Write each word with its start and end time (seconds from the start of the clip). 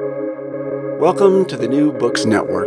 Welcome 0.00 1.44
to 1.44 1.56
the 1.56 1.68
New 1.68 1.92
Books 1.92 2.24
Network. 2.24 2.66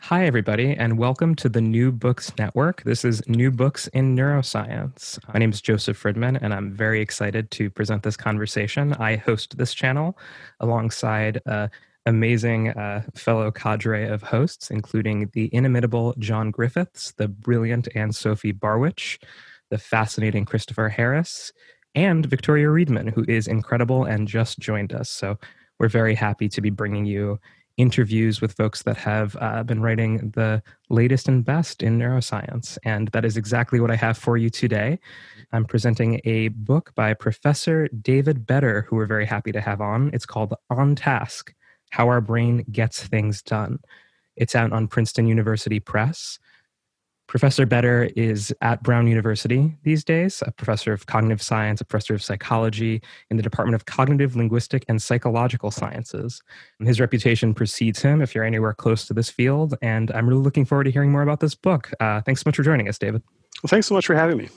Hi, 0.00 0.26
everybody, 0.26 0.74
and 0.74 0.98
welcome 0.98 1.34
to 1.36 1.48
the 1.48 1.62
New 1.62 1.90
Books 1.90 2.30
Network. 2.36 2.82
This 2.82 3.02
is 3.02 3.26
New 3.26 3.50
Books 3.50 3.86
in 3.88 4.14
Neuroscience. 4.14 5.18
My 5.32 5.38
name 5.38 5.52
is 5.52 5.62
Joseph 5.62 6.02
Fridman, 6.02 6.38
and 6.42 6.52
I'm 6.52 6.70
very 6.70 7.00
excited 7.00 7.50
to 7.52 7.70
present 7.70 8.02
this 8.02 8.18
conversation. 8.18 8.92
I 8.92 9.16
host 9.16 9.56
this 9.56 9.72
channel 9.72 10.18
alongside 10.60 11.40
an 11.46 11.70
amazing 12.04 12.68
uh, 12.68 13.04
fellow 13.14 13.50
cadre 13.50 14.06
of 14.06 14.22
hosts, 14.22 14.70
including 14.70 15.30
the 15.32 15.48
inimitable 15.54 16.14
John 16.18 16.50
Griffiths, 16.50 17.12
the 17.12 17.28
brilliant 17.28 17.88
Anne 17.94 18.12
Sophie 18.12 18.52
Barwich, 18.52 19.18
the 19.70 19.78
fascinating 19.78 20.44
Christopher 20.44 20.90
Harris, 20.90 21.54
and 21.94 22.26
Victoria 22.26 22.68
Reedman, 22.68 23.12
who 23.12 23.24
is 23.28 23.48
incredible 23.48 24.04
and 24.04 24.28
just 24.28 24.58
joined 24.58 24.92
us. 24.92 25.10
So 25.10 25.38
we're 25.78 25.88
very 25.88 26.14
happy 26.14 26.48
to 26.48 26.60
be 26.60 26.70
bringing 26.70 27.04
you 27.04 27.38
interviews 27.76 28.40
with 28.40 28.52
folks 28.52 28.82
that 28.82 28.96
have 28.96 29.36
uh, 29.40 29.62
been 29.62 29.80
writing 29.80 30.30
the 30.34 30.62
latest 30.90 31.28
and 31.28 31.44
best 31.44 31.82
in 31.82 31.98
neuroscience. 31.98 32.76
And 32.84 33.08
that 33.08 33.24
is 33.24 33.36
exactly 33.36 33.80
what 33.80 33.90
I 33.90 33.96
have 33.96 34.18
for 34.18 34.36
you 34.36 34.50
today. 34.50 34.98
I'm 35.52 35.64
presenting 35.64 36.20
a 36.24 36.48
book 36.48 36.92
by 36.94 37.14
Professor 37.14 37.88
David 37.88 38.46
Badre, 38.46 38.84
who 38.84 38.96
we're 38.96 39.06
very 39.06 39.24
happy 39.24 39.50
to 39.52 39.60
have 39.60 39.80
on. 39.80 40.10
It's 40.12 40.26
called 40.26 40.54
On 40.68 40.94
Task 40.94 41.54
How 41.90 42.08
Our 42.08 42.20
Brain 42.20 42.66
Gets 42.70 43.04
Things 43.04 43.40
Done. 43.40 43.78
It's 44.36 44.54
out 44.54 44.72
on 44.72 44.86
Princeton 44.86 45.26
University 45.26 45.80
Press. 45.80 46.38
Professor 47.30 47.64
Badre 47.64 48.12
is 48.16 48.52
at 48.60 48.82
Brown 48.82 49.06
University 49.06 49.72
these 49.84 50.02
days, 50.02 50.42
a 50.44 50.50
professor 50.50 50.92
of 50.92 51.06
cognitive 51.06 51.40
science, 51.40 51.80
a 51.80 51.84
professor 51.84 52.12
of 52.12 52.24
psychology 52.24 53.00
in 53.30 53.36
the 53.36 53.42
Department 53.44 53.76
of 53.76 53.84
Cognitive, 53.84 54.34
Linguistic, 54.34 54.84
and 54.88 55.00
Psychological 55.00 55.70
Sciences. 55.70 56.42
His 56.80 56.98
reputation 56.98 57.54
precedes 57.54 58.02
him 58.02 58.20
if 58.20 58.34
you're 58.34 58.42
anywhere 58.42 58.74
close 58.74 59.06
to 59.06 59.14
this 59.14 59.30
field, 59.30 59.76
and 59.80 60.10
I'm 60.10 60.28
really 60.28 60.42
looking 60.42 60.64
forward 60.64 60.84
to 60.84 60.90
hearing 60.90 61.12
more 61.12 61.22
about 61.22 61.38
this 61.38 61.54
book. 61.54 61.92
Uh, 62.00 62.20
thanks 62.20 62.40
so 62.40 62.48
much 62.48 62.56
for 62.56 62.64
joining 62.64 62.88
us, 62.88 62.98
David. 62.98 63.22
Well, 63.62 63.68
thanks 63.68 63.86
so 63.86 63.94
much 63.94 64.06
for 64.06 64.16
having 64.16 64.36
me. 64.36 64.48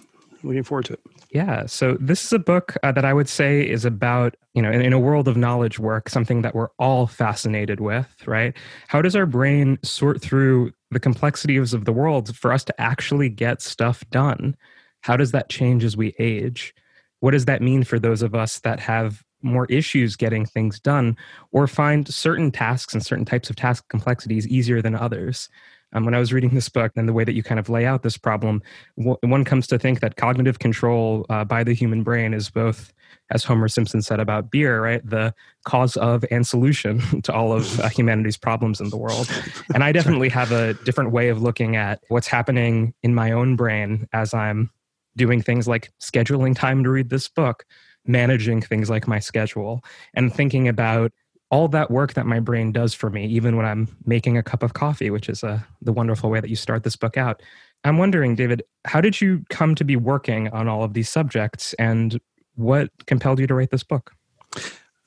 Looking 0.43 0.63
forward 0.63 0.85
to 0.85 0.93
it. 0.93 0.99
Yeah. 1.31 1.65
So 1.65 1.97
this 2.01 2.25
is 2.25 2.33
a 2.33 2.39
book 2.39 2.75
uh, 2.83 2.91
that 2.91 3.05
I 3.05 3.13
would 3.13 3.29
say 3.29 3.67
is 3.67 3.85
about, 3.85 4.35
you 4.53 4.61
know, 4.61 4.71
in, 4.71 4.81
in, 4.81 4.91
a 4.91 4.99
world 4.99 5.29
of 5.29 5.37
knowledge 5.37 5.79
work, 5.79 6.09
something 6.09 6.41
that 6.41 6.53
we're 6.53 6.67
all 6.77 7.07
fascinated 7.07 7.79
with, 7.79 8.27
right? 8.27 8.53
How 8.89 9.01
does 9.01 9.15
our 9.15 9.25
brain 9.25 9.79
sort 9.83 10.21
through 10.21 10.73
the 10.91 10.99
complexities 10.99 11.73
of 11.73 11.85
the 11.85 11.93
world 11.93 12.35
for 12.35 12.51
us 12.51 12.65
to 12.65 12.81
actually 12.81 13.29
get 13.29 13.61
stuff 13.61 14.03
done? 14.09 14.57
How 15.01 15.15
does 15.15 15.31
that 15.31 15.49
change 15.49 15.83
as 15.83 15.95
we 15.95 16.13
age? 16.19 16.75
What 17.21 17.31
does 17.31 17.45
that 17.45 17.61
mean 17.61 17.85
for 17.85 17.97
those 17.97 18.21
of 18.21 18.35
us 18.35 18.59
that 18.59 18.81
have 18.81 19.23
more 19.41 19.65
issues 19.67 20.15
getting 20.17 20.45
things 20.45 20.79
done 20.79 21.15
or 21.51 21.67
find 21.67 22.07
certain 22.07 22.51
tasks 22.51 22.93
and 22.93 23.05
certain 23.05 23.25
types 23.25 23.49
of 23.49 23.55
task 23.55 23.87
complexities 23.87 24.47
easier 24.47 24.81
than 24.81 24.95
others? 24.95 25.49
Um, 25.93 26.05
when 26.05 26.13
I 26.13 26.19
was 26.19 26.33
reading 26.33 26.51
this 26.51 26.69
book 26.69 26.91
and 26.95 27.07
the 27.07 27.13
way 27.13 27.23
that 27.23 27.33
you 27.33 27.43
kind 27.43 27.59
of 27.59 27.69
lay 27.69 27.85
out 27.85 28.03
this 28.03 28.17
problem, 28.17 28.61
w- 28.97 29.17
one 29.21 29.43
comes 29.43 29.67
to 29.67 29.79
think 29.79 29.99
that 29.99 30.15
cognitive 30.15 30.59
control 30.59 31.25
uh, 31.29 31.45
by 31.45 31.63
the 31.63 31.73
human 31.73 32.03
brain 32.03 32.33
is 32.33 32.49
both, 32.49 32.93
as 33.31 33.43
Homer 33.43 33.67
Simpson 33.67 34.01
said 34.01 34.19
about 34.19 34.51
beer, 34.51 34.81
right, 34.81 35.07
the 35.07 35.33
cause 35.65 35.95
of 35.97 36.25
and 36.31 36.45
solution 36.45 37.21
to 37.23 37.33
all 37.33 37.53
of 37.53 37.79
uh, 37.79 37.89
humanity's 37.89 38.37
problems 38.37 38.81
in 38.81 38.89
the 38.89 38.97
world. 38.97 39.29
And 39.73 39.83
I 39.83 39.91
definitely 39.93 40.29
have 40.29 40.51
a 40.51 40.73
different 40.73 41.11
way 41.11 41.29
of 41.29 41.41
looking 41.41 41.75
at 41.75 42.03
what's 42.09 42.27
happening 42.27 42.93
in 43.03 43.13
my 43.15 43.31
own 43.31 43.55
brain 43.55 44.07
as 44.13 44.33
I'm 44.33 44.71
doing 45.15 45.41
things 45.41 45.67
like 45.67 45.91
scheduling 46.01 46.55
time 46.55 46.83
to 46.83 46.89
read 46.89 47.09
this 47.09 47.27
book, 47.27 47.65
managing 48.05 48.61
things 48.61 48.89
like 48.89 49.07
my 49.07 49.19
schedule, 49.19 49.83
and 50.13 50.33
thinking 50.33 50.67
about 50.67 51.11
all 51.53 51.67
that 51.67 51.91
work 51.91 52.15
that 52.15 52.25
my 52.25 52.39
brain 52.39 52.71
does 52.71 52.95
for 52.95 53.11
me, 53.11 53.27
even 53.27 53.55
when 53.55 53.63
I'm 53.63 53.87
making 54.07 54.39
a 54.39 54.41
cup 54.41 54.63
of 54.63 54.73
coffee, 54.73 55.11
which 55.11 55.29
is 55.29 55.43
uh, 55.43 55.59
the 55.83 55.93
wonderful 55.93 56.31
way 56.31 56.39
that 56.39 56.49
you 56.49 56.55
start 56.55 56.83
this 56.83 56.95
book 56.95 57.15
out. 57.15 57.43
I'm 57.83 57.99
wondering, 57.99 58.33
David, 58.33 58.63
how 58.85 59.01
did 59.01 59.21
you 59.21 59.45
come 59.51 59.75
to 59.75 59.83
be 59.83 59.95
working 59.95 60.47
on 60.47 60.67
all 60.67 60.83
of 60.83 60.95
these 60.95 61.09
subjects 61.09 61.75
and 61.75 62.19
what 62.55 62.89
compelled 63.05 63.37
you 63.39 63.45
to 63.45 63.53
write 63.53 63.69
this 63.69 63.83
book? 63.83 64.15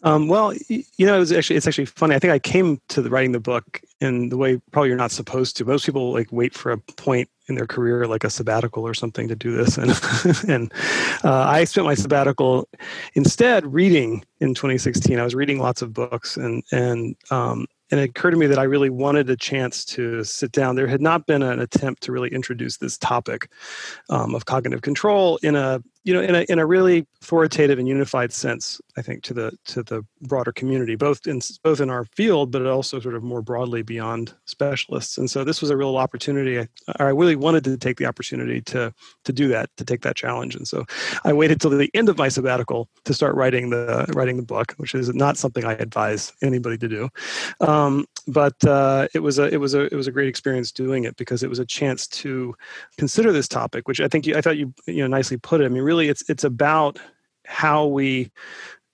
Um, 0.04 0.28
well, 0.28 0.54
you 0.68 1.04
know, 1.04 1.16
it 1.16 1.18
was 1.18 1.32
actually 1.32 1.56
it's 1.56 1.66
actually 1.66 1.86
funny. 1.86 2.14
I 2.14 2.20
think 2.20 2.32
I 2.32 2.38
came 2.38 2.80
to 2.90 3.02
the 3.02 3.10
writing 3.10 3.32
the 3.32 3.40
book 3.40 3.80
in 4.00 4.28
the 4.28 4.36
way 4.36 4.60
probably 4.70 4.90
you're 4.90 4.96
not 4.96 5.10
supposed 5.10 5.56
to. 5.56 5.64
Most 5.64 5.84
people 5.84 6.12
like 6.12 6.30
wait 6.30 6.54
for 6.54 6.70
a 6.70 6.78
point 6.78 7.28
in 7.48 7.54
their 7.54 7.66
career, 7.66 8.06
like 8.06 8.24
a 8.24 8.30
sabbatical 8.30 8.86
or 8.86 8.94
something, 8.94 9.28
to 9.28 9.36
do 9.36 9.56
this. 9.56 9.78
And 9.78 9.90
and 10.48 10.72
uh, 11.24 11.44
I 11.48 11.64
spent 11.64 11.86
my 11.86 11.94
sabbatical 11.94 12.68
instead 13.14 13.72
reading 13.72 14.24
in 14.40 14.54
2016. 14.54 15.18
I 15.18 15.24
was 15.24 15.34
reading 15.34 15.58
lots 15.58 15.82
of 15.82 15.92
books, 15.92 16.36
and 16.36 16.62
and 16.72 17.16
um, 17.30 17.66
and 17.90 18.00
it 18.00 18.10
occurred 18.10 18.32
to 18.32 18.36
me 18.36 18.46
that 18.46 18.58
I 18.58 18.64
really 18.64 18.90
wanted 18.90 19.30
a 19.30 19.36
chance 19.36 19.84
to 19.86 20.24
sit 20.24 20.52
down. 20.52 20.74
There 20.74 20.88
had 20.88 21.00
not 21.00 21.26
been 21.26 21.42
an 21.42 21.60
attempt 21.60 22.02
to 22.04 22.12
really 22.12 22.30
introduce 22.30 22.78
this 22.78 22.98
topic 22.98 23.50
um, 24.10 24.34
of 24.34 24.46
cognitive 24.46 24.82
control 24.82 25.38
in 25.42 25.54
a 25.54 25.82
you 26.06 26.14
know 26.14 26.22
in 26.22 26.36
a 26.36 26.46
in 26.48 26.60
a 26.60 26.64
really 26.64 27.04
authoritative 27.20 27.80
and 27.80 27.88
unified 27.88 28.32
sense. 28.32 28.80
I 28.96 29.02
think 29.02 29.24
to 29.24 29.34
the 29.34 29.58
to 29.66 29.82
the 29.82 30.06
broader 30.22 30.52
community, 30.52 30.94
both 30.94 31.26
in 31.26 31.40
both 31.64 31.80
in 31.80 31.90
our 31.90 32.04
field, 32.04 32.52
but 32.52 32.64
also 32.64 33.00
sort 33.00 33.16
of 33.16 33.24
more 33.24 33.42
broadly 33.42 33.82
beyond 33.82 34.32
specialists. 34.44 35.18
And 35.18 35.28
so 35.28 35.42
this 35.42 35.60
was 35.60 35.70
a 35.70 35.76
real 35.76 35.96
opportunity. 35.96 36.60
I, 36.60 36.68
I 37.00 37.04
really 37.06 37.34
wanted 37.34 37.64
to 37.64 37.76
take 37.76 37.96
the 37.96 38.06
opportunity 38.06 38.60
to 38.62 38.94
to 39.24 39.32
do 39.32 39.48
that, 39.48 39.68
to 39.78 39.84
take 39.84 40.02
that 40.02 40.14
challenge. 40.14 40.54
And 40.54 40.68
so 40.68 40.84
I 41.24 41.32
waited 41.32 41.60
till 41.60 41.70
the 41.70 41.90
end 41.92 42.08
of 42.08 42.16
my 42.16 42.28
sabbatical 42.28 42.88
to 43.04 43.12
start 43.12 43.34
writing 43.34 43.70
the 43.70 44.06
writing 44.14 44.36
the 44.36 44.44
book, 44.44 44.74
which 44.76 44.94
is 44.94 45.12
not 45.12 45.36
something 45.36 45.64
I 45.64 45.72
advise 45.72 46.32
anybody 46.40 46.78
to 46.78 46.88
do. 46.88 47.08
Um, 47.60 48.06
but 48.28 48.64
uh, 48.64 49.08
it 49.14 49.20
was 49.20 49.38
a 49.38 49.52
it 49.52 49.58
was 49.58 49.74
a 49.74 49.92
it 49.92 49.94
was 49.94 50.06
a 50.06 50.12
great 50.12 50.28
experience 50.28 50.70
doing 50.70 51.04
it 51.04 51.16
because 51.16 51.42
it 51.42 51.50
was 51.50 51.58
a 51.58 51.66
chance 51.66 52.06
to 52.08 52.54
consider 52.96 53.32
this 53.32 53.48
topic, 53.48 53.88
which 53.88 54.00
I 54.00 54.08
think 54.08 54.26
you, 54.26 54.36
I 54.36 54.40
thought 54.40 54.56
you 54.56 54.72
you 54.86 55.02
know 55.02 55.06
nicely 55.06 55.36
put 55.36 55.60
it. 55.60 55.64
I 55.64 55.68
mean, 55.68 55.82
really, 55.82 55.95
it's 56.00 56.28
it's 56.28 56.44
about 56.44 56.98
how 57.46 57.86
we 57.86 58.30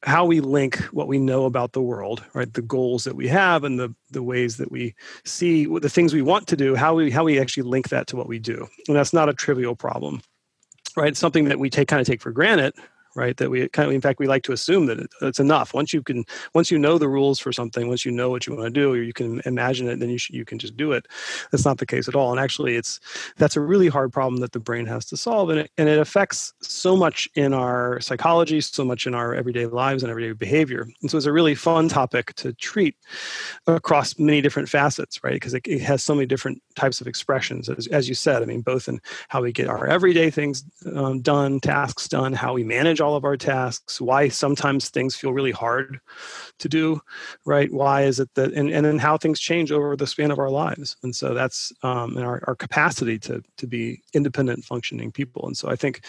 how 0.04 0.24
we 0.24 0.40
link 0.40 0.78
what 0.92 1.06
we 1.06 1.18
know 1.18 1.44
about 1.44 1.72
the 1.72 1.80
world 1.80 2.24
right? 2.34 2.52
The 2.52 2.62
goals 2.62 3.04
that 3.04 3.16
we 3.16 3.28
have 3.28 3.64
and 3.64 3.78
the 3.78 3.94
the 4.10 4.22
ways 4.22 4.56
that 4.56 4.70
we 4.70 4.94
see 5.24 5.66
the 5.66 5.88
things 5.88 6.12
we 6.12 6.22
want 6.22 6.46
to 6.48 6.56
do 6.56 6.74
how 6.74 6.94
we 6.94 7.10
how 7.10 7.24
we 7.24 7.40
actually 7.40 7.64
link 7.64 7.88
that 7.88 8.06
to 8.08 8.16
what 8.16 8.28
we 8.28 8.38
do. 8.38 8.68
And 8.88 8.96
that's 8.96 9.12
not 9.12 9.28
a 9.28 9.34
trivial 9.34 9.76
problem 9.76 10.22
right? 10.96 11.08
It's 11.08 11.20
something 11.20 11.46
that 11.46 11.58
we 11.58 11.70
take 11.70 11.88
kind 11.88 12.00
of 12.00 12.06
take 12.06 12.20
for 12.20 12.32
granted 12.32 12.74
right 13.14 13.36
that 13.36 13.50
we 13.50 13.68
kind 13.68 13.88
of 13.88 13.94
in 13.94 14.00
fact 14.00 14.18
we 14.18 14.26
like 14.26 14.42
to 14.44 14.52
assume 14.52 14.86
that 14.86 15.06
it's 15.20 15.40
enough. 15.40 15.74
Once 15.74 15.92
you 15.92 16.02
can 16.02 16.24
once 16.54 16.70
you 16.70 16.78
know 16.78 16.98
the 16.98 17.08
rules 17.08 17.38
for 17.38 17.52
something 17.52 17.88
once 17.88 18.04
you 18.04 18.12
know 18.12 18.30
what 18.30 18.46
you 18.46 18.54
want 18.54 18.66
to 18.66 18.70
do 18.70 18.92
or 18.92 19.02
you 19.02 19.12
can 19.12 19.40
imagine 19.44 19.88
it 19.88 19.98
then 19.98 20.10
you, 20.10 20.18
you 20.30 20.44
can 20.44 20.58
just 20.58 20.76
do 20.76 20.92
it. 20.92 21.06
That's 21.50 21.64
not 21.64 21.78
the 21.78 21.86
case 21.86 22.08
at 22.08 22.14
all 22.14 22.30
and 22.30 22.40
actually 22.40 22.76
it's 22.76 23.00
that's 23.36 23.56
a 23.56 23.60
really 23.60 23.88
hard 23.88 24.12
problem 24.12 24.40
that 24.40 24.52
the 24.52 24.60
brain 24.60 24.86
has 24.86 25.04
to 25.06 25.16
solve 25.16 25.50
and 25.50 25.60
it, 25.60 25.70
and 25.78 25.88
it 25.88 25.98
affects 25.98 26.52
so 26.62 26.96
much 26.96 27.28
in 27.34 27.52
our 27.52 28.00
psychology 28.00 28.60
so 28.60 28.84
much 28.84 29.06
in 29.06 29.14
our 29.14 29.34
everyday 29.34 29.66
lives 29.66 30.02
and 30.02 30.10
everyday 30.10 30.32
behavior. 30.32 30.86
And 31.00 31.10
so 31.10 31.16
it's 31.16 31.26
a 31.26 31.32
really 31.32 31.54
fun 31.54 31.88
topic 31.88 32.34
to 32.34 32.52
treat 32.54 32.96
across 33.66 34.18
many 34.18 34.40
different 34.40 34.68
facets 34.68 35.22
right 35.22 35.34
because 35.34 35.54
it, 35.54 35.66
it, 35.66 35.82
has 35.82 36.02
so 36.02 36.14
many 36.14 36.26
different 36.26 36.62
types 36.76 37.00
of 37.00 37.06
expressions 37.06 37.68
as, 37.68 37.86
as 37.88 38.08
you 38.08 38.14
said. 38.14 38.42
I 38.42 38.46
mean 38.46 38.62
both 38.62 38.88
in 38.88 39.00
how 39.28 39.42
we 39.42 39.52
get 39.52 39.68
our 39.68 39.86
everyday 39.86 40.30
things 40.30 40.64
um, 40.94 41.20
done 41.20 41.60
tasks 41.60 42.08
done 42.08 42.32
how 42.32 42.52
we 42.52 42.64
manage 42.64 43.00
all 43.02 43.16
of 43.16 43.24
our 43.24 43.36
tasks, 43.36 44.00
why 44.00 44.28
sometimes 44.28 44.88
things 44.88 45.14
feel 45.14 45.32
really 45.32 45.50
hard 45.50 46.00
to 46.58 46.68
do, 46.68 47.00
right? 47.44 47.70
Why 47.72 48.02
is 48.02 48.20
it 48.20 48.30
that, 48.34 48.52
and, 48.52 48.70
and 48.70 48.86
then 48.86 48.98
how 48.98 49.18
things 49.18 49.40
change 49.40 49.70
over 49.72 49.96
the 49.96 50.06
span 50.06 50.30
of 50.30 50.38
our 50.38 50.50
lives. 50.50 50.96
And 51.02 51.14
so 51.14 51.34
that's 51.34 51.72
um, 51.82 52.16
our, 52.16 52.42
our 52.46 52.54
capacity 52.54 53.18
to, 53.20 53.42
to 53.58 53.66
be 53.66 54.02
independent 54.14 54.64
functioning 54.64 55.12
people. 55.12 55.46
And 55.46 55.56
so 55.56 55.68
I 55.68 55.76
think 55.76 56.06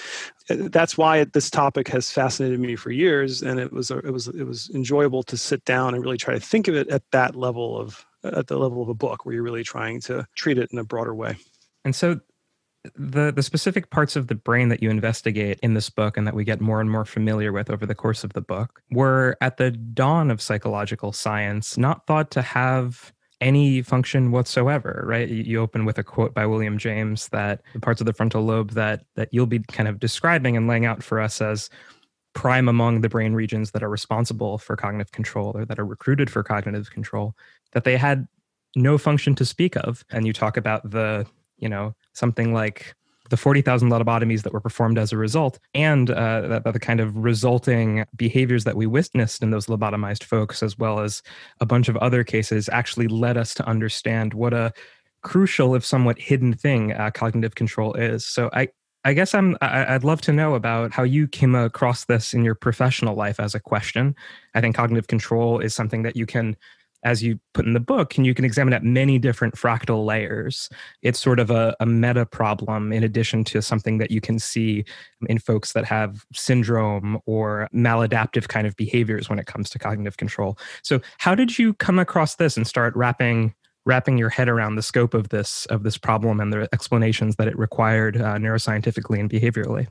uh, 0.49 0.69
that's 0.71 0.97
why 0.97 1.23
this 1.25 1.49
topic 1.49 1.87
has 1.89 2.09
fascinated 2.09 2.59
me 2.59 2.75
for 2.75 2.91
years. 2.91 3.41
And 3.41 3.59
it 3.59 3.73
was, 3.73 3.91
it 3.91 4.11
was, 4.11 4.27
it 4.27 4.43
was 4.43 4.69
enjoyable 4.73 5.23
to 5.23 5.35
sit 5.35 5.65
down 5.65 5.93
and 5.93 6.03
really 6.03 6.17
try 6.17 6.33
to 6.33 6.39
think 6.39 6.67
of 6.67 6.75
it 6.75 6.87
at 6.89 7.03
that 7.11 7.35
level 7.35 7.77
of, 7.77 8.05
at 8.23 8.47
the 8.47 8.57
level 8.57 8.81
of 8.81 8.89
a 8.89 8.93
book 8.93 9.25
where 9.25 9.35
you're 9.35 9.43
really 9.43 9.63
trying 9.63 9.99
to 10.01 10.25
treat 10.35 10.57
it 10.57 10.69
in 10.71 10.79
a 10.79 10.83
broader 10.83 11.13
way. 11.13 11.35
And 11.83 11.93
so 11.95 12.21
the 12.95 13.31
the 13.31 13.43
specific 13.43 13.89
parts 13.89 14.15
of 14.15 14.27
the 14.27 14.35
brain 14.35 14.69
that 14.69 14.83
you 14.83 14.89
investigate 14.89 15.59
in 15.63 15.73
this 15.73 15.89
book 15.89 16.17
and 16.17 16.27
that 16.27 16.35
we 16.35 16.43
get 16.43 16.59
more 16.59 16.81
and 16.81 16.91
more 16.91 17.05
familiar 17.05 17.51
with 17.51 17.69
over 17.69 17.85
the 17.85 17.95
course 17.95 18.23
of 18.23 18.33
the 18.33 18.41
book 18.41 18.81
were 18.91 19.37
at 19.41 19.57
the 19.57 19.71
dawn 19.71 20.29
of 20.29 20.41
psychological 20.41 21.11
science 21.11 21.77
not 21.77 22.05
thought 22.07 22.29
to 22.31 22.41
have 22.41 23.13
any 23.39 23.81
function 23.81 24.31
whatsoever 24.31 25.03
right? 25.07 25.29
You 25.29 25.59
open 25.59 25.85
with 25.85 25.97
a 25.97 26.03
quote 26.03 26.33
by 26.33 26.45
william 26.45 26.77
james 26.77 27.29
that 27.29 27.61
the 27.73 27.79
parts 27.79 28.01
of 28.01 28.05
the 28.05 28.13
frontal 28.13 28.43
lobe 28.43 28.71
that 28.71 29.05
that 29.15 29.29
you'll 29.31 29.45
be 29.45 29.59
kind 29.59 29.87
of 29.87 29.99
describing 29.99 30.57
and 30.57 30.67
laying 30.67 30.85
out 30.85 31.03
for 31.03 31.21
us 31.21 31.41
as 31.41 31.69
prime 32.33 32.67
among 32.67 33.01
the 33.01 33.09
brain 33.09 33.33
regions 33.33 33.71
that 33.71 33.83
are 33.83 33.89
responsible 33.89 34.57
for 34.57 34.75
cognitive 34.75 35.11
control 35.11 35.51
or 35.55 35.65
that 35.65 35.79
are 35.79 35.85
recruited 35.85 36.29
for 36.29 36.43
cognitive 36.43 36.91
control 36.91 37.35
that 37.71 37.83
they 37.83 37.95
had 37.95 38.27
no 38.75 38.97
function 38.97 39.35
to 39.35 39.45
speak 39.45 39.75
of. 39.77 40.03
And 40.09 40.25
you 40.25 40.33
talk 40.33 40.57
about 40.57 40.89
the 40.89 41.25
you 41.57 41.69
know 41.69 41.95
something 42.13 42.53
like 42.53 42.95
the 43.29 43.37
40,000 43.37 43.89
lobotomies 43.89 44.43
that 44.43 44.53
were 44.53 44.59
performed 44.59 44.97
as 44.97 45.11
a 45.11 45.17
result, 45.17 45.57
and 45.73 46.11
uh, 46.11 46.59
the, 46.63 46.71
the 46.71 46.79
kind 46.79 46.99
of 46.99 47.17
resulting 47.17 48.05
behaviors 48.15 48.63
that 48.65 48.75
we 48.75 48.85
witnessed 48.85 49.41
in 49.41 49.49
those 49.49 49.67
lobotomized 49.67 50.23
folks, 50.23 50.61
as 50.61 50.77
well 50.77 50.99
as 50.99 51.23
a 51.59 51.65
bunch 51.65 51.89
of 51.89 51.97
other 51.97 52.23
cases, 52.23 52.69
actually 52.69 53.07
led 53.07 53.37
us 53.37 53.53
to 53.55 53.67
understand 53.67 54.33
what 54.33 54.53
a 54.53 54.73
crucial, 55.23 55.73
if 55.73 55.85
somewhat 55.85 56.19
hidden 56.19 56.53
thing 56.53 56.91
uh, 56.91 57.09
cognitive 57.11 57.55
control 57.55 57.93
is. 57.93 58.25
So 58.25 58.49
I, 58.53 58.67
I 59.05 59.13
guess 59.13 59.33
I'm 59.33 59.57
I'd 59.61 60.03
love 60.03 60.21
to 60.21 60.33
know 60.33 60.53
about 60.53 60.93
how 60.93 61.03
you 61.03 61.27
came 61.27 61.55
across 61.55 62.05
this 62.05 62.33
in 62.33 62.43
your 62.45 62.55
professional 62.55 63.15
life 63.15 63.39
as 63.39 63.53
a 63.55 63.59
question. 63.59 64.15
I 64.53 64.61
think 64.61 64.75
cognitive 64.75 65.07
control 65.07 65.59
is 65.59 65.73
something 65.73 66.03
that 66.03 66.15
you 66.15 66.25
can 66.25 66.55
as 67.03 67.21
you 67.21 67.39
put 67.53 67.65
in 67.65 67.73
the 67.73 67.79
book, 67.79 68.17
and 68.17 68.25
you 68.25 68.33
can 68.33 68.45
examine 68.45 68.73
at 68.73 68.83
many 68.83 69.19
different 69.19 69.55
fractal 69.55 70.05
layers. 70.05 70.69
It's 71.01 71.19
sort 71.19 71.39
of 71.39 71.51
a, 71.51 71.75
a, 71.79 71.85
meta 71.85 72.25
problem 72.25 72.91
in 72.91 73.03
addition 73.03 73.43
to 73.45 73.61
something 73.61 73.97
that 73.99 74.11
you 74.11 74.21
can 74.21 74.39
see 74.39 74.85
in 75.27 75.37
folks 75.37 75.73
that 75.73 75.85
have 75.85 76.25
syndrome 76.33 77.19
or 77.25 77.69
maladaptive 77.73 78.47
kind 78.47 78.65
of 78.65 78.75
behaviors 78.75 79.29
when 79.29 79.39
it 79.39 79.45
comes 79.45 79.69
to 79.71 79.79
cognitive 79.79 80.17
control. 80.17 80.57
So, 80.81 81.01
how 81.17 81.35
did 81.35 81.57
you 81.59 81.73
come 81.75 81.99
across 81.99 82.35
this 82.35 82.57
and 82.57 82.67
start 82.67 82.95
wrapping 82.95 83.53
wrapping 83.85 84.17
your 84.17 84.29
head 84.29 84.47
around 84.47 84.75
the 84.75 84.81
scope 84.81 85.13
of 85.13 85.29
this 85.29 85.65
of 85.67 85.83
this 85.83 85.97
problem 85.97 86.39
and 86.39 86.53
the 86.53 86.69
explanations 86.73 87.35
that 87.35 87.47
it 87.47 87.57
required 87.57 88.17
uh, 88.17 88.35
neuroscientifically 88.35 89.19
and 89.19 89.29
behaviorally? 89.29 89.87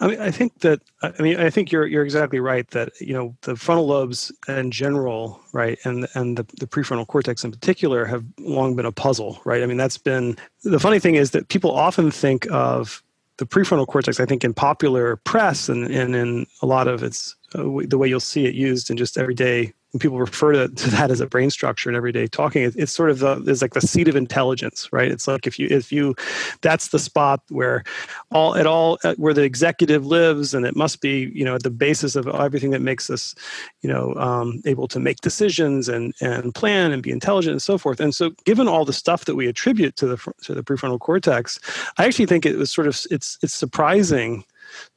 I 0.00 0.06
mean, 0.08 0.20
I 0.20 0.30
think 0.30 0.60
that 0.60 0.80
I 1.02 1.22
mean, 1.22 1.38
I 1.38 1.50
think 1.50 1.72
you're 1.72 1.86
you're 1.86 2.04
exactly 2.04 2.40
right 2.40 2.68
that 2.70 2.92
you 3.00 3.12
know 3.12 3.36
the 3.42 3.56
frontal 3.56 3.86
lobes 3.86 4.32
in 4.48 4.70
general, 4.70 5.40
right, 5.52 5.78
and 5.84 6.06
and 6.14 6.36
the, 6.36 6.44
the 6.58 6.66
prefrontal 6.66 7.06
cortex 7.06 7.44
in 7.44 7.50
particular 7.50 8.04
have 8.04 8.24
long 8.38 8.76
been 8.76 8.86
a 8.86 8.92
puzzle, 8.92 9.40
right. 9.44 9.62
I 9.62 9.66
mean, 9.66 9.76
that's 9.76 9.98
been 9.98 10.36
the 10.64 10.80
funny 10.80 10.98
thing 10.98 11.14
is 11.14 11.30
that 11.32 11.48
people 11.48 11.70
often 11.70 12.10
think 12.10 12.46
of 12.50 13.02
the 13.38 13.46
prefrontal 13.46 13.86
cortex. 13.86 14.20
I 14.20 14.26
think 14.26 14.44
in 14.44 14.54
popular 14.54 15.16
press 15.16 15.68
and, 15.68 15.90
and 15.90 16.14
in 16.14 16.46
a 16.62 16.66
lot 16.66 16.88
of 16.88 17.02
its 17.02 17.36
uh, 17.54 17.62
the 17.86 17.98
way 17.98 18.08
you'll 18.08 18.20
see 18.20 18.46
it 18.46 18.54
used 18.54 18.90
in 18.90 18.96
just 18.96 19.18
everyday 19.18 19.72
people 19.98 20.18
refer 20.18 20.52
to, 20.52 20.68
to 20.68 20.90
that 20.90 21.10
as 21.10 21.20
a 21.20 21.26
brain 21.26 21.50
structure 21.50 21.90
in 21.90 21.96
everyday 21.96 22.26
talking, 22.26 22.62
it, 22.62 22.74
it's 22.76 22.92
sort 22.92 23.10
of 23.10 23.18
the, 23.18 23.42
it's 23.46 23.62
like 23.62 23.74
the 23.74 23.80
seat 23.80 24.08
of 24.08 24.16
intelligence, 24.16 24.88
right? 24.92 25.10
It's 25.10 25.26
like 25.26 25.46
if 25.46 25.58
you 25.58 25.66
if 25.70 25.90
you 25.90 26.14
that's 26.60 26.88
the 26.88 26.98
spot 26.98 27.42
where 27.48 27.82
all 28.30 28.54
at 28.56 28.66
all 28.66 28.98
uh, 29.02 29.14
where 29.16 29.34
the 29.34 29.42
executive 29.42 30.06
lives, 30.06 30.54
and 30.54 30.64
it 30.64 30.76
must 30.76 31.00
be 31.00 31.30
you 31.34 31.44
know 31.44 31.56
at 31.56 31.62
the 31.62 31.70
basis 31.70 32.14
of 32.14 32.28
everything 32.28 32.70
that 32.70 32.82
makes 32.82 33.10
us 33.10 33.34
you 33.80 33.88
know 33.88 34.14
um, 34.14 34.62
able 34.64 34.86
to 34.88 35.00
make 35.00 35.20
decisions 35.20 35.88
and 35.88 36.14
and 36.20 36.54
plan 36.54 36.92
and 36.92 37.02
be 37.02 37.10
intelligent 37.10 37.52
and 37.52 37.62
so 37.62 37.78
forth. 37.78 38.00
And 38.00 38.14
so, 38.14 38.30
given 38.44 38.68
all 38.68 38.84
the 38.84 38.92
stuff 38.92 39.24
that 39.24 39.34
we 39.34 39.48
attribute 39.48 39.96
to 39.96 40.06
the 40.06 40.32
to 40.42 40.54
the 40.54 40.62
prefrontal 40.62 41.00
cortex, 41.00 41.58
I 41.98 42.04
actually 42.04 42.26
think 42.26 42.46
it 42.46 42.56
was 42.56 42.70
sort 42.70 42.86
of 42.86 43.00
it's 43.10 43.38
it's 43.42 43.54
surprising 43.54 44.44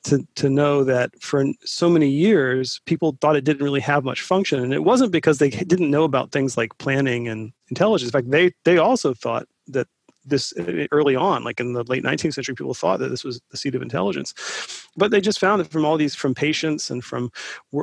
to 0.06 0.26
to 0.36 0.50
know 0.50 0.84
that 0.84 1.12
for 1.22 1.46
so 1.64 1.90
many 1.90 2.10
years 2.10 2.82
people 2.86 3.18
thought 3.22 3.36
it 3.36 3.44
didn't 3.44 3.64
really 3.64 3.80
have 3.80 4.04
much 4.04 4.22
function. 4.22 4.60
And 4.60 4.74
it 4.74 4.84
wasn't 4.84 5.12
because 5.12 5.38
they 5.38 5.50
didn't 5.50 5.92
know 5.92 6.04
about 6.04 6.32
things 6.32 6.58
like 6.58 6.78
planning 6.78 7.28
and 7.28 7.52
intelligence. 7.70 8.10
In 8.10 8.12
fact 8.12 8.32
they 8.32 8.52
they 8.66 8.78
also 8.78 9.14
thought 9.14 9.48
that 9.68 9.88
this 10.26 10.54
uh, 10.58 10.88
early 10.92 11.16
on 11.16 11.44
like 11.44 11.60
in 11.60 11.74
the 11.74 11.84
late 11.84 12.04
19th 12.04 12.34
century 12.34 12.56
people 12.56 12.74
thought 12.74 13.00
that 13.00 13.10
this 13.10 13.24
was 13.24 13.42
the 13.52 13.58
seat 13.58 13.76
of 13.76 13.82
intelligence. 13.82 14.34
But 14.96 15.12
they 15.12 15.22
just 15.22 15.40
found 15.40 15.62
it 15.62 15.72
from 15.72 15.86
all 15.86 15.98
these 15.98 16.16
from 16.16 16.34
patients 16.34 16.90
and 16.90 17.04
from 17.04 17.32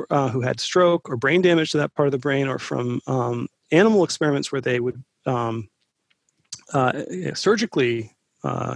uh, 0.09 0.29
who 0.29 0.41
had 0.41 0.59
stroke 0.59 1.09
or 1.09 1.17
brain 1.17 1.41
damage 1.41 1.71
to 1.71 1.77
that 1.77 1.93
part 1.93 2.07
of 2.07 2.11
the 2.11 2.17
brain 2.17 2.47
or 2.47 2.59
from 2.59 3.01
um, 3.07 3.47
animal 3.71 4.03
experiments 4.03 4.51
where 4.51 4.61
they 4.61 4.79
would 4.79 5.03
um, 5.25 5.69
uh, 6.73 7.03
surgically 7.33 8.11
uh, 8.43 8.75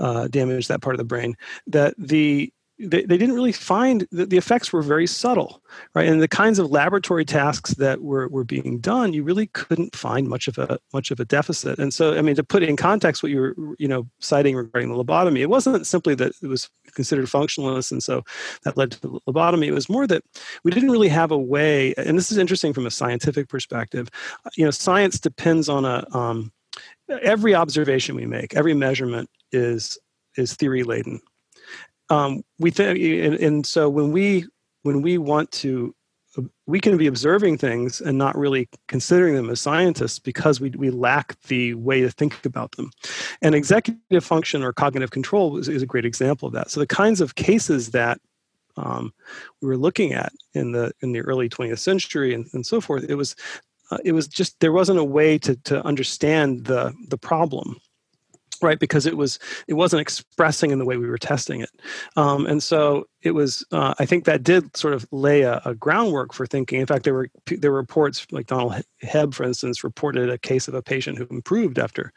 uh, 0.00 0.28
damage 0.28 0.68
that 0.68 0.82
part 0.82 0.94
of 0.94 0.98
the 0.98 1.04
brain 1.04 1.36
that 1.66 1.94
the 1.98 2.52
they, 2.80 3.02
they 3.04 3.18
didn't 3.18 3.34
really 3.34 3.52
find 3.52 4.06
that 4.12 4.30
the 4.30 4.36
effects 4.36 4.72
were 4.72 4.82
very 4.82 5.06
subtle 5.06 5.62
right? 5.94 6.08
And 6.08 6.22
the 6.22 6.28
kinds 6.28 6.58
of 6.58 6.70
laboratory 6.70 7.24
tasks 7.24 7.74
that 7.74 8.02
were, 8.02 8.28
were 8.28 8.44
being 8.44 8.78
done 8.78 9.12
you 9.12 9.24
really 9.24 9.48
couldn't 9.48 9.96
find 9.96 10.28
much 10.28 10.46
of 10.48 10.58
a 10.58 10.78
much 10.92 11.10
of 11.10 11.18
a 11.18 11.24
deficit. 11.24 11.78
And 11.78 11.92
so 11.92 12.16
i 12.16 12.22
mean 12.22 12.36
to 12.36 12.44
put 12.44 12.62
in 12.62 12.76
context 12.76 13.22
what 13.22 13.32
you 13.32 13.40
were 13.40 13.54
you 13.78 13.88
know 13.88 14.06
citing 14.20 14.54
regarding 14.54 14.90
the 14.90 15.02
lobotomy 15.02 15.40
it 15.40 15.50
wasn't 15.50 15.86
simply 15.86 16.14
that 16.16 16.32
it 16.42 16.46
was 16.46 16.70
considered 16.94 17.26
functionalist, 17.26 17.92
and 17.92 18.02
so 18.02 18.22
that 18.64 18.76
led 18.76 18.92
to 18.92 19.00
the 19.00 19.20
lobotomy. 19.28 19.66
It 19.66 19.72
was 19.72 19.88
more 19.88 20.06
that 20.06 20.22
we 20.64 20.70
didn't 20.70 20.90
really 20.90 21.08
have 21.08 21.30
a 21.30 21.38
way 21.38 21.94
and 21.96 22.16
this 22.16 22.30
is 22.30 22.38
interesting 22.38 22.72
from 22.72 22.86
a 22.86 22.90
scientific 22.90 23.48
perspective. 23.48 24.08
You 24.56 24.64
know 24.64 24.70
science 24.70 25.18
depends 25.18 25.68
on 25.68 25.84
a 25.84 26.06
um, 26.16 26.52
every 27.22 27.54
observation 27.54 28.14
we 28.16 28.26
make, 28.26 28.54
every 28.54 28.74
measurement 28.74 29.28
is 29.52 29.98
is 30.36 30.54
theory 30.54 30.82
laden. 30.82 31.20
Um, 32.10 32.42
we 32.58 32.70
think, 32.70 32.98
and, 32.98 33.34
and 33.34 33.66
so 33.66 33.88
when 33.88 34.12
we 34.12 34.46
when 34.82 35.02
we 35.02 35.18
want 35.18 35.50
to 35.52 35.94
we 36.66 36.80
can 36.80 36.96
be 36.96 37.06
observing 37.06 37.58
things 37.58 38.00
and 38.00 38.18
not 38.18 38.36
really 38.36 38.68
considering 38.86 39.34
them 39.34 39.50
as 39.50 39.60
scientists 39.60 40.18
because 40.18 40.60
we, 40.60 40.70
we 40.70 40.90
lack 40.90 41.40
the 41.42 41.74
way 41.74 42.00
to 42.00 42.10
think 42.10 42.44
about 42.44 42.72
them. 42.72 42.90
And 43.42 43.54
executive 43.54 44.24
function 44.24 44.62
or 44.62 44.72
cognitive 44.72 45.10
control 45.10 45.56
is, 45.56 45.68
is 45.68 45.82
a 45.82 45.86
great 45.86 46.04
example 46.04 46.46
of 46.46 46.54
that. 46.54 46.70
So 46.70 46.80
the 46.80 46.86
kinds 46.86 47.20
of 47.20 47.34
cases 47.34 47.90
that 47.90 48.20
um, 48.76 49.12
we 49.60 49.68
were 49.68 49.76
looking 49.76 50.12
at 50.12 50.32
in 50.54 50.70
the 50.70 50.92
in 51.00 51.10
the 51.10 51.20
early 51.20 51.48
20th 51.48 51.80
century 51.80 52.32
and, 52.32 52.46
and 52.52 52.64
so 52.64 52.80
forth, 52.80 53.04
it 53.08 53.16
was 53.16 53.34
uh, 53.90 53.98
it 54.04 54.12
was 54.12 54.28
just 54.28 54.58
there 54.60 54.72
wasn't 54.72 54.98
a 54.98 55.04
way 55.04 55.38
to 55.38 55.56
to 55.56 55.84
understand 55.84 56.64
the 56.66 56.92
the 57.08 57.18
problem 57.18 57.76
right? 58.62 58.78
Because 58.78 59.06
it 59.06 59.16
was 59.16 59.38
it 59.66 59.74
wasn't 59.74 60.00
expressing 60.00 60.70
in 60.70 60.78
the 60.78 60.84
way 60.84 60.96
we 60.96 61.08
were 61.08 61.18
testing 61.18 61.60
it. 61.60 61.70
Um, 62.16 62.46
and 62.46 62.62
so 62.62 63.06
it 63.22 63.32
was 63.32 63.64
uh, 63.72 63.94
i 63.98 64.06
think 64.06 64.24
that 64.24 64.44
did 64.44 64.76
sort 64.76 64.94
of 64.94 65.04
lay 65.10 65.42
a, 65.42 65.60
a, 65.64 65.74
groundwork 65.74 66.32
for 66.32 66.46
thinking. 66.46 66.80
In 66.80 66.86
fact 66.86 67.04
there 67.04 67.14
were 67.14 67.28
there 67.46 67.72
were 67.72 67.78
reports 67.78 68.26
like 68.30 68.46
donald 68.46 68.74
hebb 69.02 69.34
for 69.34 69.44
instance 69.44 69.82
reported 69.82 70.30
a 70.30 70.38
case 70.38 70.68
of 70.68 70.74
a 70.74 70.82
patient 70.82 71.18
who 71.18 71.26
improved 71.30 71.78
after 71.78 72.12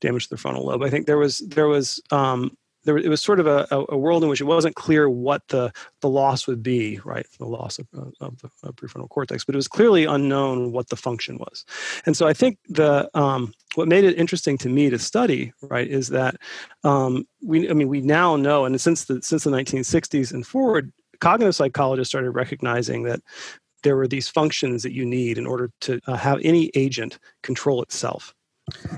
damage 0.00 0.24
to 0.24 0.30
the 0.30 0.36
frontal 0.36 0.66
lobe. 0.66 0.82
I 0.82 0.90
think 0.90 1.06
there 1.06 1.18
was 1.18 1.38
there 1.38 1.68
was 1.68 2.00
um, 2.10 2.56
there, 2.84 2.96
it 2.96 3.08
was 3.08 3.22
sort 3.22 3.40
of 3.40 3.46
a, 3.46 3.66
a, 3.70 3.96
world 3.96 4.22
in 4.22 4.28
which 4.28 4.40
it 4.40 4.44
wasn't 4.44 4.74
clear 4.74 5.08
what 5.08 5.46
the, 5.48 5.72
the 6.00 6.08
loss 6.08 6.46
would 6.46 6.62
be, 6.62 7.00
right? 7.04 7.26
The 7.38 7.46
loss 7.46 7.78
of, 7.78 7.86
of 8.20 8.38
the 8.40 8.72
prefrontal 8.72 9.08
cortex, 9.08 9.44
but 9.44 9.54
it 9.54 9.56
was 9.56 9.68
clearly 9.68 10.04
unknown 10.04 10.72
what 10.72 10.88
the 10.88 10.96
function 10.96 11.38
was. 11.38 11.64
And 12.06 12.16
so 12.16 12.26
I 12.26 12.32
think 12.32 12.58
the 12.68 13.08
um, 13.18 13.54
what 13.74 13.88
made 13.88 14.04
it 14.04 14.18
interesting 14.18 14.58
to 14.58 14.68
me 14.68 14.90
to 14.90 14.98
study, 14.98 15.52
right, 15.62 15.88
is 15.88 16.08
that 16.08 16.36
um, 16.84 17.26
we, 17.42 17.68
I 17.70 17.72
mean, 17.72 17.88
we 17.88 18.00
now 18.00 18.36
know, 18.36 18.64
and 18.64 18.80
since 18.80 19.04
the 19.04 19.22
since 19.22 19.44
the 19.44 19.50
1960s 19.50 20.32
and 20.32 20.46
forward, 20.46 20.92
cognitive 21.20 21.54
psychologists 21.54 22.10
started 22.10 22.32
recognizing 22.32 23.04
that 23.04 23.20
there 23.82 23.96
were 23.96 24.08
these 24.08 24.28
functions 24.28 24.82
that 24.82 24.92
you 24.92 25.04
need 25.04 25.38
in 25.38 25.46
order 25.46 25.70
to 25.80 26.00
uh, 26.06 26.14
have 26.14 26.40
any 26.42 26.70
agent 26.74 27.18
control 27.42 27.82
itself 27.82 28.34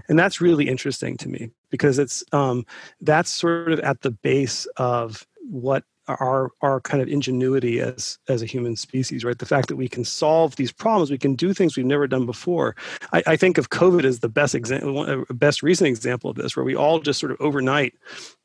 and 0.08 0.18
that's 0.18 0.40
really 0.40 0.68
interesting 0.68 1.16
to 1.16 1.28
me 1.28 1.50
because 1.74 1.98
it's 1.98 2.22
um, 2.30 2.64
that's 3.00 3.30
sort 3.30 3.72
of 3.72 3.80
at 3.80 4.02
the 4.02 4.12
base 4.12 4.64
of 4.76 5.26
what 5.50 5.82
our 6.06 6.52
our 6.60 6.80
kind 6.82 7.02
of 7.02 7.08
ingenuity 7.08 7.80
as 7.80 8.16
as 8.28 8.42
a 8.42 8.46
human 8.46 8.76
species 8.76 9.24
right? 9.24 9.40
The 9.40 9.46
fact 9.46 9.66
that 9.66 9.76
we 9.76 9.88
can 9.88 10.04
solve 10.04 10.54
these 10.54 10.70
problems 10.70 11.10
we 11.10 11.18
can 11.18 11.34
do 11.34 11.52
things 11.52 11.76
we've 11.76 11.84
never 11.84 12.06
done 12.06 12.26
before. 12.26 12.76
I, 13.12 13.24
I 13.26 13.36
think 13.36 13.58
of 13.58 13.70
covid 13.70 14.04
as 14.04 14.20
the 14.20 14.28
best 14.28 14.54
example 14.54 15.00
uh, 15.00 15.24
best 15.34 15.64
recent 15.64 15.88
example 15.88 16.30
of 16.30 16.36
this 16.36 16.54
where 16.54 16.64
we 16.64 16.76
all 16.76 17.00
just 17.00 17.18
sort 17.18 17.32
of 17.32 17.40
overnight 17.40 17.94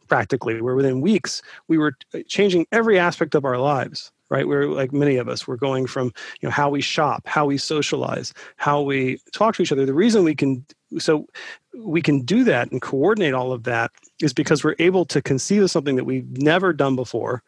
practically 0.08 0.60
where 0.60 0.74
within 0.74 1.02
weeks 1.02 1.44
we 1.68 1.78
were 1.78 1.96
changing 2.28 2.66
every 2.72 2.98
aspect 2.98 3.36
of 3.36 3.46
our 3.46 3.60
lives 3.60 4.12
right? 4.30 4.48
We're 4.48 4.68
like 4.68 4.94
many 4.94 5.18
of 5.18 5.28
us 5.28 5.48
we're 5.48 5.58
going 5.58 5.88
from 5.88 6.14
you 6.40 6.48
know 6.48 6.52
how 6.52 6.70
we 6.70 6.82
shop 6.82 7.28
how 7.28 7.46
we 7.46 7.58
socialize 7.58 8.34
how 8.58 8.82
we 8.82 9.20
talk 9.34 9.56
to 9.56 9.64
each 9.64 9.72
other. 9.72 9.86
The 9.86 9.94
reason 9.94 10.24
we 10.24 10.36
can 10.36 10.66
so 10.98 11.28
we 11.78 12.02
can 12.02 12.22
do 12.22 12.44
that 12.44 12.72
and 12.72 12.82
coordinate 12.82 13.34
all 13.34 13.52
of 13.52 13.64
that 13.64 13.92
is 14.22 14.34
because 14.34 14.64
we're 14.64 14.76
able 14.80 15.06
to 15.06 15.22
conceive 15.22 15.62
of 15.62 15.72
something 15.72 15.96
that 15.96 16.06
we've 16.06 16.30
never 16.38 16.74
done 16.74 16.96
before 16.96 17.44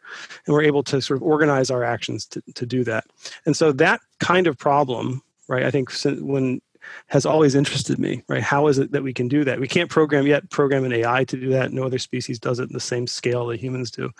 and 0.46 0.54
we're 0.54 0.62
able 0.62 0.82
to 0.84 1.00
sort 1.02 1.16
of 1.16 1.22
organize 1.22 1.70
our 1.70 1.82
actions 1.82 2.24
to, 2.26 2.42
to 2.54 2.64
do 2.64 2.84
that. 2.84 3.04
And 3.46 3.56
so 3.56 3.72
that 3.72 4.00
kind 4.20 4.46
of 4.46 4.56
problem 4.56 5.22
right 5.48 5.64
i 5.64 5.70
think 5.70 5.90
when 6.20 6.60
has 7.06 7.26
always 7.26 7.54
interested 7.54 7.98
me 7.98 8.22
right? 8.28 8.42
How 8.42 8.66
is 8.66 8.78
it 8.78 8.92
that 8.92 9.02
we 9.02 9.12
can 9.12 9.28
do 9.28 9.44
that? 9.44 9.60
We 9.60 9.68
can't 9.68 9.90
program 9.90 10.26
yet 10.26 10.50
program 10.50 10.84
an 10.84 10.92
ai 10.92 11.24
to 11.24 11.36
do 11.36 11.48
that. 11.50 11.72
No 11.72 11.84
other 11.84 11.98
species 11.98 12.38
does 12.38 12.58
it 12.58 12.64
in 12.64 12.72
the 12.72 12.80
same 12.80 13.06
scale 13.06 13.46
that 13.46 13.60
humans 13.60 13.90
do. 13.90 14.10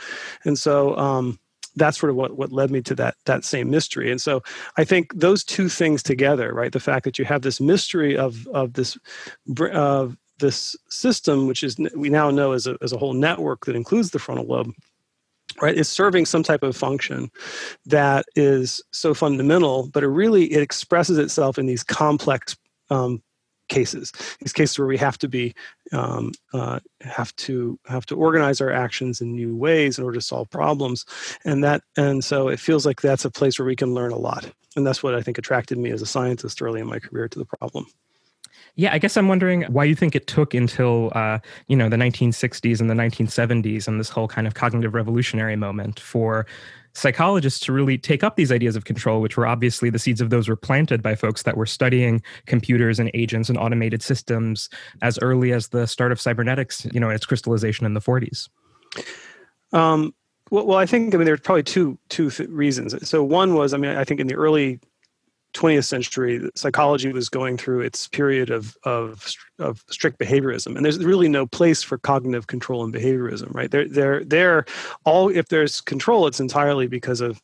And 0.44 0.58
so 0.58 0.96
um, 0.96 1.38
that's 1.76 1.98
sort 1.98 2.10
of 2.10 2.16
what, 2.16 2.36
what 2.36 2.52
led 2.52 2.70
me 2.70 2.82
to 2.82 2.94
that 2.94 3.14
that 3.24 3.44
same 3.44 3.70
mystery. 3.70 4.10
And 4.10 4.20
so 4.20 4.42
i 4.76 4.84
think 4.84 5.12
those 5.14 5.44
two 5.44 5.68
things 5.68 6.02
together 6.02 6.52
right 6.52 6.72
the 6.72 6.80
fact 6.80 7.04
that 7.04 7.18
you 7.18 7.24
have 7.24 7.42
this 7.42 7.60
mystery 7.60 8.16
of 8.16 8.46
of 8.48 8.74
this 8.74 8.98
of 9.72 10.16
this 10.38 10.76
system 10.88 11.46
which 11.46 11.62
is 11.62 11.78
we 11.94 12.08
now 12.08 12.30
know 12.30 12.52
as 12.52 12.66
a, 12.66 12.76
as 12.82 12.92
a 12.92 12.98
whole 12.98 13.14
network 13.14 13.64
that 13.66 13.76
includes 13.76 14.10
the 14.10 14.18
frontal 14.18 14.46
lobe 14.46 14.72
right 15.60 15.76
is 15.76 15.88
serving 15.88 16.26
some 16.26 16.42
type 16.42 16.62
of 16.62 16.76
function 16.76 17.30
that 17.86 18.24
is 18.34 18.82
so 18.90 19.14
fundamental 19.14 19.88
but 19.88 20.02
it 20.02 20.08
really 20.08 20.52
it 20.52 20.62
expresses 20.62 21.18
itself 21.18 21.58
in 21.58 21.66
these 21.66 21.84
complex 21.84 22.56
um, 22.90 23.22
cases. 23.72 24.12
These 24.40 24.52
cases 24.52 24.78
where 24.78 24.88
we 24.88 24.98
have 24.98 25.18
to 25.18 25.28
be 25.28 25.54
um, 25.92 26.32
uh, 26.52 26.80
have 27.00 27.34
to 27.36 27.78
have 27.86 28.06
to 28.06 28.16
organize 28.16 28.60
our 28.60 28.70
actions 28.70 29.20
in 29.20 29.34
new 29.34 29.56
ways 29.56 29.98
in 29.98 30.04
order 30.04 30.18
to 30.18 30.28
solve 30.32 30.50
problems. 30.50 31.04
And 31.44 31.64
that 31.64 31.82
and 31.96 32.22
so 32.22 32.48
it 32.48 32.60
feels 32.60 32.84
like 32.86 33.00
that's 33.00 33.24
a 33.24 33.30
place 33.30 33.58
where 33.58 33.66
we 33.66 33.76
can 33.76 33.94
learn 33.94 34.12
a 34.12 34.18
lot. 34.18 34.50
And 34.76 34.86
that's 34.86 35.02
what 35.02 35.14
i 35.14 35.22
think 35.22 35.38
attracted 35.38 35.76
me 35.78 35.90
as 35.90 36.02
a 36.02 36.06
scientist 36.06 36.62
early 36.62 36.80
in 36.80 36.86
my 36.86 36.98
career 36.98 37.28
to 37.28 37.38
the 37.38 37.44
problem 37.44 37.84
yeah, 38.74 38.92
I 38.92 38.98
guess 38.98 39.16
I'm 39.16 39.28
wondering 39.28 39.62
why 39.64 39.84
you 39.84 39.94
think 39.94 40.16
it 40.16 40.26
took 40.26 40.54
until 40.54 41.12
uh, 41.14 41.38
you 41.68 41.76
know 41.76 41.88
the 41.88 41.96
1960s 41.96 42.80
and 42.80 42.88
the 42.88 42.94
1970s 42.94 43.86
and 43.86 44.00
this 44.00 44.08
whole 44.08 44.28
kind 44.28 44.46
of 44.46 44.54
cognitive 44.54 44.94
revolutionary 44.94 45.56
moment 45.56 46.00
for 46.00 46.46
psychologists 46.94 47.60
to 47.60 47.72
really 47.72 47.96
take 47.96 48.22
up 48.22 48.36
these 48.36 48.52
ideas 48.52 48.76
of 48.76 48.84
control, 48.84 49.20
which 49.20 49.36
were 49.36 49.46
obviously 49.46 49.90
the 49.90 49.98
seeds 49.98 50.20
of 50.20 50.30
those 50.30 50.48
were 50.48 50.56
planted 50.56 51.02
by 51.02 51.14
folks 51.14 51.42
that 51.42 51.56
were 51.56 51.66
studying 51.66 52.22
computers 52.46 52.98
and 52.98 53.10
agents 53.14 53.48
and 53.48 53.58
automated 53.58 54.02
systems 54.02 54.68
as 55.00 55.18
early 55.20 55.52
as 55.52 55.68
the 55.68 55.86
start 55.86 56.12
of 56.12 56.20
cybernetics, 56.20 56.86
you 56.92 57.00
know, 57.00 57.08
its 57.08 57.24
crystallization 57.24 57.86
in 57.86 57.94
the 57.94 58.00
40s. 58.00 58.48
Um, 59.72 60.14
well, 60.50 60.66
well, 60.66 60.78
I 60.78 60.84
think 60.84 61.14
I 61.14 61.18
mean 61.18 61.24
there's 61.24 61.40
probably 61.40 61.62
two 61.62 61.98
two 62.10 62.30
th- 62.30 62.48
reasons. 62.50 63.08
So 63.08 63.24
one 63.24 63.54
was 63.54 63.72
I 63.72 63.78
mean 63.78 63.96
I 63.96 64.04
think 64.04 64.20
in 64.20 64.26
the 64.26 64.34
early 64.34 64.80
20th 65.54 65.84
century, 65.84 66.50
psychology 66.54 67.12
was 67.12 67.28
going 67.28 67.56
through 67.56 67.80
its 67.80 68.08
period 68.08 68.50
of, 68.50 68.76
of, 68.84 69.26
of 69.58 69.84
strict 69.90 70.18
behaviorism, 70.18 70.76
and 70.76 70.84
there's 70.84 71.04
really 71.04 71.28
no 71.28 71.46
place 71.46 71.82
for 71.82 71.98
cognitive 71.98 72.46
control 72.46 72.84
in 72.84 72.92
behaviorism, 72.92 73.54
right? 73.54 73.70
They're, 73.70 73.88
they're, 73.88 74.24
they're 74.24 74.64
all, 75.04 75.28
if 75.28 75.48
there's 75.48 75.80
control, 75.80 76.26
it's 76.26 76.40
entirely 76.40 76.86
because 76.86 77.20
of 77.20 77.40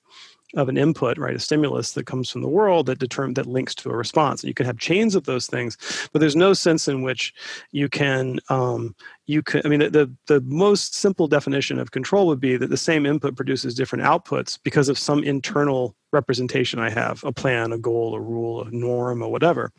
of 0.57 0.69
an 0.69 0.79
input, 0.79 1.19
right, 1.19 1.37
a 1.37 1.39
stimulus 1.39 1.93
that 1.93 2.07
comes 2.07 2.31
from 2.31 2.41
the 2.41 2.49
world 2.49 2.87
that 2.87 2.99
determine 2.99 3.35
that 3.35 3.47
links 3.47 3.75
to 3.75 3.91
a 3.91 3.97
response. 3.97 4.43
And 4.43 4.49
you 4.49 4.55
can 4.55 4.67
have 4.67 4.79
chains 4.79 5.15
of 5.15 5.25
those 5.25 5.47
things, 5.47 5.77
but 6.13 6.21
there's 6.21 6.37
no 6.37 6.53
sense 6.55 6.89
in 6.89 7.03
which 7.03 7.35
you 7.73 7.89
can 7.89 8.41
um, 8.49 8.95
you 9.27 9.43
can. 9.43 9.61
I 9.65 9.69
mean, 9.69 9.81
the 9.81 10.11
the 10.27 10.41
most 10.43 10.95
simple 10.95 11.29
definition 11.29 11.79
of 11.79 11.91
control 11.91 12.27
would 12.29 12.41
be 12.41 12.57
that 12.57 12.71
the 12.71 12.77
same 12.77 13.05
input 13.05 13.37
produces 13.37 13.75
different 13.75 14.05
outputs 14.05 14.59
because 14.63 14.89
of 14.89 14.99
some 14.99 15.23
internal 15.23 15.95
representation 16.13 16.79
I 16.79 16.91
have, 16.91 17.23
a 17.25 17.33
plan, 17.33 17.73
a 17.73 17.79
goal, 17.79 18.15
a 18.15 18.21
rule, 18.21 18.63
a 18.63 18.71
norm, 18.71 19.23
or 19.23 19.31
whatever 19.31 19.73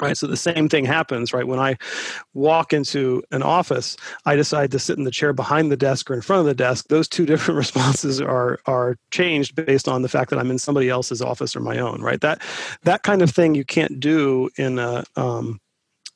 right 0.00 0.16
so 0.16 0.26
the 0.26 0.36
same 0.36 0.68
thing 0.68 0.84
happens 0.84 1.32
right 1.32 1.46
when 1.46 1.58
i 1.58 1.76
walk 2.32 2.72
into 2.72 3.22
an 3.30 3.42
office 3.42 3.96
i 4.24 4.34
decide 4.34 4.70
to 4.70 4.78
sit 4.78 4.98
in 4.98 5.04
the 5.04 5.10
chair 5.10 5.32
behind 5.32 5.70
the 5.70 5.76
desk 5.76 6.10
or 6.10 6.14
in 6.14 6.20
front 6.20 6.40
of 6.40 6.46
the 6.46 6.54
desk 6.54 6.86
those 6.88 7.08
two 7.08 7.26
different 7.32 7.56
responses 7.56 8.20
are 8.20 8.58
are 8.66 8.96
changed 9.10 9.54
based 9.54 9.88
on 9.88 10.02
the 10.02 10.08
fact 10.08 10.30
that 10.30 10.38
i'm 10.38 10.50
in 10.50 10.58
somebody 10.58 10.88
else's 10.88 11.22
office 11.22 11.54
or 11.54 11.60
my 11.60 11.78
own 11.78 12.00
right 12.00 12.20
that 12.20 12.42
that 12.82 13.02
kind 13.02 13.22
of 13.22 13.30
thing 13.30 13.54
you 13.54 13.64
can't 13.64 14.00
do 14.00 14.48
in 14.56 14.78
a 14.78 15.04
um, 15.16 15.60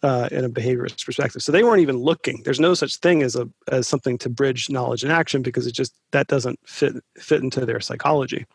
uh, 0.02 0.28
in 0.30 0.44
a 0.44 0.48
behaviorist 0.48 1.04
perspective. 1.04 1.42
So 1.42 1.50
they 1.52 1.64
weren't 1.64 1.80
even 1.80 1.96
looking. 1.96 2.42
There's 2.44 2.60
no 2.60 2.74
such 2.74 2.96
thing 2.96 3.22
as 3.22 3.34
a 3.34 3.48
as 3.70 3.88
something 3.88 4.18
to 4.18 4.28
bridge 4.28 4.70
knowledge 4.70 5.02
and 5.02 5.12
action 5.12 5.42
because 5.42 5.66
it 5.66 5.74
just 5.74 5.94
that 6.12 6.28
doesn't 6.28 6.58
fit 6.66 6.94
fit 7.16 7.42
into 7.42 7.66
their 7.66 7.80
psychology. 7.80 8.46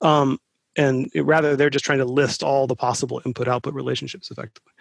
Um, 0.00 0.38
and 0.80 1.10
rather 1.14 1.56
they're 1.56 1.70
just 1.70 1.84
trying 1.84 1.98
to 1.98 2.04
list 2.04 2.42
all 2.42 2.66
the 2.66 2.74
possible 2.74 3.20
input 3.26 3.46
output 3.46 3.74
relationships 3.74 4.30
effectively. 4.30 4.72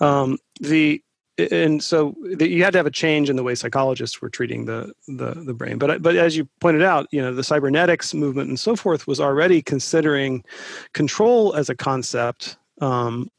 Um, 0.00 0.38
the 0.60 1.02
and 1.38 1.82
so 1.82 2.14
the, 2.22 2.48
you 2.48 2.64
had 2.64 2.72
to 2.72 2.78
have 2.78 2.86
a 2.86 2.90
change 2.90 3.28
in 3.28 3.36
the 3.36 3.42
way 3.42 3.54
psychologists 3.54 4.22
were 4.22 4.30
treating 4.30 4.64
the, 4.64 4.92
the 5.06 5.34
the 5.34 5.54
brain. 5.54 5.78
But 5.78 6.02
but 6.02 6.16
as 6.16 6.36
you 6.36 6.48
pointed 6.60 6.82
out 6.82 7.06
you 7.12 7.22
know 7.22 7.32
the 7.32 7.44
cybernetics 7.44 8.14
movement 8.14 8.48
and 8.48 8.58
so 8.58 8.74
forth 8.74 9.06
was 9.06 9.20
already 9.20 9.62
considering 9.62 10.44
control 10.94 11.54
as 11.54 11.68
a 11.68 11.76
concept 11.76 12.56
um, 12.80 13.30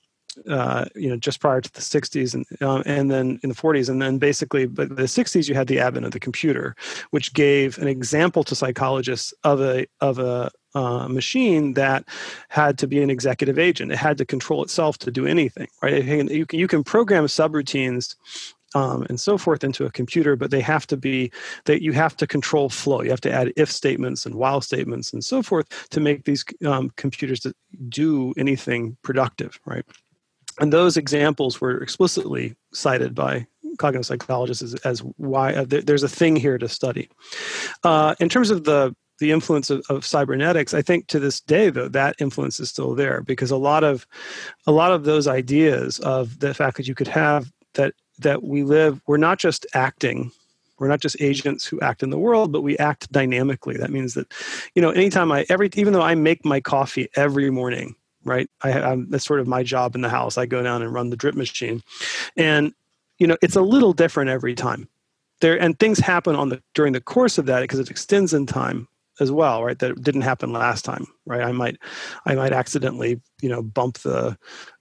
uh, 0.48 0.86
you 0.96 1.10
know 1.10 1.18
just 1.18 1.40
prior 1.40 1.62
to 1.62 1.72
the 1.74 1.82
60s 1.82 2.34
and 2.36 2.46
uh, 2.62 2.84
and 2.86 3.10
then 3.10 3.40
in 3.44 3.50
the 3.50 3.56
40s 3.56 3.90
and 3.90 4.02
then 4.02 4.18
basically 4.18 4.66
but 4.68 4.90
the 4.90 5.04
60s 5.04 5.50
you 5.50 5.56
had 5.56 5.68
the 5.68 5.80
advent 5.80 6.06
of 6.06 6.12
the 6.12 6.20
computer 6.20 6.76
which 7.12 7.34
gave 7.34 7.78
an 7.80 7.88
example 7.88 8.44
to 8.44 8.56
psychologists 8.56 9.34
of 9.44 9.60
a 9.60 9.88
of 10.00 10.20
a 10.20 10.52
uh, 10.78 11.08
machine 11.08 11.74
that 11.74 12.06
had 12.50 12.78
to 12.78 12.88
be 12.88 13.02
an 13.02 13.10
executive 13.10 13.58
agent. 13.58 13.92
It 13.92 13.98
had 13.98 14.18
to 14.20 14.26
control 14.26 14.62
itself 14.64 15.00
to 15.00 15.12
do 15.12 15.26
anything, 15.26 15.68
right? 15.82 16.04
You 16.04 16.46
can, 16.46 16.60
you 16.60 16.68
can 16.68 16.84
program 16.84 17.26
subroutines 17.26 18.16
um, 18.76 19.08
and 19.10 19.20
so 19.20 19.38
forth 19.38 19.64
into 19.64 19.86
a 19.86 19.92
computer, 19.92 20.36
but 20.36 20.52
they 20.52 20.62
have 20.62 20.86
to 20.88 20.98
be 20.98 21.32
that 21.66 21.82
you 21.82 21.94
have 21.94 22.16
to 22.18 22.28
control 22.28 22.70
flow. 22.70 23.02
You 23.02 23.10
have 23.10 23.22
to 23.22 23.32
add 23.32 23.54
if 23.56 23.72
statements 23.72 24.26
and 24.26 24.36
while 24.36 24.62
statements 24.62 25.14
and 25.14 25.24
so 25.24 25.42
forth 25.42 25.90
to 25.90 26.00
make 26.00 26.26
these 26.26 26.46
um, 26.64 26.92
computers 26.96 27.48
do 27.90 28.34
anything 28.38 28.98
productive, 29.02 29.60
right? 29.66 29.86
And 30.60 30.72
those 30.72 30.98
examples 30.98 31.60
were 31.60 31.82
explicitly 31.82 32.56
cited 32.74 33.16
by 33.16 33.48
cognitive 33.80 34.06
psychologists 34.06 34.64
as, 34.64 34.76
as 34.82 35.00
why 35.18 35.54
uh, 35.54 35.66
there's 35.68 36.04
a 36.04 36.10
thing 36.10 36.36
here 36.36 36.58
to 36.58 36.68
study. 36.68 37.10
Uh, 37.84 38.16
in 38.20 38.30
terms 38.30 38.52
of 38.52 38.64
the 38.64 38.96
the 39.20 39.32
influence 39.32 39.70
of, 39.70 39.84
of, 39.90 40.06
cybernetics 40.06 40.74
i 40.74 40.82
think 40.82 41.08
to 41.08 41.20
this 41.20 41.40
day 41.42 41.70
though 41.70 41.88
that 41.88 42.16
influence 42.20 42.60
is 42.60 42.70
still 42.70 42.96
there 42.96 43.22
because 43.22 43.52
a 43.52 43.58
lot 43.58 43.84
of 43.84 44.08
a 44.66 44.72
lot 44.72 44.92
of 44.92 45.04
those 45.04 45.28
ideas 45.28 46.00
of 46.00 46.40
the 46.40 46.54
fact 46.54 46.78
that 46.78 46.88
you 46.88 46.96
could 46.96 47.08
have 47.08 47.52
that 47.74 47.94
that 48.20 48.44
we 48.44 48.64
live 48.64 49.02
we're 49.08 49.18
not 49.18 49.40
just 49.40 49.66
acting. 49.74 50.32
We're 50.80 50.88
not 50.88 51.00
just 51.00 51.20
agents 51.20 51.66
who 51.66 51.80
act 51.80 52.04
in 52.04 52.10
the 52.10 52.20
world 52.20 52.52
but 52.52 52.62
we 52.62 52.78
act 52.78 53.12
dynamically. 53.12 53.78
That 53.78 53.92
means 53.92 54.14
that 54.16 54.32
you 54.76 54.82
know 54.82 54.92
anytime 54.92 55.32
i 55.32 55.46
every 55.50 55.70
even 55.76 55.94
though 55.94 56.02
i 56.02 56.16
make 56.16 56.44
my 56.46 56.60
coffee 56.60 57.08
every 57.16 57.50
morning 57.50 57.96
right 58.24 58.50
I, 58.62 58.74
I'm, 58.74 59.10
that's 59.10 59.26
sort 59.26 59.40
of 59.40 59.48
my 59.48 59.64
job 59.64 59.96
in 59.96 60.02
the 60.02 60.10
house. 60.10 60.38
I 60.38 60.46
go 60.46 60.62
down 60.62 60.82
and 60.82 60.94
run 60.94 61.10
the 61.10 61.18
drip 61.18 61.36
machine. 61.36 61.82
And 62.36 62.74
you 63.18 63.28
know 63.28 63.38
it's 63.42 63.56
a 63.56 63.62
little 63.62 63.94
different 63.94 64.30
every 64.30 64.56
time. 64.56 64.88
There 65.40 65.60
and 65.60 65.80
things 65.80 66.00
happen 66.00 66.36
on 66.36 66.50
the 66.50 66.62
during 66.74 66.94
the 66.94 67.02
course 67.02 67.38
of 67.38 67.46
that 67.48 67.62
because 67.62 67.80
it 67.80 67.90
extends 67.90 68.34
in 68.34 68.46
time 68.46 68.88
as 69.20 69.32
well 69.32 69.64
right 69.64 69.80
that 69.80 70.02
didn't 70.02 70.22
happen 70.22 70.52
last 70.52 70.86
time 70.86 71.06
right? 71.26 71.42
I 71.42 71.52
might 71.52 71.78
i 72.26 72.36
might 72.36 72.54
accidentally 72.54 73.22
you 73.42 73.50
know 73.50 73.62
bump 73.62 74.00
the 74.00 74.38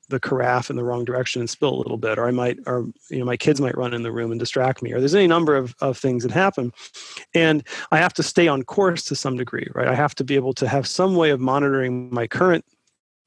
the 0.09 0.21
carafe 0.21 0.71
in 0.71 0.77
the 0.77 0.85
wrong 0.85 1.05
direction 1.05 1.41
and 1.43 1.51
spill 1.51 1.75
a 1.75 1.83
little 1.83 1.97
bit 1.97 2.19
or 2.19 2.27
i 2.27 2.31
might 2.31 2.59
or 2.67 2.87
you 3.11 3.19
know 3.19 3.25
my 3.25 3.37
kids 3.37 3.61
might 3.61 3.77
run 3.77 3.93
in 3.93 4.03
the 4.03 4.13
room 4.13 4.31
and 4.31 4.39
distract 4.39 4.83
me 4.83 4.93
or 4.93 5.01
there's 5.01 5.15
any 5.15 5.27
number 5.27 5.57
of, 5.57 5.75
of 5.81 5.99
things 5.99 6.23
that 6.23 6.33
happen. 6.33 6.73
And 7.35 7.67
i 7.91 7.99
have 7.99 8.15
to 8.15 8.23
stay 8.23 8.49
on 8.49 8.63
course 8.63 9.05
to 9.05 9.17
some 9.17 9.37
degree 9.37 9.69
right? 9.75 9.89
I 9.89 9.95
have 9.95 10.15
to 10.17 10.25
be 10.25 10.37
able 10.37 10.55
to 10.55 10.69
have 10.69 10.87
some 10.87 11.17
way 11.17 11.31
of 11.31 11.41
monitoring 11.41 12.13
my 12.13 12.27
current 12.27 12.65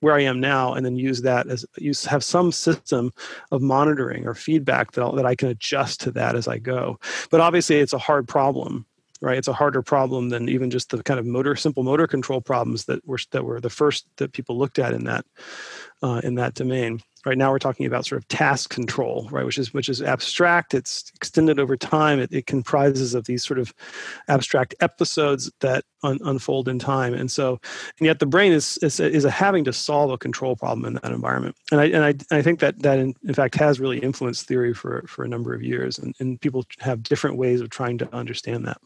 where 0.02 0.16
I 0.16 0.22
am 0.22 0.40
now, 0.40 0.74
and 0.74 0.86
then 0.86 0.96
use 0.96 1.22
that 1.24 1.48
as 1.48 1.66
use 1.78 2.06
have 2.06 2.24
some 2.24 2.52
system 2.52 3.12
of 3.52 3.62
monitoring 3.62 4.28
or 4.28 4.34
feedback 4.34 4.94
that, 4.94 5.16
that 5.16 5.26
I 5.26 5.36
can 5.36 5.50
adjust 5.50 6.02
to 6.02 6.12
that 6.12 6.36
as 6.36 6.48
I 6.48 6.58
go. 6.58 7.00
But 7.30 7.42
obviously, 7.42 7.78
it's 7.78 7.94
a 7.94 7.98
hard 7.98 8.28
problem 8.28 8.86
right? 9.22 9.38
It's 9.38 9.48
a 9.48 9.54
harder 9.54 9.82
problem 9.82 10.30
than 10.30 10.50
even 10.50 10.70
just 10.70 10.90
the 10.90 11.04
kind 11.04 11.20
of 11.20 11.26
motor, 11.26 11.56
simple 11.56 11.84
motor 11.84 12.08
control 12.08 12.42
problems 12.42 12.86
that 12.86 13.06
were 13.06 13.20
that 13.32 13.46
were 13.46 13.60
the 13.60 13.70
first 13.70 14.06
that 14.18 14.34
people 14.34 14.58
looked 14.58 14.80
at 14.80 14.94
in 14.94 15.06
that 15.06 15.26
uh, 16.02 16.22
in 16.24 16.36
that 16.36 16.54
domain. 16.54 17.02
Right 17.26 17.38
now, 17.38 17.52
we're 17.52 17.60
talking 17.60 17.86
about 17.86 18.06
sort 18.06 18.22
of 18.22 18.28
task 18.30 18.70
control, 18.70 19.28
right? 19.30 19.46
Which 19.46 19.58
is 19.58 19.74
which 19.74 19.90
is 19.90 20.02
abstract. 20.02 20.74
It's 20.74 21.12
extended 21.16 21.60
over 21.60 21.76
time. 21.76 22.18
It, 22.18 22.32
it 22.32 22.46
comprises 22.46 23.14
of 23.14 23.26
these 23.26 23.44
sort 23.44 23.60
of 23.60 23.74
abstract 24.30 24.74
episodes 24.80 25.52
that 25.60 25.84
un, 26.02 26.20
unfold 26.24 26.70
in 26.70 26.80
time, 26.80 27.14
and 27.14 27.30
so 27.30 27.60
and 28.00 28.06
yet 28.06 28.20
the 28.20 28.26
brain 28.26 28.54
is 28.54 28.78
is, 28.78 29.02
is 29.02 29.26
having 29.26 29.66
to 29.66 29.74
solve 29.74 30.12
a 30.12 30.18
control 30.18 30.56
problem 30.56 30.86
in 30.86 30.94
that 30.94 31.12
environment. 31.12 31.58
And 31.74 31.82
I 31.82 31.86
and 31.88 32.06
I, 32.06 32.38
I 32.38 32.42
think 32.42 32.62
that 32.62 32.82
that 32.84 33.00
in, 33.00 33.14
in 33.28 33.34
fact 33.34 33.56
has 33.56 33.82
really 33.82 34.00
influenced 34.00 34.48
theory 34.48 34.74
for 34.74 35.04
for 35.06 35.26
a 35.26 35.28
number 35.28 35.54
of 35.54 35.62
years, 35.62 36.00
and, 36.00 36.16
and 36.20 36.40
people 36.40 36.66
have 36.80 37.04
different 37.04 37.36
ways 37.36 37.60
of 37.60 37.70
trying 37.70 37.98
to 37.98 38.16
understand 38.16 38.66
that. 38.66 38.78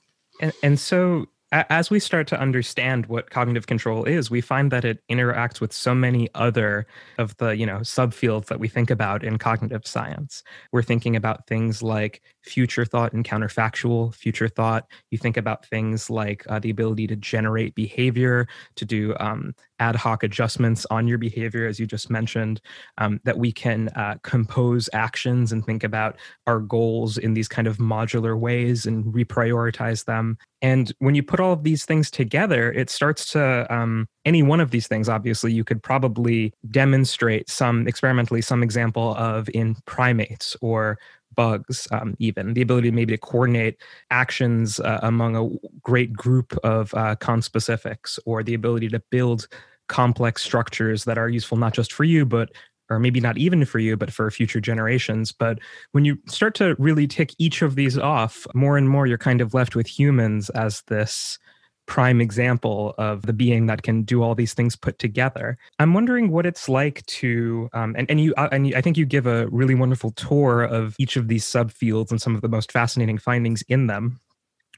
And, 0.61 0.79
so 0.79 1.27
as 1.51 1.91
we 1.91 1.99
start 1.99 2.25
to 2.27 2.39
understand 2.39 3.05
what 3.05 3.29
cognitive 3.29 3.67
control 3.67 4.05
is, 4.05 4.31
we 4.31 4.41
find 4.41 4.71
that 4.71 4.83
it 4.83 5.03
interacts 5.09 5.61
with 5.61 5.71
so 5.71 5.93
many 5.93 6.27
other 6.33 6.87
of 7.19 7.37
the, 7.37 7.55
you 7.55 7.65
know, 7.65 7.77
subfields 7.79 8.47
that 8.47 8.59
we 8.59 8.67
think 8.67 8.89
about 8.89 9.23
in 9.23 9.37
cognitive 9.37 9.85
science. 9.85 10.41
We're 10.71 10.81
thinking 10.81 11.15
about 11.15 11.45
things 11.45 11.83
like 11.83 12.23
future 12.41 12.85
thought 12.85 13.13
and 13.13 13.23
counterfactual 13.23 14.15
future 14.15 14.47
thought. 14.49 14.87
You 15.11 15.19
think 15.19 15.37
about 15.37 15.65
things 15.67 16.09
like 16.09 16.43
uh, 16.49 16.57
the 16.57 16.71
ability 16.71 17.05
to 17.07 17.15
generate 17.15 17.75
behavior, 17.75 18.47
to 18.75 18.85
do 18.85 19.15
um, 19.19 19.53
ad 19.83 19.95
hoc 19.95 20.23
adjustments 20.23 20.85
on 20.89 21.07
your 21.09 21.17
behavior, 21.17 21.67
as 21.67 21.77
you 21.79 21.85
just 21.85 22.09
mentioned, 22.09 22.61
um, 23.01 23.19
that 23.25 23.37
we 23.37 23.51
can 23.51 23.89
uh, 23.89 24.15
compose 24.23 24.89
actions 24.93 25.51
and 25.51 25.65
think 25.65 25.83
about 25.83 26.15
our 26.47 26.59
goals 26.59 27.17
in 27.17 27.33
these 27.33 27.49
kind 27.49 27.67
of 27.67 27.77
modular 27.77 28.39
ways 28.39 28.85
and 28.85 29.03
reprioritize 29.19 30.05
them. 30.05 30.37
And 30.61 30.93
when 30.99 31.15
you 31.15 31.23
put 31.23 31.41
all 31.41 31.51
of 31.51 31.63
these 31.63 31.83
things 31.83 32.09
together, 32.09 32.71
it 32.71 32.89
starts 32.89 33.31
to, 33.33 33.67
um, 33.69 34.07
any 34.23 34.41
one 34.41 34.61
of 34.61 34.71
these 34.71 34.87
things, 34.87 35.09
obviously, 35.09 35.51
you 35.51 35.65
could 35.65 35.83
probably 35.83 36.53
demonstrate 36.71 37.49
some 37.49 37.85
experimentally, 37.85 38.41
some 38.41 38.63
example 38.63 39.15
of 39.15 39.49
in 39.53 39.75
primates 39.85 40.55
or 40.61 40.97
bugs 41.35 41.87
um, 41.91 42.15
even 42.19 42.53
the 42.53 42.61
ability 42.61 42.91
maybe 42.91 43.13
to 43.13 43.17
coordinate 43.17 43.77
actions 44.11 44.79
uh, 44.79 44.99
among 45.03 45.35
a 45.35 45.49
great 45.81 46.13
group 46.13 46.57
of 46.63 46.93
uh, 46.93 47.15
conspecifics 47.15 48.19
or 48.25 48.43
the 48.43 48.53
ability 48.53 48.87
to 48.89 48.99
build 49.09 49.47
complex 49.87 50.43
structures 50.43 51.05
that 51.05 51.17
are 51.17 51.29
useful 51.29 51.57
not 51.57 51.73
just 51.73 51.91
for 51.91 52.03
you 52.03 52.25
but 52.25 52.49
or 52.89 52.99
maybe 52.99 53.19
not 53.19 53.37
even 53.37 53.65
for 53.65 53.79
you, 53.79 53.97
but 53.97 54.11
for 54.11 54.29
future 54.29 54.61
generations. 54.61 55.31
But 55.31 55.59
when 55.91 56.05
you 56.05 56.17
start 56.27 56.55
to 56.55 56.75
really 56.77 57.07
tick 57.07 57.33
each 57.37 57.61
of 57.61 57.75
these 57.75 57.97
off, 57.97 58.45
more 58.53 58.77
and 58.77 58.89
more 58.89 59.07
you're 59.07 59.17
kind 59.17 59.41
of 59.41 59.53
left 59.53 59.75
with 59.75 59.87
humans 59.87 60.49
as 60.51 60.81
this 60.87 61.39
prime 61.85 62.21
example 62.21 62.95
of 62.97 63.23
the 63.23 63.33
being 63.33 63.65
that 63.65 63.83
can 63.83 64.03
do 64.03 64.23
all 64.23 64.35
these 64.35 64.53
things 64.53 64.75
put 64.75 64.99
together. 64.99 65.57
I'm 65.79 65.93
wondering 65.93 66.31
what 66.31 66.45
it's 66.45 66.69
like 66.69 67.05
to, 67.07 67.69
um, 67.73 67.93
and 67.97 68.09
and 68.09 68.21
you 68.21 68.33
uh, 68.35 68.47
and 68.51 68.73
I 68.73 68.81
think 68.81 68.97
you 68.97 69.05
give 69.05 69.27
a 69.27 69.47
really 69.47 69.75
wonderful 69.75 70.11
tour 70.11 70.63
of 70.63 70.95
each 70.97 71.17
of 71.17 71.27
these 71.27 71.45
subfields 71.45 72.09
and 72.09 72.21
some 72.21 72.35
of 72.35 72.41
the 72.41 72.47
most 72.47 72.71
fascinating 72.71 73.17
findings 73.17 73.63
in 73.63 73.87
them 73.87 74.19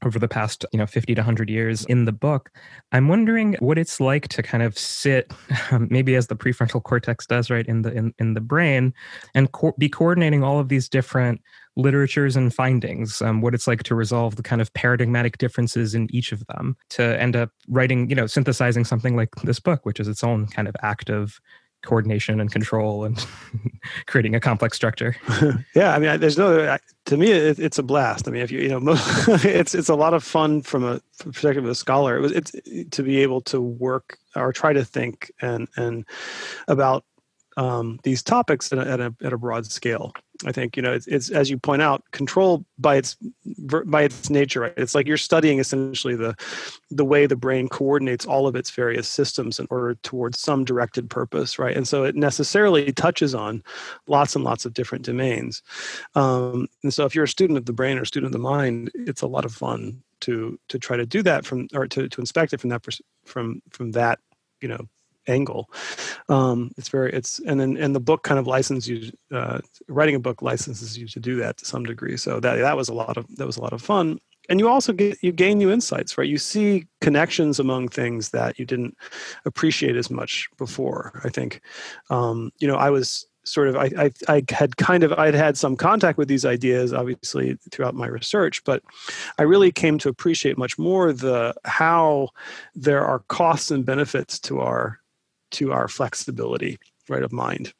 over 0.04 0.18
the 0.18 0.28
past 0.28 0.64
you 0.72 0.78
know 0.78 0.86
50 0.86 1.14
to 1.14 1.20
100 1.20 1.48
years 1.48 1.84
in 1.86 2.04
the 2.04 2.12
book 2.12 2.50
i'm 2.92 3.08
wondering 3.08 3.56
what 3.60 3.78
it's 3.78 3.98
like 3.98 4.28
to 4.28 4.42
kind 4.42 4.62
of 4.62 4.78
sit 4.78 5.32
um, 5.70 5.88
maybe 5.90 6.14
as 6.14 6.26
the 6.26 6.36
prefrontal 6.36 6.82
cortex 6.82 7.26
does 7.26 7.50
right 7.50 7.66
in 7.66 7.82
the 7.82 7.92
in, 7.92 8.14
in 8.18 8.34
the 8.34 8.40
brain 8.40 8.92
and 9.34 9.52
co- 9.52 9.74
be 9.78 9.88
coordinating 9.88 10.42
all 10.42 10.58
of 10.58 10.68
these 10.68 10.88
different 10.88 11.40
literatures 11.76 12.36
and 12.36 12.54
findings 12.54 13.20
um, 13.22 13.40
what 13.40 13.54
it's 13.54 13.66
like 13.66 13.82
to 13.82 13.94
resolve 13.94 14.36
the 14.36 14.42
kind 14.42 14.60
of 14.60 14.72
paradigmatic 14.74 15.38
differences 15.38 15.94
in 15.94 16.08
each 16.10 16.32
of 16.32 16.46
them 16.46 16.76
to 16.90 17.20
end 17.20 17.34
up 17.34 17.50
writing 17.68 18.08
you 18.08 18.16
know 18.16 18.26
synthesizing 18.26 18.84
something 18.84 19.16
like 19.16 19.34
this 19.44 19.60
book 19.60 19.84
which 19.84 20.00
is 20.00 20.08
its 20.08 20.24
own 20.24 20.46
kind 20.46 20.68
of 20.68 20.76
act 20.82 21.10
of 21.10 21.40
coordination 21.86 22.40
and 22.40 22.52
control 22.52 23.04
and 23.04 23.24
creating 24.06 24.34
a 24.34 24.40
complex 24.40 24.76
structure. 24.76 25.16
yeah, 25.74 25.94
I 25.94 25.98
mean, 25.98 26.20
there's 26.20 26.36
no. 26.36 26.76
To 27.06 27.16
me, 27.16 27.30
it, 27.30 27.58
it's 27.58 27.78
a 27.78 27.82
blast. 27.82 28.28
I 28.28 28.32
mean, 28.32 28.42
if 28.42 28.50
you 28.50 28.60
you 28.60 28.68
know, 28.68 28.80
it's 29.28 29.74
it's 29.74 29.88
a 29.88 29.94
lot 29.94 30.12
of 30.12 30.22
fun 30.22 30.60
from 30.60 30.84
a 30.84 31.00
perspective 31.18 31.64
of 31.64 31.70
a 31.70 31.74
scholar. 31.74 32.16
It 32.16 32.20
was 32.20 32.32
it's 32.32 32.52
to 32.90 33.02
be 33.02 33.22
able 33.22 33.40
to 33.42 33.60
work 33.60 34.18
or 34.34 34.52
try 34.52 34.72
to 34.72 34.84
think 34.84 35.32
and 35.40 35.68
and 35.76 36.04
about 36.68 37.04
um, 37.56 37.98
these 38.02 38.22
topics 38.22 38.72
at 38.72 38.78
a, 38.78 38.90
at 38.90 39.00
a, 39.00 39.14
at 39.22 39.32
a 39.32 39.38
broad 39.38 39.66
scale. 39.66 40.12
I 40.44 40.52
think 40.52 40.76
you 40.76 40.82
know 40.82 40.92
it's, 40.92 41.06
it's, 41.06 41.30
as 41.30 41.48
you 41.48 41.56
point 41.56 41.80
out, 41.80 42.02
control 42.10 42.64
by 42.78 42.96
its 42.96 43.16
by 43.86 44.02
its 44.02 44.28
nature. 44.28 44.66
It's 44.76 44.94
like 44.94 45.06
you're 45.06 45.16
studying 45.16 45.58
essentially 45.58 46.14
the 46.14 46.34
the 46.90 47.06
way 47.06 47.26
the 47.26 47.36
brain 47.36 47.68
coordinates 47.68 48.26
all 48.26 48.46
of 48.46 48.54
its 48.54 48.70
various 48.70 49.08
systems 49.08 49.58
in 49.58 49.66
order 49.70 49.94
towards 50.02 50.38
some 50.38 50.64
directed 50.64 51.08
purpose, 51.08 51.58
right? 51.58 51.74
And 51.74 51.88
so 51.88 52.04
it 52.04 52.16
necessarily 52.16 52.92
touches 52.92 53.34
on 53.34 53.62
lots 54.06 54.34
and 54.34 54.44
lots 54.44 54.66
of 54.66 54.74
different 54.74 55.06
domains. 55.06 55.62
Um, 56.14 56.68
and 56.82 56.92
so 56.92 57.06
if 57.06 57.14
you're 57.14 57.24
a 57.24 57.28
student 57.28 57.58
of 57.58 57.64
the 57.64 57.72
brain 57.72 57.96
or 57.98 58.04
student 58.04 58.28
of 58.28 58.32
the 58.32 58.46
mind, 58.46 58.90
it's 58.94 59.22
a 59.22 59.26
lot 59.26 59.46
of 59.46 59.54
fun 59.54 60.02
to 60.20 60.58
to 60.68 60.78
try 60.78 60.96
to 60.96 61.06
do 61.06 61.22
that 61.22 61.46
from 61.46 61.68
or 61.74 61.86
to 61.86 62.08
to 62.08 62.20
inspect 62.20 62.52
it 62.52 62.60
from 62.60 62.70
that 62.70 62.84
from 63.24 63.62
from 63.70 63.92
that 63.92 64.18
you 64.60 64.68
know 64.68 64.86
angle. 65.26 65.70
Um, 66.28 66.70
it's 66.76 66.88
very 66.88 67.12
it's 67.12 67.40
and 67.40 67.60
then 67.60 67.76
and 67.76 67.94
the 67.94 68.00
book 68.00 68.22
kind 68.22 68.38
of 68.38 68.46
licenses 68.46 68.88
you 68.88 69.12
uh, 69.36 69.60
writing 69.88 70.14
a 70.14 70.20
book 70.20 70.42
licenses 70.42 70.96
you 70.98 71.06
to 71.08 71.20
do 71.20 71.36
that 71.36 71.56
to 71.58 71.64
some 71.64 71.84
degree. 71.84 72.16
So 72.16 72.40
that 72.40 72.56
that 72.56 72.76
was 72.76 72.88
a 72.88 72.94
lot 72.94 73.16
of 73.16 73.26
that 73.36 73.46
was 73.46 73.56
a 73.56 73.62
lot 73.62 73.72
of 73.72 73.82
fun. 73.82 74.18
And 74.48 74.60
you 74.60 74.68
also 74.68 74.92
get 74.92 75.18
you 75.22 75.32
gain 75.32 75.58
new 75.58 75.72
insights, 75.72 76.16
right? 76.16 76.28
You 76.28 76.38
see 76.38 76.86
connections 77.00 77.58
among 77.58 77.88
things 77.88 78.30
that 78.30 78.58
you 78.58 78.64
didn't 78.64 78.96
appreciate 79.44 79.96
as 79.96 80.10
much 80.10 80.48
before. 80.56 81.20
I 81.24 81.30
think, 81.30 81.60
um, 82.10 82.52
you 82.58 82.68
know, 82.68 82.76
I 82.76 82.90
was 82.90 83.26
sort 83.46 83.68
of 83.68 83.76
I, 83.76 83.90
I, 83.96 84.10
I 84.28 84.42
had 84.50 84.76
kind 84.76 85.02
of 85.04 85.12
I'd 85.12 85.34
had 85.34 85.56
some 85.56 85.76
contact 85.76 86.18
with 86.18 86.28
these 86.28 86.44
ideas 86.44 86.92
obviously 86.92 87.56
throughout 87.70 87.94
my 87.94 88.06
research, 88.06 88.62
but 88.64 88.82
I 89.38 89.42
really 89.42 89.72
came 89.72 89.98
to 89.98 90.08
appreciate 90.08 90.58
much 90.58 90.78
more 90.78 91.12
the 91.12 91.54
how 91.64 92.30
there 92.74 93.04
are 93.04 93.20
costs 93.28 93.70
and 93.70 93.86
benefits 93.86 94.38
to 94.40 94.60
our 94.60 95.00
to 95.52 95.72
our 95.72 95.88
flexibility 95.88 96.78
right 97.08 97.22
of 97.22 97.32
mind 97.32 97.72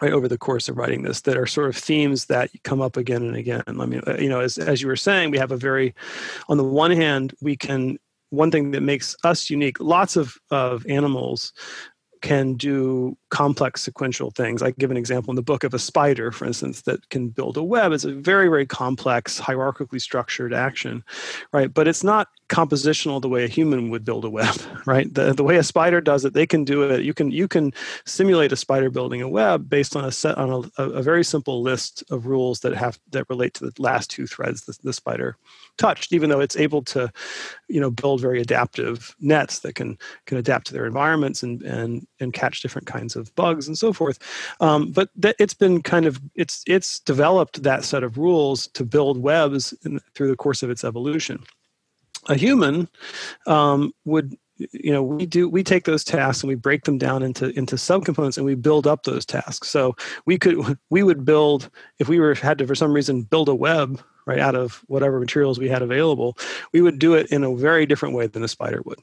right 0.00 0.12
over 0.12 0.28
the 0.28 0.38
course 0.38 0.68
of 0.68 0.76
writing 0.76 1.02
this 1.02 1.22
that 1.22 1.36
are 1.36 1.46
sort 1.46 1.68
of 1.68 1.76
themes 1.76 2.26
that 2.26 2.50
come 2.62 2.80
up 2.80 2.96
again 2.96 3.22
and 3.22 3.36
again. 3.36 3.62
I 3.66 3.72
mean 3.72 4.02
uh, 4.06 4.16
you 4.18 4.28
know 4.28 4.40
as, 4.40 4.58
as 4.58 4.80
you 4.80 4.88
were 4.88 4.96
saying 4.96 5.30
we 5.30 5.38
have 5.38 5.52
a 5.52 5.56
very 5.56 5.94
on 6.48 6.56
the 6.56 6.64
one 6.64 6.90
hand 6.90 7.34
we 7.40 7.56
can 7.56 7.98
one 8.30 8.50
thing 8.50 8.72
that 8.72 8.82
makes 8.82 9.16
us 9.24 9.50
unique 9.50 9.80
lots 9.80 10.16
of 10.16 10.36
of 10.50 10.86
animals 10.88 11.52
can 12.20 12.54
do 12.54 13.16
complex 13.30 13.82
sequential 13.82 14.30
things. 14.30 14.62
I 14.62 14.70
give 14.72 14.90
an 14.90 14.96
example 14.96 15.30
in 15.30 15.36
the 15.36 15.42
book 15.42 15.64
of 15.64 15.74
a 15.74 15.78
spider, 15.78 16.32
for 16.32 16.46
instance, 16.46 16.82
that 16.82 17.08
can 17.10 17.28
build 17.28 17.56
a 17.56 17.62
web. 17.62 17.92
It's 17.92 18.04
a 18.04 18.12
very, 18.12 18.48
very 18.48 18.66
complex, 18.66 19.40
hierarchically 19.40 20.00
structured 20.00 20.54
action, 20.54 21.04
right? 21.52 21.72
But 21.72 21.88
it's 21.88 22.02
not 22.02 22.28
compositional 22.48 23.20
the 23.20 23.28
way 23.28 23.44
a 23.44 23.48
human 23.48 23.90
would 23.90 24.04
build 24.04 24.24
a 24.24 24.30
web, 24.30 24.56
right? 24.86 25.12
The, 25.12 25.34
the 25.34 25.44
way 25.44 25.56
a 25.56 25.62
spider 25.62 26.00
does 26.00 26.24
it, 26.24 26.32
they 26.32 26.46
can 26.46 26.64
do 26.64 26.82
it. 26.82 27.02
You 27.02 27.12
can 27.12 27.30
you 27.30 27.46
can 27.46 27.72
simulate 28.06 28.52
a 28.52 28.56
spider 28.56 28.90
building 28.90 29.20
a 29.20 29.28
web 29.28 29.68
based 29.68 29.94
on 29.94 30.04
a 30.04 30.12
set 30.12 30.38
on 30.38 30.70
a, 30.78 30.82
a 30.82 31.02
very 31.02 31.24
simple 31.24 31.62
list 31.62 32.02
of 32.10 32.26
rules 32.26 32.60
that 32.60 32.74
have 32.74 32.98
that 33.10 33.28
relate 33.28 33.54
to 33.54 33.64
the 33.64 33.72
last 33.78 34.10
two 34.10 34.26
threads 34.26 34.62
the, 34.62 34.76
the 34.82 34.92
spider 34.92 35.36
touched, 35.76 36.12
even 36.12 36.30
though 36.30 36.40
it's 36.40 36.56
able 36.56 36.82
to, 36.82 37.10
you 37.68 37.80
know, 37.80 37.90
build 37.90 38.20
very 38.20 38.40
adaptive 38.40 39.14
nets 39.20 39.60
that 39.60 39.74
can 39.74 39.98
can 40.26 40.38
adapt 40.38 40.66
to 40.66 40.72
their 40.72 40.86
environments 40.86 41.42
and 41.42 41.62
and 41.62 42.06
and 42.20 42.32
catch 42.32 42.62
different 42.62 42.86
kinds 42.86 43.14
of 43.18 43.34
bugs 43.34 43.66
and 43.66 43.76
so 43.76 43.92
forth. 43.92 44.18
Um, 44.60 44.92
but 44.92 45.10
it's 45.38 45.54
been 45.54 45.82
kind 45.82 46.06
of 46.06 46.20
it's 46.34 46.62
it's 46.66 47.00
developed 47.00 47.62
that 47.62 47.84
set 47.84 48.02
of 48.02 48.16
rules 48.18 48.68
to 48.68 48.84
build 48.84 49.18
webs 49.18 49.74
in, 49.84 50.00
through 50.14 50.28
the 50.28 50.36
course 50.36 50.62
of 50.62 50.70
its 50.70 50.84
evolution. 50.84 51.42
A 52.28 52.34
human 52.34 52.88
um, 53.46 53.92
would 54.04 54.36
you 54.72 54.92
know 54.92 55.02
we 55.02 55.26
do 55.26 55.48
we 55.48 55.62
take 55.62 55.84
those 55.84 56.04
tasks 56.04 56.42
and 56.42 56.48
we 56.48 56.54
break 56.54 56.84
them 56.84 56.98
down 56.98 57.22
into 57.22 57.56
into 57.56 57.76
subcomponents 57.76 58.36
and 58.36 58.44
we 58.44 58.54
build 58.54 58.86
up 58.86 59.04
those 59.04 59.24
tasks 59.24 59.68
so 59.68 59.94
we 60.26 60.38
could 60.38 60.76
we 60.90 61.02
would 61.02 61.24
build 61.24 61.70
if 61.98 62.08
we 62.08 62.18
were 62.18 62.34
had 62.34 62.58
to 62.58 62.66
for 62.66 62.74
some 62.74 62.92
reason 62.92 63.22
build 63.22 63.48
a 63.48 63.54
web 63.54 64.00
right 64.26 64.40
out 64.40 64.54
of 64.54 64.84
whatever 64.88 65.20
materials 65.20 65.58
we 65.58 65.68
had 65.68 65.82
available 65.82 66.36
we 66.72 66.80
would 66.80 66.98
do 66.98 67.14
it 67.14 67.30
in 67.30 67.44
a 67.44 67.54
very 67.54 67.86
different 67.86 68.14
way 68.14 68.26
than 68.26 68.42
a 68.42 68.48
spider 68.48 68.82
would 68.84 68.98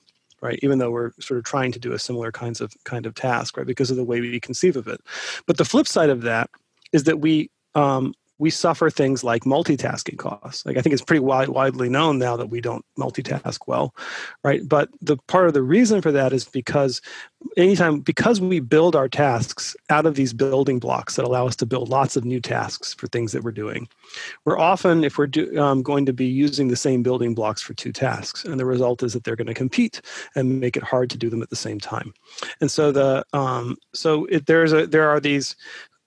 right? 0.46 0.60
Even 0.62 0.78
though 0.78 0.92
we're 0.92 1.12
sort 1.20 1.38
of 1.38 1.44
trying 1.44 1.72
to 1.72 1.80
do 1.80 1.94
a 1.94 2.00
similar 2.00 2.32
kinds 2.32 2.62
of 2.62 2.74
kind 2.84 3.06
of 3.06 3.16
task 3.16 3.58
right? 3.58 3.68
Because 3.68 3.92
of 3.92 3.98
the 3.98 4.04
way 4.04 4.22
we 4.22 4.40
conceive 4.40 4.78
of 4.78 4.88
it. 4.88 5.02
But 5.46 5.58
the 5.58 5.66
flip 5.66 5.88
side 5.88 6.10
of 6.10 6.22
that 6.22 6.50
is 6.94 7.04
that 7.06 7.20
we 7.20 7.50
um, 7.74 8.14
we 8.38 8.50
suffer 8.50 8.90
things 8.90 9.24
like 9.24 9.44
multitasking 9.44 10.18
costs. 10.18 10.66
Like 10.66 10.78
I 10.78 10.82
think 10.82 10.94
it's 10.94 11.02
pretty 11.02 11.22
wide, 11.22 11.50
widely 11.50 11.88
known 11.88 12.20
now 12.20 12.36
that 12.36 12.50
we 12.50 12.60
don't 12.60 12.86
multitask 13.00 13.60
well, 13.66 13.96
right? 14.44 14.68
But 14.68 14.90
the 15.02 15.18
part 15.28 15.48
of 15.48 15.54
the 15.54 15.64
reason 15.64 16.02
for 16.02 16.12
that 16.12 16.34
is 16.34 16.46
because 16.46 17.02
anytime 17.56 18.00
because 18.00 18.42
we 18.42 18.60
build 18.60 18.96
our 18.96 19.08
tasks 19.08 19.76
out 19.90 20.06
of 20.06 20.16
these 20.16 20.34
building 20.34 20.80
blocks 20.80 21.16
that 21.16 21.26
allow 21.26 21.48
us 21.48 21.56
to 21.58 21.66
build 21.66 21.90
lots 21.90 22.18
of 22.18 22.26
new 22.26 22.42
tasks 22.42 22.94
for 22.94 23.08
things 23.08 23.32
that 23.32 23.44
we're 23.44 23.52
doing, 23.52 23.88
we're 24.44 24.60
often 24.60 25.04
if 25.04 25.18
we're 25.18 25.28
do, 25.28 25.58
um, 25.60 25.82
going 25.82 26.06
to 26.06 26.14
be 26.14 26.26
using 26.26 26.68
the 26.68 26.76
same 26.76 27.04
building 27.04 27.34
blocks 27.34 27.62
for 27.62 27.74
two 27.74 27.94
tasks, 27.94 28.44
and 28.44 28.60
the 28.60 28.66
result 28.66 29.02
is 29.02 29.14
that 29.14 29.24
they're 29.24 29.36
going 29.36 29.48
to 29.48 29.54
compete 29.54 30.02
and 30.36 30.60
make 30.60 30.76
it 30.76 30.84
hard 30.84 31.10
to 31.10 31.18
do 31.18 31.30
them 31.30 31.42
at 31.42 31.50
the 31.50 31.56
same 31.56 31.80
time. 31.80 32.14
And 32.60 32.70
so 32.70 32.92
the 32.92 33.26
um, 33.32 33.78
so 33.94 34.26
it, 34.26 34.46
there's 34.46 34.74
a 34.74 34.86
there 34.88 35.10
are 35.10 35.22
these 35.22 35.56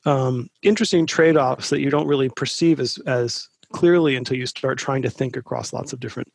um, 0.05 0.49
interesting 0.63 1.07
trade-offs 1.07 1.71
that 1.71 1.81
you 1.81 1.91
don't 1.91 2.07
really 2.07 2.29
perceive 2.31 2.81
as 2.81 2.99
as 3.07 3.49
clearly 3.73 4.17
until 4.17 4.37
you 4.37 4.47
start 4.47 4.79
trying 4.79 5.03
to 5.03 5.11
think 5.11 5.37
across 5.37 5.73
lots 5.73 5.93
of 5.93 6.01
different 6.01 6.33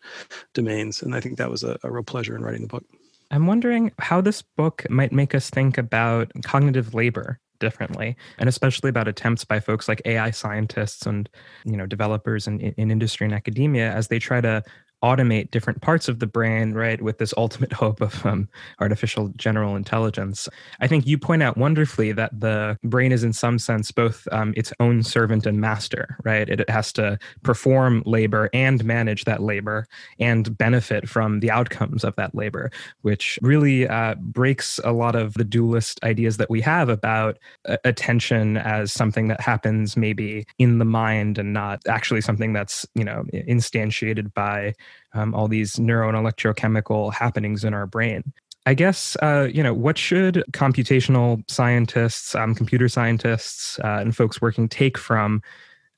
domains. 0.54 1.02
And 1.02 1.16
I 1.16 1.20
think 1.20 1.38
that 1.38 1.50
was 1.50 1.64
a, 1.64 1.78
a 1.84 1.92
real 1.92 2.04
pleasure 2.04 2.36
in 2.36 2.44
writing 2.44 2.62
the 2.62 2.68
book. 2.68 2.86
I'm 3.32 3.48
wondering 3.48 3.92
how 3.98 4.22
this 4.22 4.44
book 4.44 4.86
might 4.90 5.12
make 5.12 5.34
us 5.34 5.50
think 5.50 5.78
about 5.78 6.32
cognitive 6.46 6.94
labor 6.94 7.40
differently 7.60 8.16
and 8.40 8.50
especially 8.50 8.90
about 8.90 9.08
attempts 9.08 9.46
by 9.46 9.58
folks 9.58 9.88
like 9.88 10.02
ai 10.04 10.32
scientists 10.32 11.06
and 11.06 11.30
you 11.64 11.78
know 11.78 11.86
developers 11.86 12.46
in, 12.46 12.60
in 12.60 12.92
industry 12.92 13.26
and 13.26 13.34
academia 13.34 13.90
as 13.94 14.10
they 14.10 14.20
try 14.20 14.42
to 14.42 14.62
automate 15.04 15.52
different 15.52 15.82
parts 15.82 16.08
of 16.08 16.20
the 16.20 16.26
brain, 16.26 16.74
right, 16.74 17.02
with 17.02 17.18
this 17.18 17.34
ultimate 17.38 17.74
hope 17.84 18.02
of 18.02 18.26
um, 18.26 18.48
artificial 18.80 19.28
general 19.36 19.76
intelligence. 19.76 20.48
I 20.80 20.88
think 20.88 21.06
you 21.06 21.18
point 21.18 21.44
out 21.44 21.58
wonderfully 21.58 22.14
that 22.14 22.40
the 22.40 22.78
brain 22.84 23.12
is, 23.12 23.24
in 23.24 23.34
some 23.34 23.60
sense, 23.60 23.92
both 23.92 24.28
um, 24.32 24.54
its 24.56 24.72
own 24.80 25.04
servant 25.04 25.46
and 25.46 25.60
master, 25.60 26.18
right? 26.24 26.48
It, 26.50 26.62
it, 26.62 26.70
has 26.74 26.94
to 26.94 27.20
perform 27.44 28.02
labor 28.06 28.50
and 28.52 28.84
manage 28.84 29.26
that 29.26 29.44
labor 29.44 29.86
and 30.20 30.58
benefit 30.58 31.08
from 31.08 31.42
the 31.42 31.52
outcomes 31.52 32.04
of 32.04 32.16
that 32.16 32.34
labor, 32.34 32.72
which 33.02 33.38
really 33.42 33.88
uh, 33.88 34.16
breaks 34.16 34.80
a 34.84 34.92
lot 34.92 35.16
of 35.16 35.34
the 35.36 35.44
dualist 35.44 36.04
ideas 36.04 36.38
that 36.38 36.50
we 36.50 36.62
have 36.62 36.90
about 36.90 37.38
uh, 37.68 37.78
attention 37.84 38.58
as 38.58 38.92
something 38.92 39.28
that 39.28 39.42
happens 39.42 39.96
maybe 39.96 40.48
in 40.58 40.80
the 40.80 40.86
mind 40.86 41.38
and 41.38 41.54
not 41.54 41.82
actually 41.88 42.22
something 42.22 42.54
that's, 42.54 42.88
you 42.96 43.04
know, 43.04 43.24
instantiated 43.34 44.34
by 44.34 44.74
um, 45.14 45.34
all 45.34 45.48
these 45.48 45.80
neuro 45.80 46.10
and 46.10 46.18
electrochemical 46.18 47.14
happenings 47.14 47.64
in 47.64 47.74
our 47.74 47.88
brain. 47.88 48.34
I 48.66 48.74
guess, 48.74 49.18
uh, 49.22 49.50
you 49.52 49.62
know, 49.62 49.74
what 49.74 49.98
should 49.98 50.44
computational 50.52 51.44
scientists, 51.52 52.34
um, 52.34 52.56
computer 52.56 52.88
scientists, 52.88 53.78
uh, 53.80 53.98
and 54.00 54.16
folks 54.16 54.42
working 54.42 54.70
take 54.70 54.98
from 54.98 55.42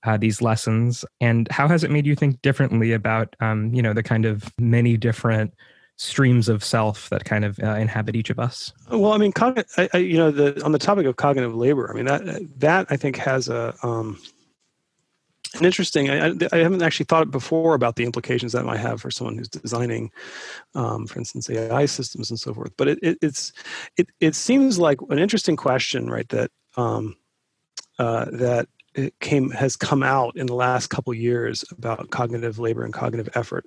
uh, 0.03 0.17
these 0.17 0.41
lessons? 0.41 1.05
And 1.21 1.47
how 1.51 1.67
has 1.67 1.83
it 1.83 1.91
made 1.91 2.07
you 2.07 2.15
think 2.15 2.41
differently 2.41 2.91
about, 2.91 3.35
um, 3.39 3.73
you 3.73 3.83
know, 3.83 3.93
the 3.93 4.03
kind 4.03 4.25
of 4.25 4.51
many 4.57 4.97
different 4.97 5.53
streams 5.97 6.49
of 6.49 6.63
self 6.63 7.09
that 7.09 7.23
kind 7.23 7.45
of 7.45 7.59
uh, 7.59 7.75
inhabit 7.75 8.15
each 8.15 8.29
of 8.29 8.39
us? 8.39 8.73
Well, 8.89 9.13
I 9.13 9.17
mean, 9.17 9.31
I, 9.37 9.89
I, 9.93 9.97
you 9.97 10.17
know, 10.17 10.31
the, 10.31 10.63
on 10.63 10.71
the 10.71 10.79
topic 10.79 11.05
of 11.05 11.15
cognitive 11.17 11.55
labor, 11.55 11.89
I 11.89 11.93
mean 11.93 12.05
that 12.05 12.59
that 12.59 12.87
I 12.89 12.97
think 12.97 13.17
has 13.17 13.47
a 13.47 13.75
um, 13.83 14.19
interesting. 15.61 16.09
I, 16.09 16.33
I, 16.51 16.57
haven't 16.57 16.81
actually 16.81 17.05
thought 17.05 17.31
before 17.31 17.75
about 17.75 17.95
the 17.95 18.03
implications 18.03 18.51
that 18.53 18.65
might 18.65 18.79
have 18.79 19.01
for 19.01 19.11
someone 19.11 19.37
who's 19.37 19.49
designing, 19.49 20.11
um, 20.73 21.07
for 21.07 21.19
instance, 21.19 21.49
AI 21.49 21.85
systems 21.85 22.29
and 22.29 22.39
so 22.39 22.53
forth. 22.53 22.71
But 22.77 22.89
it, 22.89 22.99
it, 23.01 23.17
it's 23.21 23.53
it 23.97 24.09
it 24.19 24.35
seems 24.35 24.79
like 24.79 24.99
an 25.09 25.19
interesting 25.19 25.55
question, 25.55 26.09
right? 26.09 26.27
That 26.29 26.51
um, 26.77 27.15
uh, 27.99 28.25
that 28.31 28.67
it 28.95 29.19
came 29.19 29.51
has 29.51 29.75
come 29.75 30.03
out 30.03 30.35
in 30.37 30.47
the 30.47 30.55
last 30.55 30.87
couple 30.87 31.13
years 31.13 31.63
about 31.71 32.09
cognitive 32.11 32.59
labor 32.59 32.83
and 32.83 32.93
cognitive 32.93 33.29
effort 33.35 33.65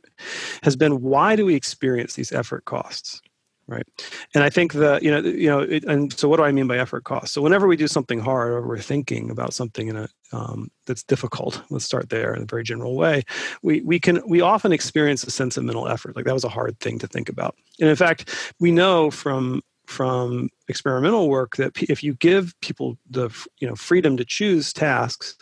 has 0.63 0.75
been 0.75 1.03
why 1.03 1.37
do 1.37 1.45
we 1.45 1.55
experience 1.55 2.15
these 2.15 2.33
effort 2.33 2.65
costs 2.65 3.21
right 3.69 3.87
and 4.35 4.43
i 4.43 4.51
think 4.51 4.73
the 4.73 4.99
you 5.03 5.11
know 5.11 5.21
you 5.21 5.49
know 5.49 5.61
it, 5.61 5.85
and 5.85 6.19
so 6.19 6.29
what 6.29 6.39
do 6.39 6.43
i 6.43 6.51
mean 6.51 6.67
by 6.67 6.79
effort 6.79 7.05
cost? 7.05 7.33
so 7.33 7.43
whenever 7.43 7.69
we 7.69 7.77
do 7.77 7.87
something 7.87 8.19
hard 8.19 8.51
or 8.51 8.67
we're 8.67 8.79
thinking 8.79 9.31
about 9.31 9.53
something 9.53 9.89
in 9.89 9.97
a 9.97 10.09
um, 10.33 10.71
that's 10.87 11.03
difficult 11.05 11.63
let's 11.71 11.85
start 11.85 12.11
there 12.11 12.35
in 12.35 12.43
a 12.43 12.47
very 12.47 12.63
general 12.63 12.97
way 12.97 13.23
we 13.63 13.81
we 13.83 14.01
can 14.01 14.21
we 14.27 14.41
often 14.41 14.73
experience 14.73 15.23
a 15.25 15.31
sense 15.31 15.57
of 15.57 15.65
mental 15.65 15.89
effort 15.89 16.17
like 16.17 16.25
that 16.25 16.35
was 16.35 16.45
a 16.45 16.49
hard 16.49 16.79
thing 16.81 16.99
to 16.99 17.07
think 17.07 17.29
about 17.29 17.55
and 17.81 17.89
in 17.89 17.97
fact 17.97 18.53
we 18.59 18.71
know 18.71 19.11
from 19.11 19.63
from 19.87 20.51
experimental 20.69 21.31
work 21.31 21.57
that 21.57 21.73
if 21.83 22.03
you 22.03 22.15
give 22.15 22.55
people 22.61 22.99
the 23.09 23.31
you 23.59 23.67
know 23.67 23.75
freedom 23.75 24.17
to 24.17 24.25
choose 24.25 24.73
tasks 24.73 25.37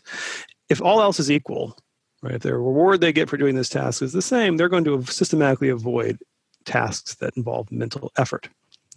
if 0.69 0.81
all 0.81 1.01
else 1.01 1.19
is 1.19 1.31
equal 1.31 1.77
right 2.23 2.35
if 2.35 2.43
the 2.43 2.55
reward 2.55 3.01
they 3.01 3.13
get 3.13 3.29
for 3.29 3.37
doing 3.37 3.57
this 3.57 3.69
task 3.69 4.03
is 4.03 4.13
the 4.13 4.23
same 4.23 4.57
they're 4.57 4.69
going 4.69 4.85
to 4.85 5.03
systematically 5.05 5.69
avoid 5.69 6.19
tasks 6.67 7.15
that 7.15 7.37
involve 7.37 7.71
mental 7.73 8.13
effort 8.19 8.49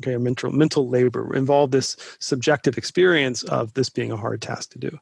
okay 0.02 0.14
or 0.14 0.20
mental 0.20 0.52
mental 0.52 0.88
labor 0.90 1.36
involve 1.36 1.72
this 1.72 1.96
subjective 2.20 2.78
experience 2.78 3.44
of 3.44 3.74
this 3.74 3.90
being 3.90 4.12
a 4.12 4.18
hard 4.18 4.42
task 4.42 4.72
to 4.72 4.80
do. 4.80 4.98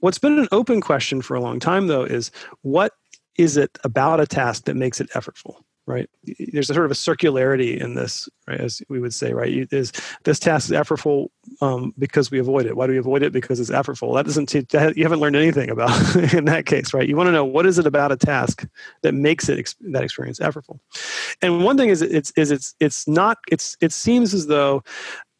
What's 0.00 0.18
been 0.18 0.38
an 0.38 0.48
open 0.52 0.80
question 0.80 1.22
for 1.22 1.34
a 1.34 1.40
long 1.40 1.60
time 1.60 1.86
though 1.86 2.04
is 2.04 2.30
what 2.62 2.92
is 3.36 3.56
it 3.56 3.78
about 3.84 4.20
a 4.20 4.26
task 4.26 4.64
that 4.64 4.76
makes 4.76 5.00
it 5.00 5.10
effortful 5.10 5.56
right? 5.86 6.08
There's 6.52 6.70
a 6.70 6.74
sort 6.74 6.86
of 6.86 6.90
a 6.90 6.94
circularity 6.94 7.78
in 7.78 7.94
this 7.94 8.28
right 8.48 8.60
as 8.60 8.82
we 8.88 9.00
would 9.00 9.14
say 9.14 9.32
right? 9.32 9.68
Is 9.70 9.92
this 10.24 10.38
task 10.38 10.70
is 10.70 10.76
effortful 10.76 11.28
um, 11.60 11.94
because 11.98 12.30
we 12.30 12.38
avoid 12.38 12.66
it. 12.66 12.76
Why 12.76 12.86
do 12.86 12.92
we 12.92 12.98
avoid 12.98 13.22
it? 13.22 13.32
Because 13.32 13.60
it's 13.60 13.70
effortful. 13.70 14.14
That 14.14 14.24
doesn't 14.24 14.50
that, 14.70 14.96
you 14.96 15.02
haven't 15.02 15.20
learned 15.20 15.36
anything 15.36 15.70
about 15.70 16.16
in 16.34 16.46
that 16.46 16.66
case 16.66 16.94
right? 16.94 17.08
You 17.08 17.16
want 17.16 17.28
to 17.28 17.32
know 17.32 17.44
what 17.44 17.66
is 17.66 17.78
it 17.78 17.86
about 17.86 18.12
a 18.12 18.16
task 18.16 18.66
that 19.02 19.14
makes 19.14 19.48
it 19.48 19.74
that 19.80 20.04
experience 20.04 20.38
effortful? 20.38 20.78
And 21.42 21.64
one 21.64 21.76
thing 21.76 21.90
is 21.90 22.02
it's 22.02 22.32
is 22.36 22.50
it's 22.50 22.74
it's 22.80 23.06
not 23.06 23.38
it's 23.50 23.76
it 23.80 23.92
seems 23.92 24.34
as 24.34 24.46
though 24.46 24.82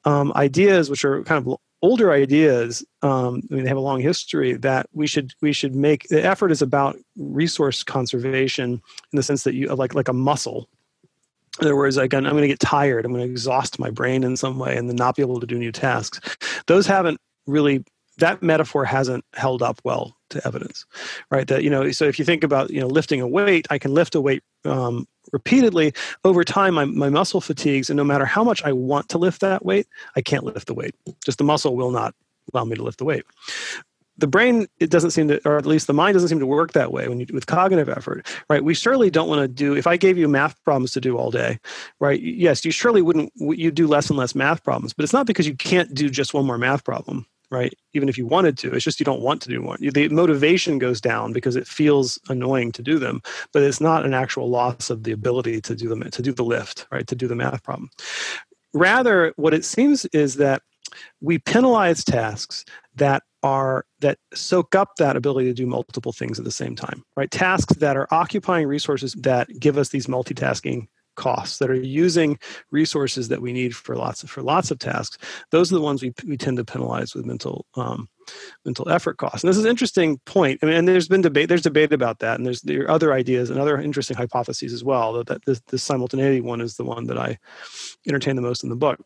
um, 0.04 0.32
ideas 0.36 0.90
which 0.90 1.04
are 1.04 1.22
kind 1.24 1.46
of 1.46 1.56
older 1.84 2.10
ideas 2.10 2.82
um, 3.02 3.42
I 3.50 3.54
mean, 3.54 3.64
they 3.64 3.68
have 3.68 3.76
a 3.76 3.80
long 3.80 4.00
history 4.00 4.54
that 4.54 4.86
we 4.92 5.06
should 5.06 5.34
we 5.42 5.52
should 5.52 5.74
make 5.74 6.08
the 6.08 6.24
effort 6.24 6.50
is 6.50 6.62
about 6.62 6.96
resource 7.16 7.82
conservation 7.82 8.80
in 9.12 9.16
the 9.16 9.22
sense 9.22 9.44
that 9.44 9.54
you 9.54 9.68
like 9.74 9.94
like 9.94 10.08
a 10.08 10.14
muscle 10.14 10.68
in 11.60 11.66
other 11.66 11.76
words, 11.76 11.96
like 11.96 12.12
I'm 12.12 12.24
going 12.24 12.42
to 12.42 12.48
get 12.48 12.58
tired. 12.58 13.04
I'm 13.04 13.12
going 13.12 13.24
to 13.24 13.30
exhaust 13.30 13.78
my 13.78 13.88
brain 13.88 14.24
in 14.24 14.36
some 14.36 14.58
way 14.58 14.76
and 14.76 14.88
then 14.88 14.96
not 14.96 15.14
be 15.14 15.22
able 15.22 15.38
to 15.38 15.46
do 15.46 15.56
new 15.56 15.70
tasks. 15.70 16.18
Those 16.66 16.84
haven't 16.84 17.20
really 17.46 17.84
that 18.18 18.42
metaphor 18.42 18.84
hasn't 18.84 19.24
held 19.34 19.62
up 19.62 19.80
well 19.84 20.16
to 20.34 20.46
evidence, 20.46 20.84
right? 21.30 21.46
That 21.48 21.64
you 21.64 21.70
know, 21.70 21.90
so 21.90 22.04
if 22.04 22.18
you 22.18 22.24
think 22.24 22.44
about 22.44 22.70
you 22.70 22.80
know 22.80 22.86
lifting 22.86 23.20
a 23.20 23.28
weight, 23.28 23.66
I 23.70 23.78
can 23.78 23.94
lift 23.94 24.14
a 24.14 24.20
weight 24.20 24.42
um, 24.64 25.06
repeatedly 25.32 25.92
over 26.24 26.44
time. 26.44 26.74
My, 26.74 26.84
my 26.84 27.08
muscle 27.08 27.40
fatigues, 27.40 27.90
and 27.90 27.96
no 27.96 28.04
matter 28.04 28.24
how 28.24 28.44
much 28.44 28.62
I 28.64 28.72
want 28.72 29.08
to 29.10 29.18
lift 29.18 29.40
that 29.40 29.64
weight, 29.64 29.86
I 30.16 30.20
can't 30.20 30.44
lift 30.44 30.66
the 30.66 30.74
weight. 30.74 30.94
Just 31.24 31.38
the 31.38 31.44
muscle 31.44 31.76
will 31.76 31.90
not 31.90 32.14
allow 32.52 32.64
me 32.64 32.76
to 32.76 32.82
lift 32.82 32.98
the 32.98 33.04
weight. 33.04 33.24
The 34.16 34.28
brain, 34.28 34.68
it 34.78 34.90
doesn't 34.90 35.10
seem 35.10 35.26
to, 35.26 35.40
or 35.44 35.56
at 35.56 35.66
least 35.66 35.88
the 35.88 35.92
mind 35.92 36.14
doesn't 36.14 36.28
seem 36.28 36.38
to 36.38 36.46
work 36.46 36.72
that 36.72 36.92
way 36.92 37.08
when 37.08 37.18
you 37.18 37.26
with 37.32 37.46
cognitive 37.46 37.88
effort, 37.88 38.24
right? 38.48 38.62
We 38.62 38.72
surely 38.72 39.10
don't 39.10 39.28
want 39.28 39.40
to 39.40 39.48
do. 39.48 39.74
If 39.74 39.88
I 39.88 39.96
gave 39.96 40.16
you 40.16 40.28
math 40.28 40.62
problems 40.62 40.92
to 40.92 41.00
do 41.00 41.16
all 41.16 41.32
day, 41.32 41.58
right? 41.98 42.20
Yes, 42.20 42.64
you 42.64 42.70
surely 42.70 43.02
wouldn't. 43.02 43.32
You 43.36 43.72
do 43.72 43.88
less 43.88 44.10
and 44.10 44.18
less 44.18 44.36
math 44.36 44.62
problems, 44.62 44.92
but 44.92 45.02
it's 45.02 45.12
not 45.12 45.26
because 45.26 45.48
you 45.48 45.56
can't 45.56 45.92
do 45.94 46.08
just 46.08 46.32
one 46.32 46.46
more 46.46 46.58
math 46.58 46.84
problem 46.84 47.26
right? 47.54 47.72
Even 47.92 48.08
if 48.08 48.18
you 48.18 48.26
wanted 48.26 48.58
to, 48.58 48.74
it's 48.74 48.84
just 48.84 49.00
you 49.00 49.04
don't 49.04 49.22
want 49.22 49.40
to 49.42 49.48
do 49.48 49.60
more. 49.60 49.76
The 49.78 50.08
motivation 50.08 50.78
goes 50.78 51.00
down 51.00 51.32
because 51.32 51.56
it 51.56 51.66
feels 51.66 52.18
annoying 52.28 52.72
to 52.72 52.82
do 52.82 52.98
them, 52.98 53.22
but 53.52 53.62
it's 53.62 53.80
not 53.80 54.04
an 54.04 54.12
actual 54.12 54.50
loss 54.50 54.90
of 54.90 55.04
the 55.04 55.12
ability 55.12 55.60
to 55.62 55.74
do 55.74 55.88
them 55.88 56.02
to 56.02 56.22
do 56.22 56.32
the 56.32 56.44
lift, 56.44 56.86
right? 56.90 57.06
To 57.06 57.14
do 57.14 57.28
the 57.28 57.36
math 57.36 57.62
problem. 57.62 57.90
Rather, 58.72 59.32
what 59.36 59.54
it 59.54 59.64
seems 59.64 60.04
is 60.06 60.34
that 60.36 60.62
we 61.20 61.38
penalize 61.38 62.04
tasks 62.04 62.64
that 62.96 63.22
are 63.42 63.84
that 64.00 64.18
soak 64.32 64.74
up 64.74 64.96
that 64.98 65.16
ability 65.16 65.48
to 65.48 65.54
do 65.54 65.66
multiple 65.66 66.12
things 66.12 66.38
at 66.38 66.44
the 66.44 66.50
same 66.50 66.74
time 66.74 67.02
right 67.16 67.30
tasks 67.30 67.76
that 67.76 67.96
are 67.96 68.08
occupying 68.10 68.66
resources 68.66 69.12
that 69.14 69.48
give 69.58 69.76
us 69.76 69.90
these 69.90 70.06
multitasking 70.06 70.86
costs 71.16 71.58
that 71.58 71.70
are 71.70 71.74
using 71.74 72.38
resources 72.70 73.28
that 73.28 73.42
we 73.42 73.52
need 73.52 73.74
for 73.74 73.96
lots 73.96 74.22
of 74.22 74.30
for 74.30 74.42
lots 74.42 74.70
of 74.70 74.78
tasks 74.78 75.18
those 75.50 75.72
are 75.72 75.76
the 75.76 75.80
ones 75.80 76.02
we, 76.02 76.12
we 76.26 76.36
tend 76.36 76.56
to 76.56 76.64
penalize 76.64 77.14
with 77.14 77.24
mental 77.24 77.66
um, 77.76 78.08
mental 78.64 78.88
effort 78.88 79.18
costs. 79.18 79.42
And 79.42 79.48
this 79.48 79.56
is 79.56 79.64
an 79.64 79.70
interesting 79.70 80.18
point. 80.24 80.60
I 80.62 80.66
mean 80.66 80.74
and 80.76 80.88
there's 80.88 81.08
been 81.08 81.20
debate 81.20 81.48
there's 81.48 81.62
debate 81.62 81.92
about 81.92 82.18
that 82.20 82.36
and 82.36 82.46
there's 82.46 82.62
there 82.62 82.82
are 82.82 82.90
other 82.90 83.12
ideas 83.12 83.50
and 83.50 83.60
other 83.60 83.78
interesting 83.80 84.16
hypotheses 84.16 84.72
as 84.72 84.84
well 84.84 85.12
that, 85.14 85.26
that 85.26 85.44
this, 85.44 85.60
this 85.68 85.82
simultaneity 85.82 86.40
one 86.40 86.60
is 86.60 86.76
the 86.76 86.84
one 86.84 87.06
that 87.06 87.18
i 87.18 87.38
entertain 88.06 88.36
the 88.36 88.42
most 88.42 88.62
in 88.62 88.70
the 88.70 88.76
book. 88.76 89.00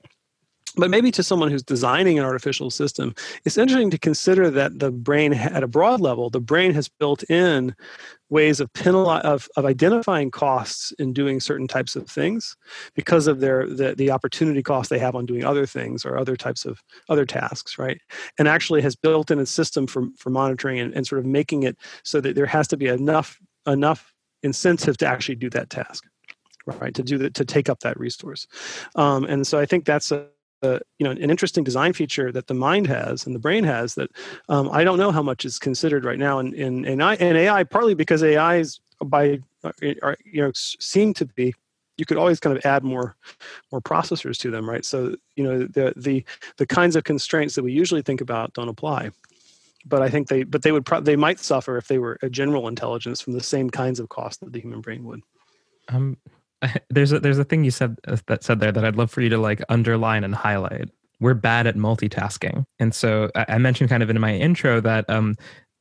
But 0.77 0.91
maybe 0.91 1.11
to 1.13 1.23
someone 1.23 1.51
who's 1.51 1.63
designing 1.63 2.19
an 2.19 2.25
artificial 2.25 2.71
system 2.71 3.15
it's 3.45 3.59
interesting 3.59 3.91
to 3.91 3.99
consider 3.99 4.51
that 4.51 4.79
the 4.79 4.91
brain 4.91 5.35
at 5.35 5.63
a 5.63 5.69
broad 5.69 6.01
level 6.01 6.31
the 6.31 6.41
brain 6.41 6.73
has 6.75 6.89
built 6.89 7.29
in 7.31 7.75
ways 8.31 8.61
of 8.61 8.73
penali- 8.73 9.21
of, 9.23 9.49
of 9.57 9.65
identifying 9.65 10.31
costs 10.31 10.93
in 10.99 11.13
doing 11.13 11.41
certain 11.41 11.67
types 11.67 11.97
of 11.97 12.09
things 12.09 12.57
because 12.95 13.27
of 13.27 13.41
their 13.41 13.67
the, 13.67 13.95
the 13.95 14.11
opportunity 14.11 14.63
cost 14.63 14.91
they 14.91 14.99
have 14.99 15.15
on 15.15 15.27
doing 15.27 15.45
other 15.45 15.67
things 15.67 16.05
or 16.05 16.19
other 16.19 16.37
types 16.37 16.65
of 16.65 16.83
other 17.09 17.25
tasks 17.25 17.79
right? 17.79 18.01
And 18.39 18.47
actually 18.49 18.83
has 18.83 18.97
built 18.97 19.31
in 19.31 19.39
a 19.39 19.47
system 19.47 19.87
for, 19.87 20.09
for 20.17 20.31
monitoring 20.31 20.79
and, 20.79 20.95
and 20.95 21.07
sort 21.07 21.21
of 21.21 21.27
making 21.27 21.63
it 21.63 21.77
so 22.03 22.21
that 22.21 22.35
there 22.35 22.47
has 22.47 22.69
to 22.69 22.77
be 22.77 22.87
enough 22.87 23.39
enough 23.67 24.13
incentive 24.43 24.97
to 24.99 25.07
actually 25.07 25.37
do 25.37 25.51
that 25.51 25.71
task 25.71 26.05
right? 26.81 26.95
To 26.95 27.03
do 27.03 27.17
that 27.19 27.33
to 27.35 27.47
take 27.47 27.71
up 27.71 27.81
that 27.81 27.99
resource. 27.99 28.47
Um, 28.95 29.25
and 29.25 29.47
so 29.47 29.59
i 29.59 29.65
think 29.65 29.87
that's 29.87 30.13
a 30.13 30.27
uh, 30.63 30.79
you 30.99 31.05
know 31.05 31.11
an 31.11 31.31
interesting 31.31 31.65
design 31.65 31.93
feature 31.93 32.33
that 32.33 32.47
the 32.47 32.55
mind 32.55 32.87
has 32.87 33.27
and 33.27 33.35
the 33.35 33.41
brain 33.41 33.65
has 33.65 33.95
that 33.95 34.11
um, 34.49 34.69
I 34.73 34.85
don't 34.85 34.99
know 34.99 35.13
how 35.13 35.23
much 35.23 35.45
is 35.45 35.59
considered 35.59 36.05
right 36.05 36.19
now 36.19 36.39
in 36.39 36.55
in, 36.55 36.85
in, 36.85 37.01
I, 37.03 37.17
in 37.17 37.37
AI 37.37 37.65
partly 37.65 37.95
because 37.95 38.23
AIs 38.23 38.81
by 39.05 39.41
uh, 39.65 39.73
are, 40.03 40.17
you 40.25 40.43
know 40.43 40.51
seem 40.55 41.15
to 41.15 41.27
be 41.27 41.55
you 41.97 42.07
could 42.07 42.17
always 42.17 42.41
kind 42.41 42.57
of 42.57 42.65
add 42.65 42.85
more 42.85 43.17
more 43.71 43.81
processors 43.81 44.37
to 44.39 44.51
them 44.51 44.69
right 44.69 44.85
so 44.85 45.15
you 45.37 45.45
know 45.45 45.61
the 45.61 45.93
the 45.97 46.25
the 46.57 46.67
kinds 46.67 46.97
of 46.97 47.05
constraints 47.05 47.55
that 47.55 47.63
we 47.63 47.73
usually 47.73 48.03
think 48.03 48.21
about 48.21 48.53
don't 48.55 48.69
apply 48.69 49.11
but 49.87 50.03
I 50.03 50.09
think 50.09 50.29
they 50.29 50.43
but 50.43 50.63
they 50.63 50.73
would 50.73 50.85
pro- 50.85 51.01
they 51.01 51.17
might 51.17 51.39
suffer 51.39 51.77
if 51.77 51.89
they 51.89 51.99
were 51.99 52.19
a 52.23 52.29
general 52.29 52.69
intelligence 52.69 53.21
from 53.21 53.33
the 53.33 53.43
same 53.43 53.71
kinds 53.71 54.01
of 54.01 54.09
costs 54.09 54.39
that 54.41 54.53
the 54.53 54.61
human 54.61 54.81
brain 54.81 55.05
would. 55.05 55.23
Um, 55.89 56.17
there's 56.91 57.13
a 57.13 57.21
there's 57.21 57.39
a 57.39 57.45
thing 57.45 57.65
you 57.65 57.71
said 57.71 57.97
uh, 58.07 58.17
that 58.27 58.45
said 58.45 58.61
there 58.61 58.73
that 58.73 58.85
I'd 58.85 58.97
love 58.97 59.11
for 59.11 59.21
you 59.21 59.29
to 59.31 59.39
like 59.39 59.63
underline 59.69 60.25
and 60.25 60.35
highlight. 60.35 60.91
We're 61.21 61.35
bad 61.35 61.67
at 61.67 61.75
multitasking, 61.75 62.65
and 62.79 62.95
so 62.95 63.31
I 63.35 63.59
mentioned 63.59 63.91
kind 63.91 64.03
of 64.03 64.11
in 64.11 64.21
my 64.21 64.35
intro 64.35 64.81
that 64.81 65.09
um, 65.11 65.35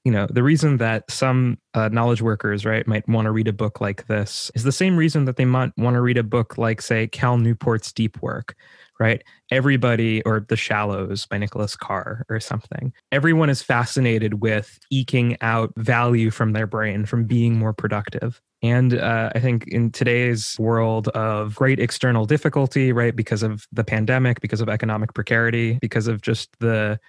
you 0.07 0.11
know 0.11 0.25
the 0.29 0.41
reason 0.41 0.77
that 0.77 1.03
some 1.11 1.57
uh, 1.73 1.89
knowledge 1.89 2.21
workers 2.21 2.65
right 2.65 2.87
might 2.87 3.07
want 3.07 3.25
to 3.25 3.31
read 3.31 3.47
a 3.47 3.53
book 3.53 3.81
like 3.81 4.07
this 4.07 4.49
is 4.55 4.63
the 4.63 4.71
same 4.71 4.97
reason 4.97 5.25
that 5.25 5.35
they 5.35 5.45
might 5.45 5.71
want 5.77 5.95
to 5.95 6.01
read 6.01 6.17
a 6.17 6.23
book 6.23 6.57
like 6.57 6.81
say 6.81 7.07
cal 7.07 7.37
newport's 7.37 7.91
deep 7.91 8.21
work 8.21 8.55
right? 8.99 9.23
Everybody 9.51 10.21
or 10.23 10.45
the 10.47 10.55
shallows 10.55 11.25
by 11.25 11.38
nicholas 11.38 11.75
carr 11.75 12.25
or 12.29 12.39
something. 12.39 12.93
Everyone 13.12 13.49
is 13.49 13.62
fascinated 13.62 14.41
with 14.41 14.79
eking 14.91 15.38
out 15.41 15.71
value 15.77 16.31
from 16.31 16.53
their 16.53 16.67
brain 16.67 17.05
from 17.05 17.25
being 17.25 17.57
more 17.57 17.73
productive. 17.73 18.41
And 18.63 18.95
uh, 18.95 19.29
I 19.36 19.39
think 19.39 19.67
in 19.67 19.91
today's 19.91 20.55
world 20.57 21.10
of 21.10 21.55
great 21.55 21.79
external 21.79 22.25
difficulty, 22.25 22.91
right, 22.91 23.15
because 23.15 23.43
of 23.43 23.67
the 23.71 23.83
pandemic, 23.83 24.41
because 24.41 24.62
of 24.62 24.69
economic 24.69 25.13
precarity, 25.13 25.77
because 25.79 26.07
of 26.07 26.21
just 26.21 26.49
the 26.60 26.99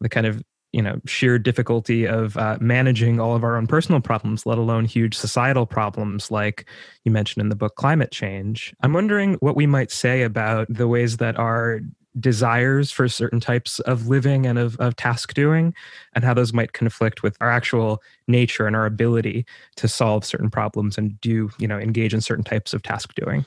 the 0.00 0.08
kind 0.08 0.26
of 0.26 0.42
you 0.72 0.82
know 0.82 1.00
sheer 1.06 1.38
difficulty 1.38 2.06
of 2.06 2.36
uh, 2.36 2.58
managing 2.60 3.20
all 3.20 3.34
of 3.34 3.44
our 3.44 3.56
own 3.56 3.66
personal 3.66 4.00
problems, 4.00 4.46
let 4.46 4.58
alone 4.58 4.84
huge 4.84 5.16
societal 5.16 5.66
problems 5.66 6.30
like 6.30 6.68
you 7.04 7.12
mentioned 7.12 7.42
in 7.42 7.48
the 7.48 7.56
book, 7.56 7.76
climate 7.76 8.10
change. 8.10 8.74
I'm 8.82 8.92
wondering 8.92 9.34
what 9.34 9.56
we 9.56 9.66
might 9.66 9.90
say 9.90 10.22
about 10.22 10.66
the 10.68 10.88
ways 10.88 11.18
that 11.18 11.38
our 11.38 11.80
desires 12.18 12.90
for 12.90 13.08
certain 13.08 13.40
types 13.40 13.78
of 13.80 14.08
living 14.08 14.46
and 14.46 14.58
of, 14.58 14.76
of 14.76 14.96
task 14.96 15.34
doing 15.34 15.74
and 16.14 16.24
how 16.24 16.32
those 16.32 16.52
might 16.52 16.72
conflict 16.72 17.22
with 17.22 17.36
our 17.40 17.50
actual 17.50 18.02
nature 18.28 18.66
and 18.66 18.74
our 18.74 18.86
ability 18.86 19.44
to 19.76 19.86
solve 19.86 20.24
certain 20.24 20.50
problems 20.50 20.98
and 20.98 21.20
do 21.20 21.50
you 21.58 21.68
know 21.68 21.78
engage 21.78 22.14
in 22.14 22.20
certain 22.20 22.42
types 22.42 22.72
of 22.72 22.82
task 22.82 23.14
doing. 23.14 23.44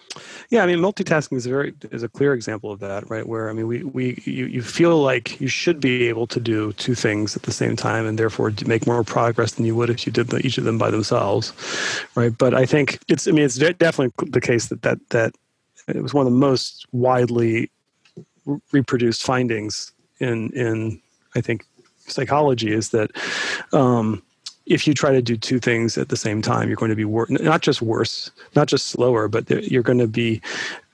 Yeah 0.50 0.64
i 0.64 0.66
mean 0.66 0.80
multitasking 0.80 1.38
is 1.38 1.46
a 1.46 1.50
very 1.50 1.74
is 1.92 2.04
a 2.04 2.10
clear 2.10 2.34
example 2.34 2.72
of 2.72 2.80
that 2.80 3.10
right? 3.10 3.28
Where 3.28 3.50
i 3.50 3.54
mean 3.54 3.68
we 3.68 3.84
we 3.84 4.22
you, 4.26 4.46
you 4.46 4.62
feel 4.62 5.02
like 5.02 5.40
you 5.42 5.48
should 5.48 5.80
be 5.80 6.08
able 6.08 6.28
to 6.28 6.40
do 6.40 6.74
two 6.74 6.96
things 6.96 7.36
at 7.36 7.44
the 7.44 7.52
same 7.52 7.76
time 7.76 8.06
and 8.06 8.18
therefore 8.18 8.54
make 8.66 8.86
more 8.86 9.04
progress 9.04 9.54
than 9.54 9.66
you 9.66 9.76
would 9.76 9.90
if 9.90 10.06
you 10.06 10.12
did 10.12 10.28
the, 10.28 10.46
each 10.46 10.58
of 10.58 10.64
them 10.64 10.78
by 10.78 10.92
themselves 10.92 11.54
right? 12.16 12.38
But 12.38 12.54
i 12.54 12.66
think 12.66 13.00
it's 13.08 13.28
i 13.28 13.32
mean 13.32 13.46
it's 13.46 13.58
definitely 13.58 14.12
the 14.30 14.42
case 14.42 14.68
that 14.68 14.84
that 14.84 15.00
that 15.10 15.34
it 15.88 16.04
was 16.04 16.14
one 16.14 16.26
of 16.26 16.32
the 16.32 16.38
most 16.38 16.86
widely 16.92 17.72
reproduced 18.72 19.24
findings 19.24 19.92
in 20.20 20.52
in 20.52 21.02
I 21.36 21.42
think 21.42 21.66
psychology 22.08 22.72
is 22.72 22.90
that 22.90 23.12
um, 23.74 24.22
if 24.66 24.88
you 24.88 24.94
try 24.94 25.12
to 25.12 25.22
do 25.22 25.36
two 25.36 25.60
things 25.60 25.98
at 25.98 26.10
the 26.10 26.18
same 26.18 26.42
time, 26.42 26.68
you're 26.68 26.78
going 26.78 26.90
to 26.90 26.96
be 26.96 27.06
wor- 27.06 27.28
not 27.30 27.62
just 27.62 27.82
worse, 27.82 28.32
not 28.56 28.68
just 28.68 28.88
slower, 28.88 29.28
but 29.28 29.50
you're 29.50 29.84
going 29.84 29.98
to 29.98 30.08
be 30.08 30.42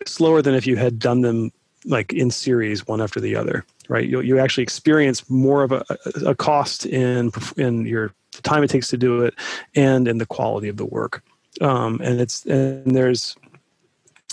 slower 0.05 0.41
than 0.41 0.55
if 0.55 0.65
you 0.65 0.77
had 0.77 0.97
done 0.97 1.21
them 1.21 1.51
like 1.85 2.13
in 2.13 2.31
series, 2.31 2.87
one 2.87 3.01
after 3.01 3.19
the 3.19 3.35
other. 3.35 3.65
Right? 3.87 4.07
You 4.07 4.21
you 4.21 4.39
actually 4.39 4.63
experience 4.63 5.29
more 5.29 5.61
of 5.61 5.71
a, 5.71 5.85
a 6.25 6.33
cost 6.33 6.85
in 6.85 7.31
in 7.57 7.85
your 7.85 8.11
time 8.41 8.63
it 8.63 8.69
takes 8.69 8.87
to 8.89 8.97
do 8.97 9.23
it, 9.23 9.35
and 9.75 10.07
in 10.07 10.17
the 10.17 10.25
quality 10.25 10.69
of 10.69 10.77
the 10.77 10.85
work. 10.85 11.23
Um, 11.61 12.01
and 12.03 12.19
it's 12.19 12.45
and 12.45 12.95
there's 12.95 13.35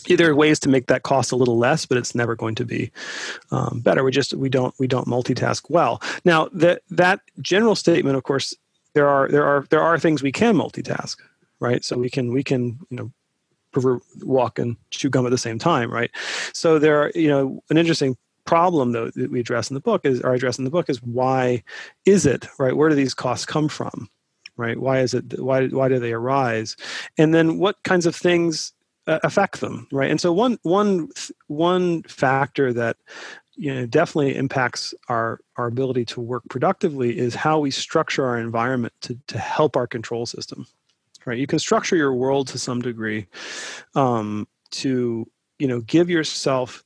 there 0.04 0.30
are 0.30 0.34
ways 0.34 0.58
to 0.60 0.68
make 0.68 0.86
that 0.86 1.02
cost 1.02 1.32
a 1.32 1.36
little 1.36 1.58
less 1.58 1.86
but 1.86 1.98
it's 1.98 2.14
never 2.14 2.34
going 2.34 2.54
to 2.56 2.64
be 2.64 2.90
um, 3.50 3.80
better. 3.82 4.04
We 4.04 4.12
just 4.12 4.34
we 4.34 4.48
don't 4.48 4.74
we 4.78 4.86
don't 4.86 5.06
multitask 5.06 5.68
well. 5.68 6.02
Now 6.24 6.48
that 6.52 6.82
that 6.90 7.20
general 7.40 7.74
statement 7.74 8.16
of 8.16 8.22
course 8.24 8.54
there 8.94 9.08
are 9.08 9.28
there 9.28 9.44
are 9.44 9.66
there 9.70 9.82
are 9.82 9.98
things 9.98 10.22
we 10.22 10.32
can 10.32 10.56
multitask 10.56 11.16
right? 11.60 11.84
So 11.84 11.96
we 11.96 12.10
can 12.10 12.32
we 12.32 12.42
can 12.42 12.78
you 12.90 12.96
know 12.96 13.12
walk 14.20 14.58
and 14.58 14.76
chew 14.90 15.08
gum 15.08 15.24
at 15.26 15.30
the 15.30 15.38
same 15.38 15.58
time 15.58 15.90
right? 15.90 16.10
So 16.52 16.78
there 16.78 17.00
are 17.02 17.12
you 17.14 17.28
know 17.28 17.62
an 17.70 17.78
interesting 17.78 18.16
problem 18.44 18.92
though 18.92 19.10
that 19.10 19.30
we 19.30 19.40
address 19.40 19.70
in 19.70 19.74
the 19.74 19.80
book 19.80 20.04
is 20.04 20.20
or 20.20 20.34
address 20.34 20.58
in 20.58 20.64
the 20.64 20.70
book 20.70 20.90
is 20.90 21.02
why 21.02 21.62
is 22.04 22.26
it 22.26 22.48
right? 22.58 22.76
Where 22.76 22.88
do 22.88 22.94
these 22.94 23.14
costs 23.14 23.46
come 23.46 23.68
from 23.68 24.08
right? 24.56 24.78
Why 24.78 25.00
is 25.00 25.14
it 25.14 25.40
why 25.40 25.68
why 25.68 25.88
do 25.88 25.98
they 25.98 26.12
arise? 26.12 26.76
And 27.18 27.34
then 27.34 27.58
what 27.58 27.82
kinds 27.84 28.06
of 28.06 28.14
things 28.14 28.72
affect 29.06 29.60
them 29.60 29.86
right? 29.92 30.10
And 30.10 30.20
so 30.20 30.32
one 30.32 30.58
one 30.62 31.08
one 31.48 32.02
factor 32.04 32.72
that 32.72 32.96
you 33.54 33.74
know 33.74 33.86
definitely 33.86 34.36
impacts 34.36 34.94
our 35.08 35.40
our 35.56 35.66
ability 35.66 36.04
to 36.06 36.20
work 36.20 36.42
productively 36.48 37.18
is 37.18 37.34
how 37.34 37.58
we 37.58 37.70
structure 37.70 38.24
our 38.24 38.38
environment 38.38 38.94
to 39.02 39.18
to 39.28 39.38
help 39.38 39.76
our 39.76 39.86
control 39.86 40.26
system 40.26 40.66
right? 41.26 41.38
You 41.38 41.46
can 41.46 41.58
structure 41.58 41.96
your 41.96 42.14
world 42.14 42.48
to 42.48 42.58
some 42.58 42.80
degree 42.80 43.26
um, 43.94 44.46
to 44.72 45.26
you 45.58 45.68
know 45.68 45.80
give 45.82 46.10
yourself 46.10 46.84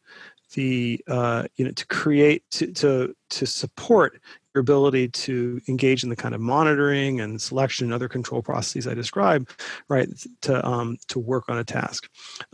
the 0.54 1.02
uh, 1.08 1.44
you 1.56 1.64
know 1.64 1.72
to 1.72 1.86
create 1.86 2.42
to 2.52 2.72
to 2.72 3.14
to 3.30 3.46
support 3.46 4.20
ability 4.56 5.08
to 5.08 5.60
engage 5.68 6.02
in 6.02 6.10
the 6.10 6.16
kind 6.16 6.34
of 6.34 6.40
monitoring 6.40 7.20
and 7.20 7.40
selection 7.40 7.86
and 7.86 7.94
other 7.94 8.08
control 8.08 8.42
processes 8.42 8.86
I 8.86 8.94
described, 8.94 9.60
right, 9.88 10.08
to 10.42 10.66
um, 10.66 10.96
to 11.08 11.18
work 11.18 11.44
on 11.48 11.58
a 11.58 11.64
task. 11.64 12.08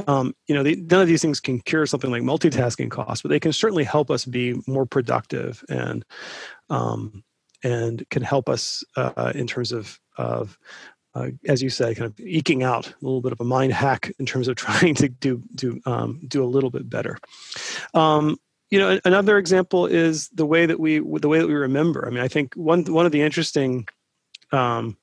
Um, 0.07 0.35
you 0.47 0.55
know, 0.55 0.63
the, 0.63 0.77
none 0.77 1.01
of 1.01 1.09
these 1.09 1.23
things 1.23 1.41
can 1.41 1.61
cure 1.61 1.87
something 1.87 2.11
like 2.11 2.23
multitasking 2.23 2.91
costs, 2.91 3.23
but 3.23 3.29
they 3.29 3.41
can 3.41 3.53
certainly 3.53 3.85
help 3.85 4.11
us 4.11 4.25
be 4.25 4.55
more 4.67 4.87
productive 4.87 5.65
and 5.69 6.05
um, 6.71 7.25
and 7.63 8.09
can 8.11 8.23
help 8.23 8.49
us 8.49 8.85
uh, 8.97 9.33
in 9.35 9.47
terms 9.47 9.73
of 9.73 9.99
of 10.17 10.59
uh, 11.15 11.29
as 11.47 11.63
you 11.63 11.69
say, 11.69 11.95
kind 11.95 12.07
of 12.07 12.19
eking 12.21 12.63
out 12.63 12.89
a 12.89 12.95
little 13.03 13.21
bit 13.21 13.33
of 13.33 13.41
a 13.41 13.45
mind 13.45 13.73
hack 13.73 14.13
in 14.19 14.27
terms 14.27 14.49
of 14.49 14.57
trying 14.57 14.95
to 14.95 15.09
do 15.09 15.43
do 15.55 15.81
um, 15.87 16.21
do 16.27 16.43
a 16.43 16.47
little 16.47 16.71
bit 16.71 16.89
better. 16.89 17.19
Um, 17.95 18.39
you 18.73 18.79
know 18.79 18.99
another 19.05 19.37
example 19.37 19.85
is 19.85 20.31
the 20.31 20.47
way 20.47 20.65
that 20.65 20.81
we 20.81 20.99
the 20.99 21.29
way 21.29 21.39
that 21.39 21.47
we 21.47 21.55
remember. 21.55 22.07
I 22.07 22.11
mean 22.11 22.25
i 22.25 22.29
think 22.29 22.55
one 22.55 22.85
one 22.87 23.05
of 23.05 23.13
the 23.13 23.21
interesting 23.21 23.87
um, 24.51 24.97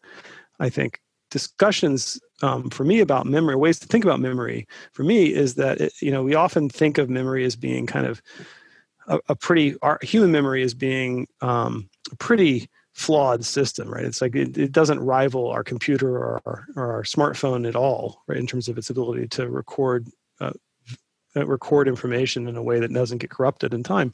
i 0.60 0.69
think 0.69 0.99
discussions 1.29 2.19
um, 2.41 2.71
for 2.71 2.84
me 2.84 2.99
about 2.99 3.27
memory 3.27 3.55
ways 3.55 3.77
to 3.79 3.88
think 3.88 4.03
about 4.03 4.19
memory 4.19 4.67
for 4.91 5.03
me 5.03 5.32
is 5.32 5.53
that 5.55 5.79
it, 5.79 5.93
you 6.01 6.10
know 6.12 6.23
we 6.23 6.34
often 6.34 6.67
think 6.67 6.97
of 6.97 7.12
memory 7.12 7.45
as 7.45 7.55
being 7.55 7.86
kind 7.86 8.08
of 8.08 8.23
a, 9.08 9.19
a 9.29 9.36
pretty 9.36 9.75
our 9.84 9.99
human 10.01 10.32
memory 10.32 10.63
as 10.63 10.73
being 10.73 11.27
um, 11.41 11.88
a 12.12 12.15
pretty 12.15 12.67
flawed 12.93 13.45
system 13.45 13.88
right? 13.88 14.03
It's 14.03 14.19
like 14.19 14.36
it, 14.36 14.58
it 14.58 14.71
doesn't 14.71 14.99
rival 14.99 15.47
our 15.47 15.63
computer 15.63 16.17
or 16.17 16.41
our, 16.47 16.65
or 16.75 16.91
our 16.91 17.03
smartphone 17.03 17.67
at 17.67 17.75
all 17.75 18.23
right 18.25 18.39
in 18.39 18.47
terms 18.47 18.67
of 18.67 18.79
its 18.79 18.89
ability 18.89 19.27
to 19.27 19.47
record 19.47 20.08
uh, 20.41 20.53
record 21.35 21.87
information 21.87 22.47
in 22.47 22.55
a 22.55 22.63
way 22.63 22.79
that 22.79 22.93
doesn't 22.93 23.19
get 23.19 23.29
corrupted 23.29 23.73
in 23.73 23.83
time. 23.83 24.13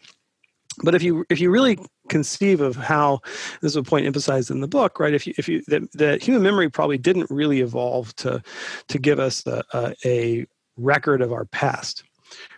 But 0.84 0.93
if 0.93 1.04
you 1.04 1.25
if 1.30 1.39
you 1.39 1.49
really 1.49 1.80
conceive 2.10 2.60
of 2.60 2.75
how 2.75 3.21
this 3.62 3.71
is 3.71 3.75
a 3.78 3.84
point 3.84 4.06
emphasized 4.06 4.51
in 4.51 4.60
the 4.60 4.67
book 4.67 4.99
right? 4.99 5.13
If 5.13 5.25
you 5.25 5.34
if 5.38 5.47
you 5.47 5.62
that, 5.67 5.89
that 5.93 6.21
human 6.21 6.43
memory 6.43 6.69
probably 6.69 6.97
didn't 6.97 7.30
really 7.30 7.62
evolve 7.62 8.15
to 8.17 8.41
to 8.89 8.99
give 8.99 9.19
us 9.19 9.45
a, 9.47 9.63
a, 9.73 9.95
a 10.06 10.47
record 10.75 11.21
of 11.21 11.32
our 11.32 11.45
past 11.45 12.04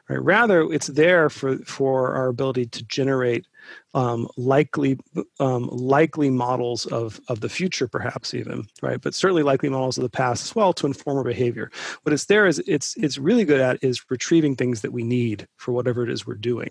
right? 0.10 0.22
Rather 0.22 0.62
it's 0.74 0.88
there 0.88 1.30
for 1.30 1.58
for 1.60 2.14
our 2.14 2.28
ability 2.28 2.66
to 2.66 2.84
generate 2.86 3.46
um, 3.94 4.28
likely 4.38 5.00
um, 5.40 5.68
likely 5.72 6.30
models 6.30 6.86
of 6.88 7.20
of 7.28 7.42
the 7.42 7.50
future, 7.50 7.88
perhaps 7.88 8.34
even 8.34 8.68
right, 8.82 9.02
but 9.02 9.16
certainly 9.16 9.44
likely 9.44 9.70
models 9.70 9.98
of 9.98 10.04
the 10.04 10.10
past 10.10 10.46
as 10.46 10.56
well 10.56 10.74
to 10.74 10.88
inform 10.88 11.18
our 11.18 11.24
behavior. 11.24 11.72
What 12.04 12.14
it's 12.14 12.26
there 12.26 12.46
is 12.46 12.60
it's 12.68 12.96
it's 12.98 13.18
really 13.18 13.46
good 13.46 13.62
at 13.62 13.84
is 13.84 14.10
retrieving 14.10 14.56
things 14.56 14.82
that 14.82 14.94
we 14.94 15.04
need 15.04 15.48
for 15.58 15.72
whatever 15.72 16.04
it 16.04 16.10
is 16.10 16.26
we're 16.26 16.36
doing. 16.36 16.70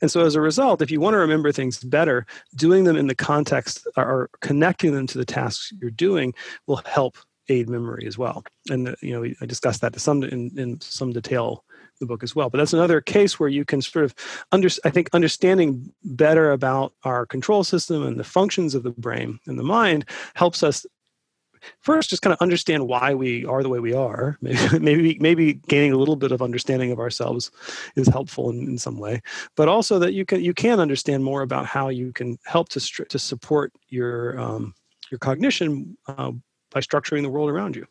And 0.00 0.10
so, 0.10 0.24
as 0.24 0.34
a 0.34 0.40
result, 0.40 0.82
if 0.82 0.90
you 0.90 1.00
want 1.00 1.14
to 1.14 1.18
remember 1.18 1.52
things 1.52 1.82
better, 1.82 2.26
doing 2.54 2.84
them 2.84 2.96
in 2.96 3.06
the 3.06 3.14
context 3.14 3.86
or 3.96 4.30
connecting 4.40 4.92
them 4.92 5.06
to 5.08 5.18
the 5.18 5.24
tasks 5.24 5.72
you're 5.80 5.90
doing 5.90 6.34
will 6.66 6.82
help 6.86 7.16
aid 7.48 7.68
memory 7.68 8.06
as 8.06 8.18
well. 8.18 8.44
And 8.70 8.96
you 9.00 9.12
know, 9.12 9.28
I 9.40 9.46
discussed 9.46 9.80
that 9.80 9.92
to 9.92 10.00
some 10.00 10.22
in, 10.22 10.50
in 10.58 10.80
some 10.80 11.12
detail 11.12 11.64
the 12.00 12.06
book 12.06 12.22
as 12.22 12.34
well. 12.34 12.50
But 12.50 12.58
that's 12.58 12.72
another 12.72 13.00
case 13.00 13.38
where 13.38 13.48
you 13.48 13.64
can 13.64 13.82
sort 13.82 14.04
of 14.04 14.14
under, 14.52 14.68
I 14.84 14.90
think 14.90 15.08
understanding 15.12 15.92
better 16.04 16.52
about 16.52 16.92
our 17.04 17.26
control 17.26 17.64
system 17.64 18.06
and 18.06 18.18
the 18.18 18.24
functions 18.24 18.74
of 18.74 18.82
the 18.82 18.90
brain 18.90 19.38
and 19.46 19.58
the 19.58 19.64
mind 19.64 20.08
helps 20.34 20.62
us 20.62 20.86
first 21.80 22.10
just 22.10 22.22
kind 22.22 22.32
of 22.32 22.40
understand 22.40 22.86
why 22.86 23.14
we 23.14 23.44
are 23.46 23.62
the 23.62 23.68
way 23.68 23.80
we 23.80 23.92
are. 23.92 24.38
Maybe 24.40 24.78
maybe, 24.78 25.18
maybe 25.20 25.54
gaining 25.68 25.92
a 25.92 25.96
little 25.96 26.16
bit 26.16 26.32
of 26.32 26.42
understanding 26.42 26.92
of 26.92 26.98
ourselves 26.98 27.50
is 27.96 28.08
helpful 28.08 28.50
in, 28.50 28.68
in 28.68 28.78
some 28.78 28.98
way. 28.98 29.22
But 29.56 29.68
also 29.68 29.98
that 29.98 30.12
you 30.12 30.24
can 30.24 30.42
you 30.42 30.54
can 30.54 30.80
understand 30.80 31.24
more 31.24 31.42
about 31.42 31.66
how 31.66 31.88
you 31.88 32.12
can 32.12 32.38
help 32.44 32.68
to 32.70 32.80
to 32.80 33.18
support 33.18 33.72
your 33.88 34.38
um, 34.38 34.74
your 35.10 35.18
cognition 35.18 35.96
uh, 36.08 36.32
by 36.70 36.80
structuring 36.80 37.22
the 37.22 37.30
world 37.30 37.50
around 37.50 37.76
you 37.76 37.86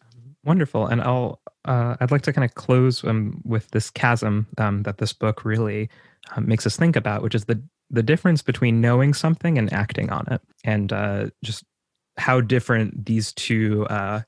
Wonderful. 0.45 0.85
And 0.87 1.01
I'll 1.01 1.41
uh, 1.65 1.95
I'd 1.99 2.11
like 2.11 2.21
to 2.23 2.33
kind 2.33 2.45
of 2.45 2.53
close 2.53 3.03
um, 3.03 3.41
with 3.43 3.69
this 3.71 3.89
chasm 3.89 4.47
um, 4.59 4.83
that 4.83 4.99
this 4.99 5.11
book 5.11 5.43
really 5.43 5.89
um, 6.35 6.47
makes 6.47 6.67
us 6.67 6.77
think 6.77 6.95
about, 6.95 7.23
which 7.23 7.35
is 7.35 7.45
the 7.45 7.61
the 7.89 8.03
difference 8.03 8.41
between 8.41 8.81
knowing 8.81 9.13
something 9.13 9.57
and 9.57 9.71
acting 9.73 10.11
on 10.11 10.25
it, 10.31 10.41
and 10.63 10.93
uh, 10.93 11.27
just 11.43 11.63
how 12.17 12.41
different 12.41 13.05
these 13.05 13.33
two 13.33 13.85
uh, 13.87 14.21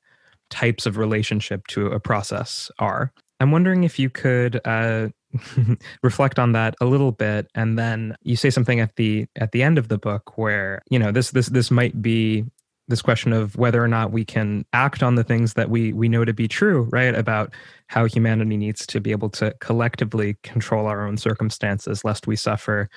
types 0.49 0.85
of 0.85 0.97
relationship 0.97 1.65
to 1.67 1.87
a 1.87 1.99
process 1.99 2.71
are. 2.79 3.11
I'm 3.39 3.51
wondering 3.51 3.83
if 3.83 3.99
you 3.99 4.09
could 4.09 4.59
uh, 4.65 5.09
reflect 6.03 6.39
on 6.39 6.53
that 6.53 6.75
a 6.81 6.85
little 6.85 7.11
bit, 7.11 7.47
and 7.53 7.77
then 7.77 8.15
you 8.23 8.35
say 8.35 8.49
something 8.49 8.79
at 8.79 8.95
the 8.95 9.27
at 9.35 9.51
the 9.51 9.61
end 9.61 9.77
of 9.77 9.87
the 9.87 9.99
book 9.99 10.35
where 10.37 10.81
you 10.89 10.97
know 10.97 11.11
this 11.11 11.29
this 11.29 11.47
this 11.47 11.69
might 11.69 12.01
be 12.01 12.45
this 12.87 13.01
question 13.01 13.33
of 13.33 13.55
whether 13.55 13.83
or 13.83 13.87
not 13.87 14.11
we 14.11 14.23
can 14.23 14.65
act 14.73 15.03
on 15.03 15.15
the 15.15 15.23
things 15.23 15.53
that 15.53 15.69
we 15.69 15.93
we 15.93 16.07
know 16.07 16.25
to 16.25 16.33
be 16.33 16.47
true 16.47 16.87
right 16.91 17.15
about 17.15 17.53
how 17.87 18.05
humanity 18.05 18.57
needs 18.57 18.85
to 18.87 18.99
be 18.99 19.11
able 19.11 19.29
to 19.29 19.53
collectively 19.59 20.37
control 20.43 20.87
our 20.87 21.05
own 21.05 21.17
circumstances 21.17 22.03
lest 22.03 22.27
we 22.27 22.35
suffer 22.35 22.89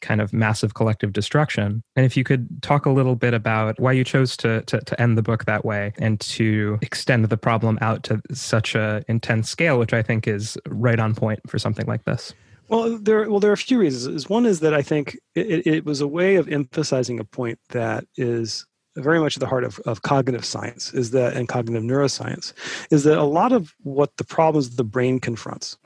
kind 0.00 0.20
of 0.20 0.32
massive 0.32 0.74
collective 0.74 1.12
destruction 1.12 1.82
and 1.96 2.06
if 2.06 2.16
you 2.16 2.22
could 2.22 2.46
talk 2.62 2.86
a 2.86 2.90
little 2.90 3.16
bit 3.16 3.34
about 3.34 3.78
why 3.80 3.90
you 3.90 4.04
chose 4.04 4.36
to 4.36 4.62
to, 4.62 4.80
to 4.82 5.00
end 5.00 5.18
the 5.18 5.22
book 5.22 5.44
that 5.44 5.64
way 5.64 5.92
and 5.98 6.20
to 6.20 6.78
extend 6.82 7.24
the 7.24 7.36
problem 7.36 7.78
out 7.80 8.04
to 8.04 8.20
such 8.32 8.74
a 8.76 9.02
intense 9.08 9.48
scale 9.48 9.78
which 9.78 9.92
i 9.92 10.02
think 10.02 10.28
is 10.28 10.56
right 10.68 11.00
on 11.00 11.14
point 11.14 11.40
for 11.48 11.58
something 11.58 11.86
like 11.86 12.04
this 12.04 12.32
well, 12.68 12.98
there 12.98 13.28
well 13.30 13.40
there 13.40 13.50
are 13.50 13.54
a 13.54 13.56
few 13.56 13.78
reasons. 13.78 14.28
One 14.28 14.44
is 14.44 14.60
that 14.60 14.74
I 14.74 14.82
think 14.82 15.18
it, 15.34 15.66
it 15.66 15.84
was 15.86 16.02
a 16.02 16.06
way 16.06 16.36
of 16.36 16.48
emphasizing 16.48 17.18
a 17.18 17.24
point 17.24 17.58
that 17.70 18.04
is 18.16 18.66
very 18.98 19.20
much 19.20 19.36
at 19.36 19.40
the 19.40 19.46
heart 19.46 19.64
of, 19.64 19.78
of 19.80 20.02
cognitive 20.02 20.44
science 20.44 20.92
is 20.94 21.10
that 21.12 21.34
and 21.34 21.48
cognitive 21.48 21.82
neuroscience 21.82 22.52
is 22.90 23.04
that 23.04 23.18
a 23.18 23.24
lot 23.24 23.52
of 23.52 23.74
what 23.82 24.16
the 24.16 24.24
problems 24.24 24.76
the 24.76 24.84
brain 24.84 25.18
confronts 25.20 25.76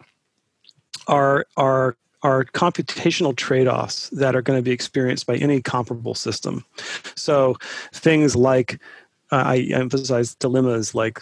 are 1.08 1.46
are 1.56 1.96
are 2.22 2.44
computational 2.44 3.34
trade-offs 3.34 4.08
that 4.10 4.36
are 4.36 4.42
going 4.42 4.58
to 4.58 4.62
be 4.62 4.70
experienced 4.70 5.26
by 5.26 5.34
any 5.36 5.60
comparable 5.60 6.14
system. 6.14 6.64
So 7.16 7.56
things 7.92 8.36
like 8.36 8.80
uh, 9.32 9.42
I 9.46 9.56
emphasize 9.72 10.34
dilemmas 10.36 10.94
like 10.94 11.20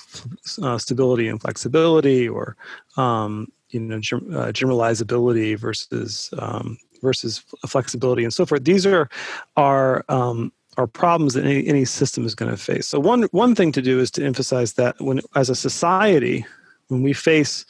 uh, 0.62 0.78
stability 0.78 1.28
and 1.28 1.40
flexibility, 1.40 2.28
or 2.28 2.56
um, 2.96 3.50
you 3.70 3.80
know 3.80 3.96
uh, 3.96 4.52
generalizability 4.52 5.56
versus 5.56 6.28
um, 6.38 6.76
versus 7.02 7.38
flexibility 7.66 8.24
and 8.24 8.34
so 8.34 8.44
forth. 8.44 8.64
These 8.64 8.84
are 8.84 9.08
are 9.56 10.04
um, 10.08 10.52
are 10.80 10.86
problems 10.86 11.34
that 11.34 11.44
any, 11.44 11.66
any 11.66 11.84
system 11.84 12.24
is 12.24 12.34
going 12.34 12.50
to 12.50 12.56
face. 12.56 12.86
So 12.86 12.98
one 12.98 13.24
one 13.32 13.54
thing 13.54 13.72
to 13.72 13.82
do 13.82 14.00
is 14.00 14.10
to 14.12 14.24
emphasize 14.24 14.74
that 14.74 15.00
when 15.00 15.20
as 15.34 15.50
a 15.50 15.54
society 15.54 16.44
when 16.88 17.02
we 17.02 17.12
face 17.12 17.64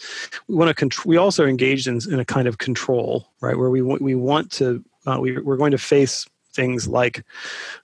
we 0.48 0.54
want 0.54 0.76
to 0.76 1.08
we 1.08 1.16
also 1.16 1.46
engaged 1.46 1.86
in, 1.86 2.00
in 2.10 2.18
a 2.18 2.24
kind 2.24 2.48
of 2.48 2.58
control 2.58 3.28
right 3.40 3.58
where 3.58 3.70
we 3.70 3.82
we 3.82 4.14
want 4.14 4.50
to 4.52 4.82
uh, 5.06 5.18
we, 5.20 5.38
we're 5.40 5.56
going 5.56 5.70
to 5.70 5.78
face 5.78 6.26
things 6.52 6.88
like 6.88 7.24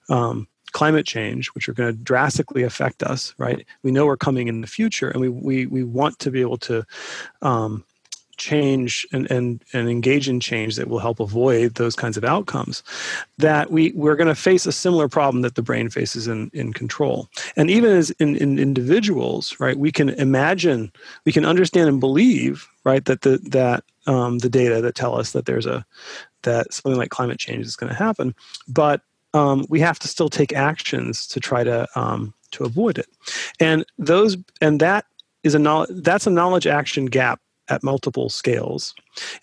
um, 0.09 0.47
climate 0.71 1.05
change 1.05 1.47
which 1.49 1.69
are 1.69 1.73
going 1.73 1.91
to 1.91 2.03
drastically 2.03 2.63
affect 2.63 3.03
us 3.03 3.33
right 3.37 3.65
we 3.83 3.91
know 3.91 4.05
we're 4.05 4.17
coming 4.17 4.47
in 4.47 4.61
the 4.61 4.67
future 4.67 5.09
and 5.09 5.21
we 5.21 5.29
we, 5.29 5.65
we 5.67 5.83
want 5.83 6.17
to 6.19 6.31
be 6.31 6.41
able 6.41 6.57
to 6.57 6.83
um, 7.41 7.83
change 8.37 9.05
and, 9.11 9.29
and, 9.31 9.63
and 9.73 9.89
engage 9.89 10.29
in 10.29 10.39
change 10.39 10.75
that 10.75 10.87
will 10.87 10.99
help 10.99 11.19
avoid 11.19 11.75
those 11.75 11.95
kinds 11.95 12.17
of 12.17 12.23
outcomes, 12.23 12.83
that 13.37 13.71
we, 13.71 13.91
we're 13.93 14.15
going 14.15 14.27
to 14.27 14.35
face 14.35 14.65
a 14.65 14.71
similar 14.71 15.07
problem 15.07 15.41
that 15.41 15.55
the 15.55 15.61
brain 15.61 15.89
faces 15.89 16.27
in, 16.27 16.49
in 16.53 16.73
control. 16.73 17.27
And 17.55 17.69
even 17.69 17.91
as 17.91 18.11
in, 18.11 18.35
in 18.35 18.59
individuals, 18.59 19.59
right, 19.59 19.77
we 19.77 19.91
can 19.91 20.09
imagine, 20.09 20.91
we 21.25 21.31
can 21.31 21.45
understand 21.45 21.89
and 21.89 21.99
believe, 21.99 22.67
right, 22.83 23.03
that 23.05 23.21
the, 23.21 23.39
that 23.49 23.83
um, 24.05 24.39
the 24.39 24.49
data 24.49 24.81
that 24.81 24.95
tell 24.95 25.19
us 25.19 25.31
that 25.31 25.45
there's 25.45 25.65
a, 25.65 25.85
that 26.43 26.73
something 26.73 26.97
like 26.97 27.09
climate 27.09 27.39
change 27.39 27.65
is 27.65 27.75
going 27.75 27.91
to 27.91 27.97
happen. 27.97 28.33
But 28.67 29.01
um, 29.33 29.65
we 29.69 29.79
have 29.81 29.99
to 29.99 30.07
still 30.07 30.29
take 30.29 30.53
actions 30.53 31.27
to 31.27 31.39
try 31.39 31.63
to, 31.63 31.87
um, 31.95 32.33
to 32.51 32.63
avoid 32.63 32.97
it. 32.97 33.07
And 33.59 33.85
those, 33.97 34.37
and 34.61 34.79
that 34.79 35.05
is 35.43 35.55
a 35.55 35.59
knowledge, 35.59 35.89
that's 36.01 36.27
a 36.27 36.31
knowledge 36.31 36.67
action 36.67 37.05
gap 37.05 37.41
at 37.69 37.83
multiple 37.83 38.29
scales. 38.29 38.93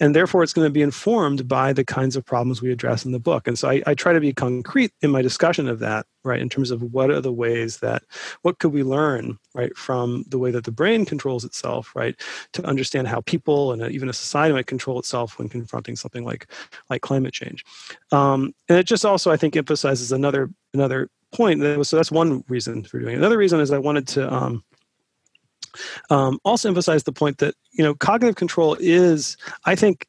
And 0.01 0.15
therefore, 0.15 0.43
it's 0.43 0.53
going 0.53 0.67
to 0.67 0.73
be 0.73 0.83
informed 0.83 1.49
by 1.49 1.73
the 1.73 1.85
kinds 1.85 2.17
of 2.17 2.25
problems 2.25 2.63
we 2.63 2.71
address 2.71 3.05
in 3.05 3.13
the 3.13 3.19
book. 3.19 3.47
And 3.47 3.59
so 3.59 3.69
I, 3.69 3.83
I, 3.87 3.95
try 3.95 4.13
to 4.13 4.21
be 4.21 4.33
concrete 4.33 4.93
in 5.03 5.11
my 5.11 5.21
discussion 5.21 5.69
of 5.69 5.81
that, 5.81 6.07
right, 6.23 6.41
in 6.41 6.49
terms 6.49 6.71
of 6.71 6.83
what 6.83 7.11
are 7.11 7.21
the 7.21 7.33
ways 7.33 7.79
that, 7.79 8.03
what 8.43 8.59
could 8.59 8.73
we 8.73 8.83
learn, 8.83 9.39
right, 9.55 9.77
from 9.77 10.25
the 10.29 10.39
way 10.39 10.51
that 10.51 10.65
the 10.65 10.71
brain 10.71 11.05
controls 11.05 11.45
itself, 11.45 11.95
right, 11.95 12.19
to 12.53 12.65
understand 12.65 13.09
how 13.09 13.21
people 13.23 13.73
and 13.73 13.83
even 13.93 14.09
a 14.09 14.13
society 14.13 14.55
might 14.55 14.67
control 14.67 14.99
itself 14.99 15.39
when 15.39 15.49
confronting 15.49 15.97
something 15.97 16.25
like, 16.25 16.47
like 16.89 17.03
climate 17.03 17.35
change. 17.35 17.65
Um, 18.13 18.55
and 18.69 18.79
it 18.79 18.87
just 18.87 19.05
also, 19.05 19.31
I 19.31 19.37
think, 19.37 19.57
emphasizes 19.57 20.13
another, 20.13 20.51
another 20.73 21.09
point. 21.33 21.61
That 21.61 21.79
was, 21.79 21.89
so 21.89 21.97
that's 21.97 22.13
one 22.13 22.45
reason 22.49 22.85
for 22.85 23.01
doing 23.01 23.15
it. 23.15 23.19
Another 23.19 23.39
reason 23.39 23.61
is 23.61 23.71
I 23.71 23.79
wanted 23.79 24.07
to, 24.09 24.33
um, 24.33 24.65
um, 26.11 26.39
also 26.45 26.69
emphasize 26.69 27.05
the 27.05 27.13
point 27.13 27.39
that 27.39 27.55
you 27.73 27.85
know 27.85 27.95
cognitive 27.95 28.37
control 28.37 28.77
is, 28.81 29.37
I 29.65 29.75
think, 29.75 30.07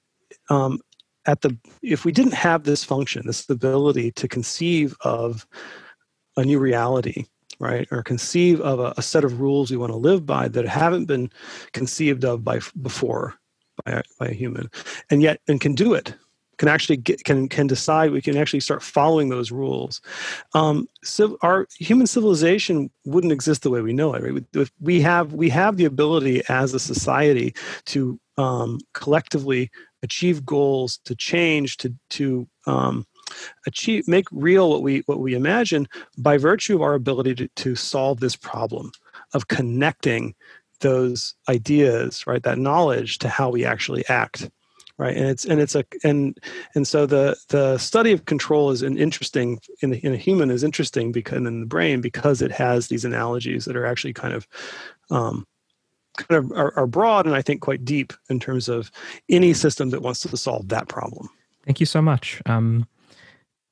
um, 0.49 0.79
at 1.25 1.41
the 1.41 1.57
if 1.81 2.05
we 2.05 2.11
didn't 2.11 2.33
have 2.33 2.63
this 2.63 2.83
function, 2.83 3.23
this 3.25 3.49
ability 3.49 4.11
to 4.13 4.27
conceive 4.27 4.95
of 5.01 5.45
a 6.37 6.43
new 6.43 6.59
reality, 6.59 7.25
right, 7.59 7.87
or 7.91 8.03
conceive 8.03 8.61
of 8.61 8.79
a, 8.79 8.93
a 8.97 9.01
set 9.01 9.23
of 9.23 9.39
rules 9.39 9.71
we 9.71 9.77
want 9.77 9.91
to 9.91 9.97
live 9.97 10.25
by 10.25 10.47
that 10.49 10.67
haven't 10.67 11.05
been 11.05 11.29
conceived 11.71 12.23
of 12.23 12.43
by 12.43 12.59
before 12.81 13.35
by, 13.83 14.01
by 14.19 14.27
a 14.27 14.33
human, 14.33 14.69
and 15.09 15.21
yet 15.21 15.39
and 15.47 15.61
can 15.61 15.75
do 15.75 15.93
it 15.93 16.13
can 16.57 16.67
actually 16.67 16.97
get, 16.97 17.23
can 17.23 17.47
can 17.47 17.67
decide 17.67 18.11
we 18.11 18.21
can 18.21 18.37
actually 18.37 18.59
start 18.59 18.83
following 18.83 19.29
those 19.29 19.51
rules. 19.51 20.01
Um, 20.53 20.87
so 21.03 21.37
our 21.41 21.67
human 21.77 22.07
civilization 22.07 22.89
wouldn't 23.05 23.33
exist 23.33 23.63
the 23.63 23.69
way 23.69 23.81
we 23.81 23.93
know 23.93 24.13
it 24.13 24.23
right? 24.23 24.69
We 24.79 25.01
have 25.01 25.33
we 25.33 25.49
have 25.49 25.77
the 25.77 25.85
ability 25.85 26.41
as 26.49 26.73
a 26.73 26.79
society 26.79 27.55
to 27.85 28.19
um, 28.37 28.79
collectively 28.93 29.71
achieve 30.03 30.45
goals 30.45 30.99
to 31.05 31.15
change 31.15 31.77
to 31.77 31.93
to 32.11 32.47
um, 32.67 33.05
achieve 33.65 34.07
make 34.07 34.25
real 34.31 34.69
what 34.69 34.81
we 34.81 34.99
what 35.05 35.19
we 35.19 35.33
imagine 35.33 35.87
by 36.17 36.37
virtue 36.37 36.75
of 36.75 36.81
our 36.81 36.93
ability 36.93 37.35
to, 37.35 37.47
to 37.55 37.75
solve 37.75 38.19
this 38.19 38.35
problem 38.35 38.91
of 39.33 39.47
connecting 39.47 40.35
those 40.81 41.35
ideas 41.49 42.27
right 42.27 42.43
that 42.43 42.57
knowledge 42.57 43.17
to 43.17 43.29
how 43.29 43.49
we 43.49 43.65
actually 43.65 44.03
act 44.09 44.49
right? 44.97 45.15
And 45.15 45.25
it's 45.25 45.45
and 45.45 45.59
it's 45.59 45.75
a 45.75 45.85
and 46.03 46.39
and 46.73 46.87
so 46.87 47.05
the 47.05 47.35
the 47.49 47.77
study 47.77 48.11
of 48.11 48.25
control 48.25 48.71
is 48.71 48.81
an 48.81 48.97
interesting 48.97 49.59
in, 49.81 49.93
in 49.93 50.13
a 50.13 50.17
human 50.17 50.51
is 50.51 50.63
interesting 50.63 51.11
because 51.11 51.37
in 51.37 51.59
the 51.59 51.65
brain 51.65 52.01
because 52.01 52.41
it 52.41 52.51
has 52.51 52.87
these 52.87 53.05
analogies 53.05 53.65
that 53.65 53.75
are 53.75 53.85
actually 53.85 54.13
kind 54.13 54.33
of 54.33 54.47
um, 55.11 55.45
kind 56.17 56.45
of 56.45 56.51
are, 56.57 56.73
are 56.77 56.87
broad 56.87 57.25
and 57.25 57.35
i 57.35 57.41
think 57.41 57.61
quite 57.61 57.83
deep 57.83 58.13
in 58.29 58.39
terms 58.39 58.69
of 58.69 58.89
any 59.29 59.53
system 59.53 59.89
that 59.89 60.01
wants 60.01 60.21
to 60.21 60.37
solve 60.37 60.69
that 60.69 60.87
problem. 60.87 61.29
Thank 61.65 61.79
you 61.79 61.85
so 61.85 62.01
much. 62.01 62.41
Um, 62.45 62.87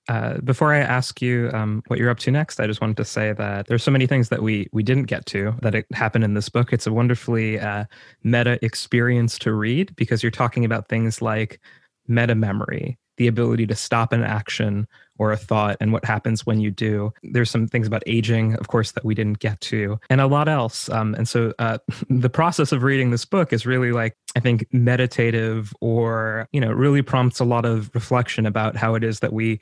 uh, 0.10 0.38
before 0.40 0.74
I 0.74 0.80
ask 0.80 1.22
you 1.22 1.50
um, 1.54 1.82
what 1.88 1.98
you're 1.98 2.10
up 2.10 2.20
to 2.20 2.32
next, 2.32 2.60
I 2.60 2.68
just 2.68 2.82
wanted 2.82 2.98
to 2.98 3.06
say 3.06 3.34
that 3.34 3.68
there's 3.68 3.84
so 3.84 3.92
many 3.92 4.06
things 4.06 4.30
that 4.30 4.42
we 4.42 4.68
we 4.74 4.84
didn't 4.84 5.06
get 5.06 5.26
to 5.28 5.56
that 5.62 5.76
it 5.76 5.86
happened 5.94 6.24
in 6.24 6.34
this 6.34 6.50
book. 6.50 6.74
It's 6.74 6.88
a 6.88 6.94
wonderfully 6.94 7.60
uh, 7.60 7.86
meta 8.24 8.64
experience 8.64 9.40
to 9.40 9.54
read 9.54 9.96
because 9.96 10.22
you're 10.22 10.32
talking 10.32 10.66
about 10.66 10.90
things 10.90 11.22
like 11.22 11.62
meta 12.08 12.36
memory, 12.36 12.98
the 13.16 13.28
ability 13.28 13.66
to 13.68 13.76
stop 13.76 14.12
an 14.12 14.24
action 14.24 14.88
or 15.20 15.32
a 15.32 15.38
thought, 15.38 15.78
and 15.80 15.94
what 15.94 16.04
happens 16.04 16.46
when 16.46 16.60
you 16.60 16.72
do. 16.72 17.14
There's 17.22 17.52
some 17.52 17.68
things 17.68 17.88
about 17.88 18.04
aging, 18.06 18.56
of 18.56 18.68
course, 18.68 18.92
that 18.94 19.06
we 19.06 19.16
didn't 19.16 19.40
get 19.40 19.62
to, 19.62 20.00
and 20.10 20.20
a 20.20 20.28
lot 20.28 20.50
else. 20.50 20.90
Um, 20.90 21.14
and 21.16 21.30
so 21.30 21.54
uh, 21.60 21.78
the 22.10 22.30
process 22.30 22.74
of 22.74 22.84
reading 22.84 23.12
this 23.12 23.24
book 23.24 23.54
is 23.54 23.66
really 23.66 23.94
like 23.94 24.18
I 24.36 24.42
think 24.42 24.68
meditative, 24.74 25.74
or 25.80 26.50
you 26.52 26.60
know, 26.60 26.72
really 26.72 27.04
prompts 27.04 27.40
a 27.40 27.46
lot 27.46 27.64
of 27.64 27.90
reflection 27.94 28.46
about 28.46 28.76
how 28.76 28.96
it 28.96 29.04
is 29.06 29.22
that 29.22 29.32
we 29.32 29.62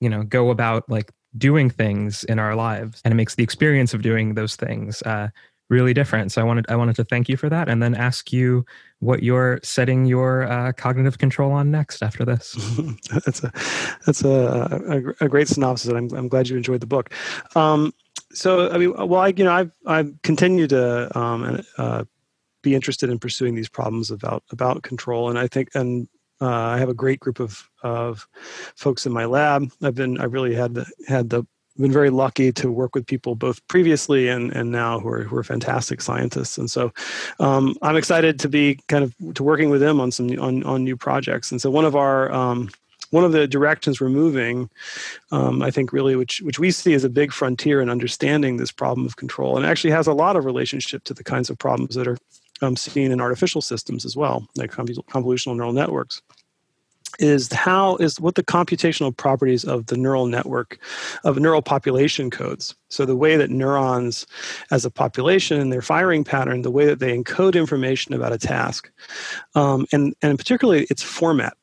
you 0.00 0.08
know 0.08 0.22
go 0.22 0.50
about 0.50 0.88
like 0.88 1.12
doing 1.36 1.68
things 1.68 2.24
in 2.24 2.38
our 2.38 2.54
lives 2.54 3.00
and 3.04 3.12
it 3.12 3.16
makes 3.16 3.34
the 3.34 3.42
experience 3.42 3.92
of 3.92 4.02
doing 4.02 4.34
those 4.34 4.56
things 4.56 5.02
uh, 5.02 5.28
really 5.68 5.92
different. 5.92 6.32
So 6.32 6.40
i 6.40 6.44
wanted 6.44 6.66
i 6.68 6.76
wanted 6.76 6.96
to 6.96 7.04
thank 7.04 7.28
you 7.28 7.36
for 7.36 7.48
that 7.48 7.68
and 7.68 7.82
then 7.82 7.94
ask 7.94 8.32
you 8.32 8.64
what 9.00 9.22
you're 9.22 9.60
setting 9.62 10.06
your 10.06 10.44
uh, 10.44 10.72
cognitive 10.72 11.18
control 11.18 11.52
on 11.52 11.70
next 11.70 12.02
after 12.02 12.24
this. 12.24 12.56
That's 13.10 13.44
a 13.44 13.52
that's 14.06 14.24
a, 14.24 15.14
a, 15.20 15.24
a, 15.26 15.28
great 15.28 15.48
synopsis 15.48 15.90
and 15.90 15.98
I'm, 15.98 16.18
I'm 16.18 16.28
glad 16.28 16.48
you 16.48 16.56
enjoyed 16.56 16.80
the 16.80 16.86
book. 16.86 17.12
Um, 17.54 17.92
so 18.32 18.70
i 18.70 18.78
mean 18.78 18.92
well 18.92 19.20
i 19.20 19.28
you 19.28 19.44
know 19.44 19.52
i've 19.52 19.72
i've 19.86 20.12
continued 20.22 20.70
to 20.70 21.18
um, 21.18 21.62
uh, 21.78 22.04
be 22.62 22.74
interested 22.74 23.08
in 23.10 23.18
pursuing 23.18 23.54
these 23.54 23.68
problems 23.68 24.10
about 24.10 24.42
about 24.50 24.82
control 24.82 25.30
and 25.30 25.38
i 25.38 25.46
think 25.46 25.68
and 25.74 26.08
uh, 26.40 26.46
I 26.46 26.78
have 26.78 26.88
a 26.88 26.94
great 26.94 27.20
group 27.20 27.40
of 27.40 27.68
of 27.82 28.26
folks 28.74 29.06
in 29.06 29.12
my 29.12 29.24
lab. 29.24 29.70
I've 29.82 29.94
been 29.94 30.20
I 30.20 30.24
really 30.24 30.54
had 30.54 30.74
the, 30.74 30.86
had 31.08 31.30
the 31.30 31.46
been 31.78 31.92
very 31.92 32.10
lucky 32.10 32.52
to 32.52 32.70
work 32.70 32.94
with 32.94 33.06
people 33.06 33.34
both 33.34 33.66
previously 33.68 34.28
and 34.28 34.52
and 34.52 34.70
now 34.70 34.98
who 34.98 35.08
are 35.08 35.22
who 35.22 35.36
are 35.36 35.44
fantastic 35.44 36.00
scientists. 36.00 36.58
And 36.58 36.70
so 36.70 36.92
um, 37.38 37.76
I'm 37.82 37.96
excited 37.96 38.38
to 38.40 38.48
be 38.48 38.78
kind 38.88 39.04
of 39.04 39.14
to 39.34 39.42
working 39.42 39.70
with 39.70 39.80
them 39.80 40.00
on 40.00 40.10
some 40.10 40.30
on 40.38 40.62
on 40.64 40.84
new 40.84 40.96
projects. 40.96 41.50
And 41.50 41.60
so 41.60 41.70
one 41.70 41.84
of 41.84 41.94
our 41.94 42.32
um, 42.32 42.70
one 43.10 43.24
of 43.24 43.32
the 43.32 43.46
directions 43.46 44.00
we're 44.00 44.08
moving, 44.08 44.68
um, 45.30 45.62
I 45.62 45.70
think, 45.70 45.92
really, 45.92 46.16
which 46.16 46.40
which 46.42 46.58
we 46.58 46.70
see 46.70 46.94
as 46.94 47.04
a 47.04 47.08
big 47.08 47.32
frontier 47.32 47.80
in 47.80 47.90
understanding 47.90 48.56
this 48.56 48.72
problem 48.72 49.06
of 49.06 49.16
control, 49.16 49.56
and 49.56 49.64
actually 49.64 49.92
has 49.92 50.06
a 50.06 50.12
lot 50.12 50.36
of 50.36 50.44
relationship 50.44 51.04
to 51.04 51.14
the 51.14 51.24
kinds 51.24 51.50
of 51.50 51.58
problems 51.58 51.94
that 51.94 52.08
are 52.08 52.18
um, 52.62 52.76
seen 52.76 53.12
in 53.12 53.20
artificial 53.20 53.60
systems 53.60 54.04
as 54.04 54.16
well, 54.16 54.46
like 54.56 54.70
convolutional 54.72 55.56
neural 55.56 55.72
networks 55.72 56.22
is 57.18 57.50
how 57.52 57.96
is 57.96 58.20
what 58.20 58.34
the 58.34 58.44
computational 58.44 59.16
properties 59.16 59.64
of 59.64 59.86
the 59.86 59.96
neural 59.96 60.26
network 60.26 60.78
of 61.24 61.38
neural 61.38 61.62
population 61.62 62.30
codes. 62.30 62.74
So 62.88 63.06
the 63.06 63.16
way 63.16 63.36
that 63.36 63.50
neurons 63.50 64.26
as 64.70 64.84
a 64.84 64.90
population 64.90 65.60
and 65.60 65.72
their 65.72 65.82
firing 65.82 66.24
pattern 66.24 66.62
the 66.62 66.70
way 66.70 66.86
that 66.86 66.98
they 66.98 67.16
encode 67.16 67.54
information 67.54 68.14
about 68.14 68.32
a 68.32 68.38
task 68.38 68.90
um, 69.54 69.86
and 69.92 70.14
and 70.22 70.38
particularly 70.38 70.86
its 70.90 71.02
format 71.02 71.56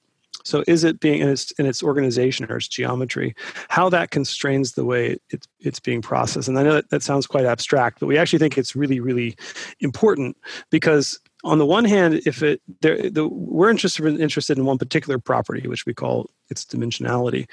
so 0.44 0.64
is 0.68 0.84
it 0.84 1.00
being 1.00 1.22
in 1.22 1.30
its, 1.30 1.52
in 1.52 1.66
its 1.66 1.82
organization 1.82 2.46
or 2.50 2.58
its 2.58 2.68
geometry, 2.68 3.36
how 3.70 3.90
that 3.90 4.12
constrains 4.12 4.74
the 4.74 4.86
way 4.86 5.18
it's, 5.30 5.48
it's 5.60 5.80
being 5.80 6.02
processed? 6.02 6.48
And 6.48 6.60
I 6.60 6.64
know 6.64 6.74
that, 6.74 6.90
that 6.90 7.04
sounds 7.04 7.28
quite 7.28 7.46
abstract, 7.46 8.00
but 8.00 8.08
we 8.08 8.18
actually 8.18 8.40
think 8.40 8.58
it's 8.58 8.76
really, 8.76 9.00
really 9.00 9.36
important 9.80 10.38
because 10.70 11.20
on 11.44 11.58
the 11.58 11.66
one 11.66 11.86
hand, 11.86 12.22
if 12.26 12.42
it 12.42 12.62
there, 12.82 13.10
the, 13.10 13.28
we're 13.28 13.70
interested 13.70 14.06
interested 14.20 14.58
in 14.58 14.66
one 14.66 14.78
particular 14.78 15.20
property, 15.20 15.68
which 15.68 15.86
we 15.86 15.94
call 15.94 16.30
its 16.50 16.66
dimensionality. 16.66 17.48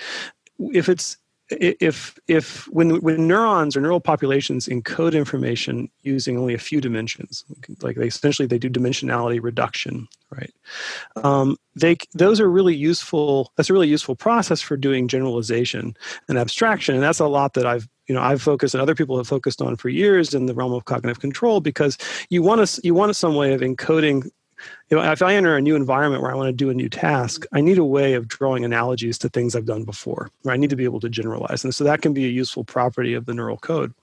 If 0.59 0.89
it's 0.89 1.17
if 1.51 2.19
if 2.29 2.69
when 2.69 3.01
when 3.01 3.27
neurons 3.27 3.77
or 3.77 3.81
neural 3.81 4.01
populations 4.01 4.69
encode 4.69 5.15
information 5.15 5.91
using 6.03 6.39
only 6.39 6.55
a 6.55 6.59
few 6.59 6.81
dimensions, 6.81 7.45
like 7.83 7.97
they 7.97 8.07
essentially 8.07 8.47
they 8.47 8.59
do 8.59 8.71
dimensionality 8.71 9.43
reduction, 9.43 10.07
right? 10.31 10.53
Um, 11.17 11.57
they 11.75 11.97
those 12.15 12.41
are 12.41 12.51
really 12.51 12.75
useful. 12.75 13.53
That's 13.57 13.71
a 13.71 13.73
really 13.73 13.89
useful 13.89 14.17
process 14.17 14.61
for 14.61 14.77
doing 14.77 15.09
generalization 15.09 15.97
and 16.29 16.39
abstraction, 16.39 16.95
and 16.95 17.03
that's 17.03 17.21
a 17.21 17.27
lot 17.27 17.55
that 17.55 17.67
I've 17.67 17.89
you 18.07 18.15
know 18.15 18.23
I've 18.23 18.43
focused 18.43 18.75
and 18.75 18.81
other 18.81 18.95
people 18.95 19.17
have 19.17 19.29
focused 19.29 19.61
on 19.61 19.77
for 19.77 19.89
years 19.89 20.35
in 20.35 20.47
the 20.47 20.55
realm 20.55 20.73
of 20.73 20.85
cognitive 20.85 21.21
control 21.21 21.61
because 21.61 21.99
you 22.29 22.43
want 22.43 22.67
to 22.67 22.81
you 22.85 22.95
want 22.95 23.15
some 23.17 23.35
way 23.35 23.53
of 23.55 23.61
encoding 23.61 24.29
if 24.91 25.23
I 25.23 25.35
enter 25.35 25.57
a 25.57 25.61
new 25.61 25.77
environment 25.77 26.23
where 26.23 26.33
I 26.33 26.35
want 26.35 26.49
to 26.49 26.53
do 26.53 26.71
a 26.71 26.75
new 26.75 26.89
task, 26.89 27.45
I 27.53 27.61
need 27.61 27.79
a 27.79 27.85
way 27.85 28.15
of 28.15 28.29
drawing 28.29 28.65
analogies 28.65 29.19
to 29.19 29.29
things 29.29 29.55
I've 29.55 29.67
done 29.67 29.85
before. 29.85 30.31
Or 30.45 30.53
I 30.53 30.57
need 30.57 30.71
to 30.71 30.77
be 30.77 30.85
able 30.85 31.01
to 31.01 31.09
generalize, 31.09 31.65
and 31.65 31.75
so 31.75 31.85
that 31.85 32.03
can 32.03 32.13
be 32.13 32.25
a 32.25 32.29
useful 32.29 32.65
property 32.65 33.15
of 33.15 33.27
the 33.27 33.35
neural 33.35 33.59
code. 33.59 33.95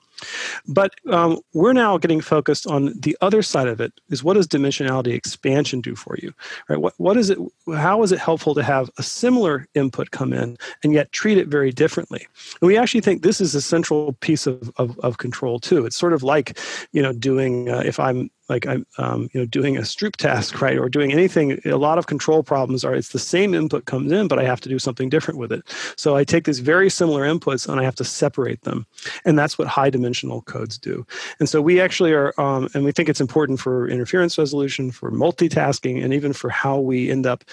But 0.66 0.94
um, 1.10 1.40
we're 1.54 1.72
now 1.72 1.96
getting 1.98 2.20
focused 2.20 2.66
on 2.66 2.92
the 2.98 3.16
other 3.20 3.42
side 3.42 3.68
of 3.68 3.80
it 3.80 3.92
is 4.10 4.24
what 4.24 4.34
does 4.34 4.46
dimensionality 4.46 5.14
expansion 5.14 5.80
do 5.80 5.94
for 5.94 6.16
you 6.20 6.32
right 6.68 6.80
what, 6.80 6.94
what 6.98 7.16
is 7.16 7.30
it 7.30 7.38
how 7.76 8.02
is 8.02 8.12
it 8.12 8.18
helpful 8.18 8.54
to 8.54 8.62
have 8.62 8.90
a 8.98 9.02
similar 9.02 9.66
input 9.74 10.10
come 10.10 10.32
in 10.32 10.58
and 10.82 10.92
yet 10.92 11.12
treat 11.12 11.38
it 11.38 11.46
very 11.46 11.70
differently 11.70 12.26
and 12.60 12.66
we 12.66 12.76
actually 12.76 13.00
think 13.00 13.22
this 13.22 13.40
is 13.40 13.54
a 13.54 13.62
central 13.62 14.14
piece 14.14 14.46
of, 14.46 14.72
of, 14.76 14.98
of 15.00 15.18
control 15.18 15.58
too 15.58 15.86
it's 15.86 15.96
sort 15.96 16.12
of 16.12 16.22
like 16.22 16.58
you 16.92 17.02
know 17.02 17.12
doing 17.12 17.68
uh, 17.68 17.82
if 17.84 18.00
i'm 18.00 18.30
like 18.48 18.66
I'm, 18.66 18.86
um, 18.98 19.28
you 19.32 19.40
know, 19.40 19.46
doing 19.46 19.76
a 19.76 19.82
Stroop 19.82 20.16
task, 20.16 20.60
right, 20.62 20.78
or 20.78 20.88
doing 20.88 21.12
anything. 21.12 21.60
A 21.64 21.76
lot 21.76 21.98
of 21.98 22.06
control 22.06 22.42
problems 22.42 22.84
are 22.84 22.94
it's 22.94 23.10
the 23.10 23.18
same 23.18 23.54
input 23.54 23.84
comes 23.84 24.12
in, 24.12 24.28
but 24.28 24.38
I 24.38 24.44
have 24.44 24.60
to 24.62 24.68
do 24.68 24.78
something 24.78 25.08
different 25.08 25.38
with 25.38 25.52
it. 25.52 25.62
So 25.96 26.16
I 26.16 26.24
take 26.24 26.44
these 26.44 26.60
very 26.60 26.90
similar 26.90 27.22
inputs 27.22 27.68
and 27.68 27.80
I 27.80 27.84
have 27.84 27.94
to 27.96 28.04
separate 28.04 28.62
them, 28.62 28.86
and 29.24 29.38
that's 29.38 29.58
what 29.58 29.68
high 29.68 29.90
dimensional 29.90 30.42
codes 30.42 30.78
do. 30.78 31.06
And 31.40 31.48
so 31.48 31.60
we 31.60 31.80
actually 31.80 32.12
are, 32.12 32.38
um, 32.40 32.68
and 32.74 32.84
we 32.84 32.92
think 32.92 33.08
it's 33.08 33.20
important 33.20 33.60
for 33.60 33.88
interference 33.88 34.38
resolution, 34.38 34.90
for 34.90 35.10
multitasking, 35.10 36.02
and 36.02 36.14
even 36.14 36.32
for 36.32 36.50
how 36.50 36.78
we 36.78 37.10
end 37.10 37.26
up, 37.26 37.44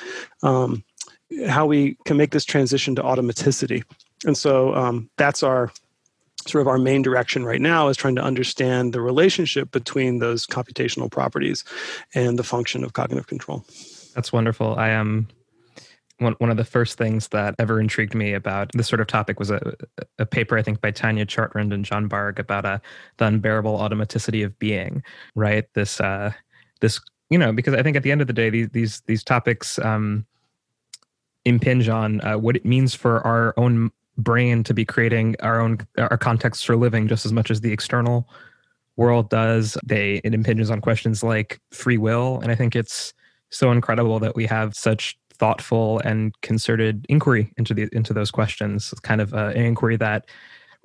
um, 0.43 0.83
how 1.47 1.65
we 1.65 1.97
can 2.05 2.17
make 2.17 2.31
this 2.31 2.45
transition 2.45 2.95
to 2.95 3.01
automaticity. 3.01 3.83
And 4.25 4.37
so 4.37 4.73
um, 4.75 5.09
that's 5.17 5.43
our 5.43 5.71
sort 6.47 6.61
of 6.61 6.67
our 6.67 6.77
main 6.77 7.01
direction 7.01 7.45
right 7.45 7.61
now 7.61 7.87
is 7.87 7.97
trying 7.97 8.15
to 8.15 8.23
understand 8.23 8.93
the 8.93 9.01
relationship 9.01 9.71
between 9.71 10.19
those 10.19 10.45
computational 10.45 11.11
properties 11.11 11.63
and 12.13 12.37
the 12.37 12.43
function 12.43 12.83
of 12.83 12.93
cognitive 12.93 13.27
control. 13.27 13.65
That's 14.13 14.31
wonderful. 14.31 14.75
I 14.75 14.89
am 14.89 15.27
one, 16.19 16.33
one 16.37 16.49
of 16.49 16.57
the 16.57 16.63
first 16.63 16.97
things 16.97 17.27
that 17.29 17.55
ever 17.59 17.79
intrigued 17.79 18.15
me 18.15 18.33
about 18.33 18.71
this 18.73 18.87
sort 18.87 19.01
of 19.01 19.07
topic 19.07 19.39
was 19.39 19.51
a, 19.51 19.73
a 20.17 20.25
paper 20.25 20.57
I 20.57 20.61
think 20.61 20.79
by 20.79 20.91
Tanya 20.91 21.25
Chartrand 21.25 21.73
and 21.73 21.83
John 21.83 22.07
Bargh 22.07 22.39
about 22.39 22.65
uh, 22.65 22.79
the 23.17 23.25
unbearable 23.25 23.77
automaticity 23.77 24.45
of 24.45 24.57
being. 24.57 25.03
Right, 25.35 25.65
this 25.73 25.99
uh, 25.99 26.31
this 26.79 27.01
you 27.29 27.37
know 27.37 27.51
because 27.51 27.73
I 27.73 27.83
think 27.83 27.97
at 27.97 28.03
the 28.03 28.11
end 28.11 28.21
of 28.21 28.27
the 28.27 28.33
day 28.33 28.49
these 28.49 28.69
these 28.69 29.01
these 29.01 29.23
topics 29.23 29.77
um, 29.79 30.25
impinge 31.43 31.89
on 31.89 32.21
uh, 32.21 32.37
what 32.37 32.55
it 32.55 32.65
means 32.65 32.95
for 32.95 33.25
our 33.27 33.53
own 33.57 33.91
brain 34.17 34.63
to 34.63 34.73
be 34.73 34.85
creating 34.85 35.35
our 35.41 35.59
own 35.59 35.79
our 35.97 36.17
context 36.17 36.65
for 36.65 36.75
living 36.75 37.07
just 37.07 37.25
as 37.25 37.33
much 37.33 37.51
as 37.51 37.61
the 37.61 37.71
external 37.71 38.29
world 38.95 39.29
does. 39.29 39.77
They 39.85 40.21
it 40.23 40.33
impinges 40.33 40.71
on 40.71 40.81
questions 40.81 41.23
like 41.23 41.59
free 41.71 41.97
will, 41.97 42.39
and 42.41 42.51
I 42.51 42.55
think 42.55 42.75
it's 42.75 43.13
so 43.49 43.71
incredible 43.71 44.19
that 44.19 44.35
we 44.35 44.45
have 44.45 44.75
such 44.75 45.17
thoughtful 45.33 45.99
and 45.99 46.33
concerted 46.41 47.05
inquiry 47.09 47.51
into 47.57 47.73
the 47.73 47.89
into 47.91 48.13
those 48.13 48.31
questions. 48.31 48.91
It's 48.91 49.01
kind 49.01 49.21
of 49.21 49.33
uh, 49.33 49.51
an 49.55 49.65
inquiry 49.65 49.97
that 49.97 50.25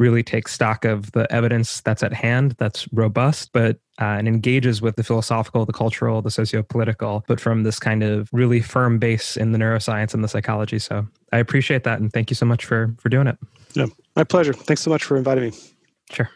really 0.01 0.23
takes 0.23 0.53
stock 0.53 0.85
of 0.85 1.13
the 1.13 1.31
evidence 1.31 1.83
that's 1.83 2.03
at 2.03 2.13
hand, 2.13 2.57
that's 2.59 2.89
robust, 2.93 3.51
but 3.53 3.77
uh, 4.01 4.17
and 4.19 4.27
engages 4.27 4.81
with 4.81 4.97
the 4.97 5.05
philosophical, 5.05 5.67
the 5.67 5.75
cultural, 5.75 6.23
the 6.23 6.31
socio-political, 6.31 7.23
but 7.29 7.39
from 7.39 7.65
this 7.65 7.79
kind 7.79 8.03
of 8.03 8.31
really 8.33 8.63
firm 8.63 8.99
base 8.99 9.37
in 9.37 9.53
the 9.53 9.59
neuroscience 9.59 10.15
and 10.15 10.25
the 10.25 10.29
psychology. 10.29 10.79
So 10.79 11.07
I 11.33 11.39
appreciate 11.39 11.85
that, 11.85 12.01
and 12.01 12.11
thank 12.11 12.31
you 12.31 12.35
so 12.35 12.47
much 12.47 12.65
for 12.65 12.95
for 12.99 13.11
doing 13.11 13.27
it. 13.27 13.37
Yeah, 13.75 13.87
my 14.17 14.25
pleasure. 14.25 14.55
Thanks 14.55 14.81
so 14.81 14.91
much 14.91 15.05
for 15.05 15.17
inviting 15.17 15.45
me. 15.45 15.53
Sure. 16.11 16.29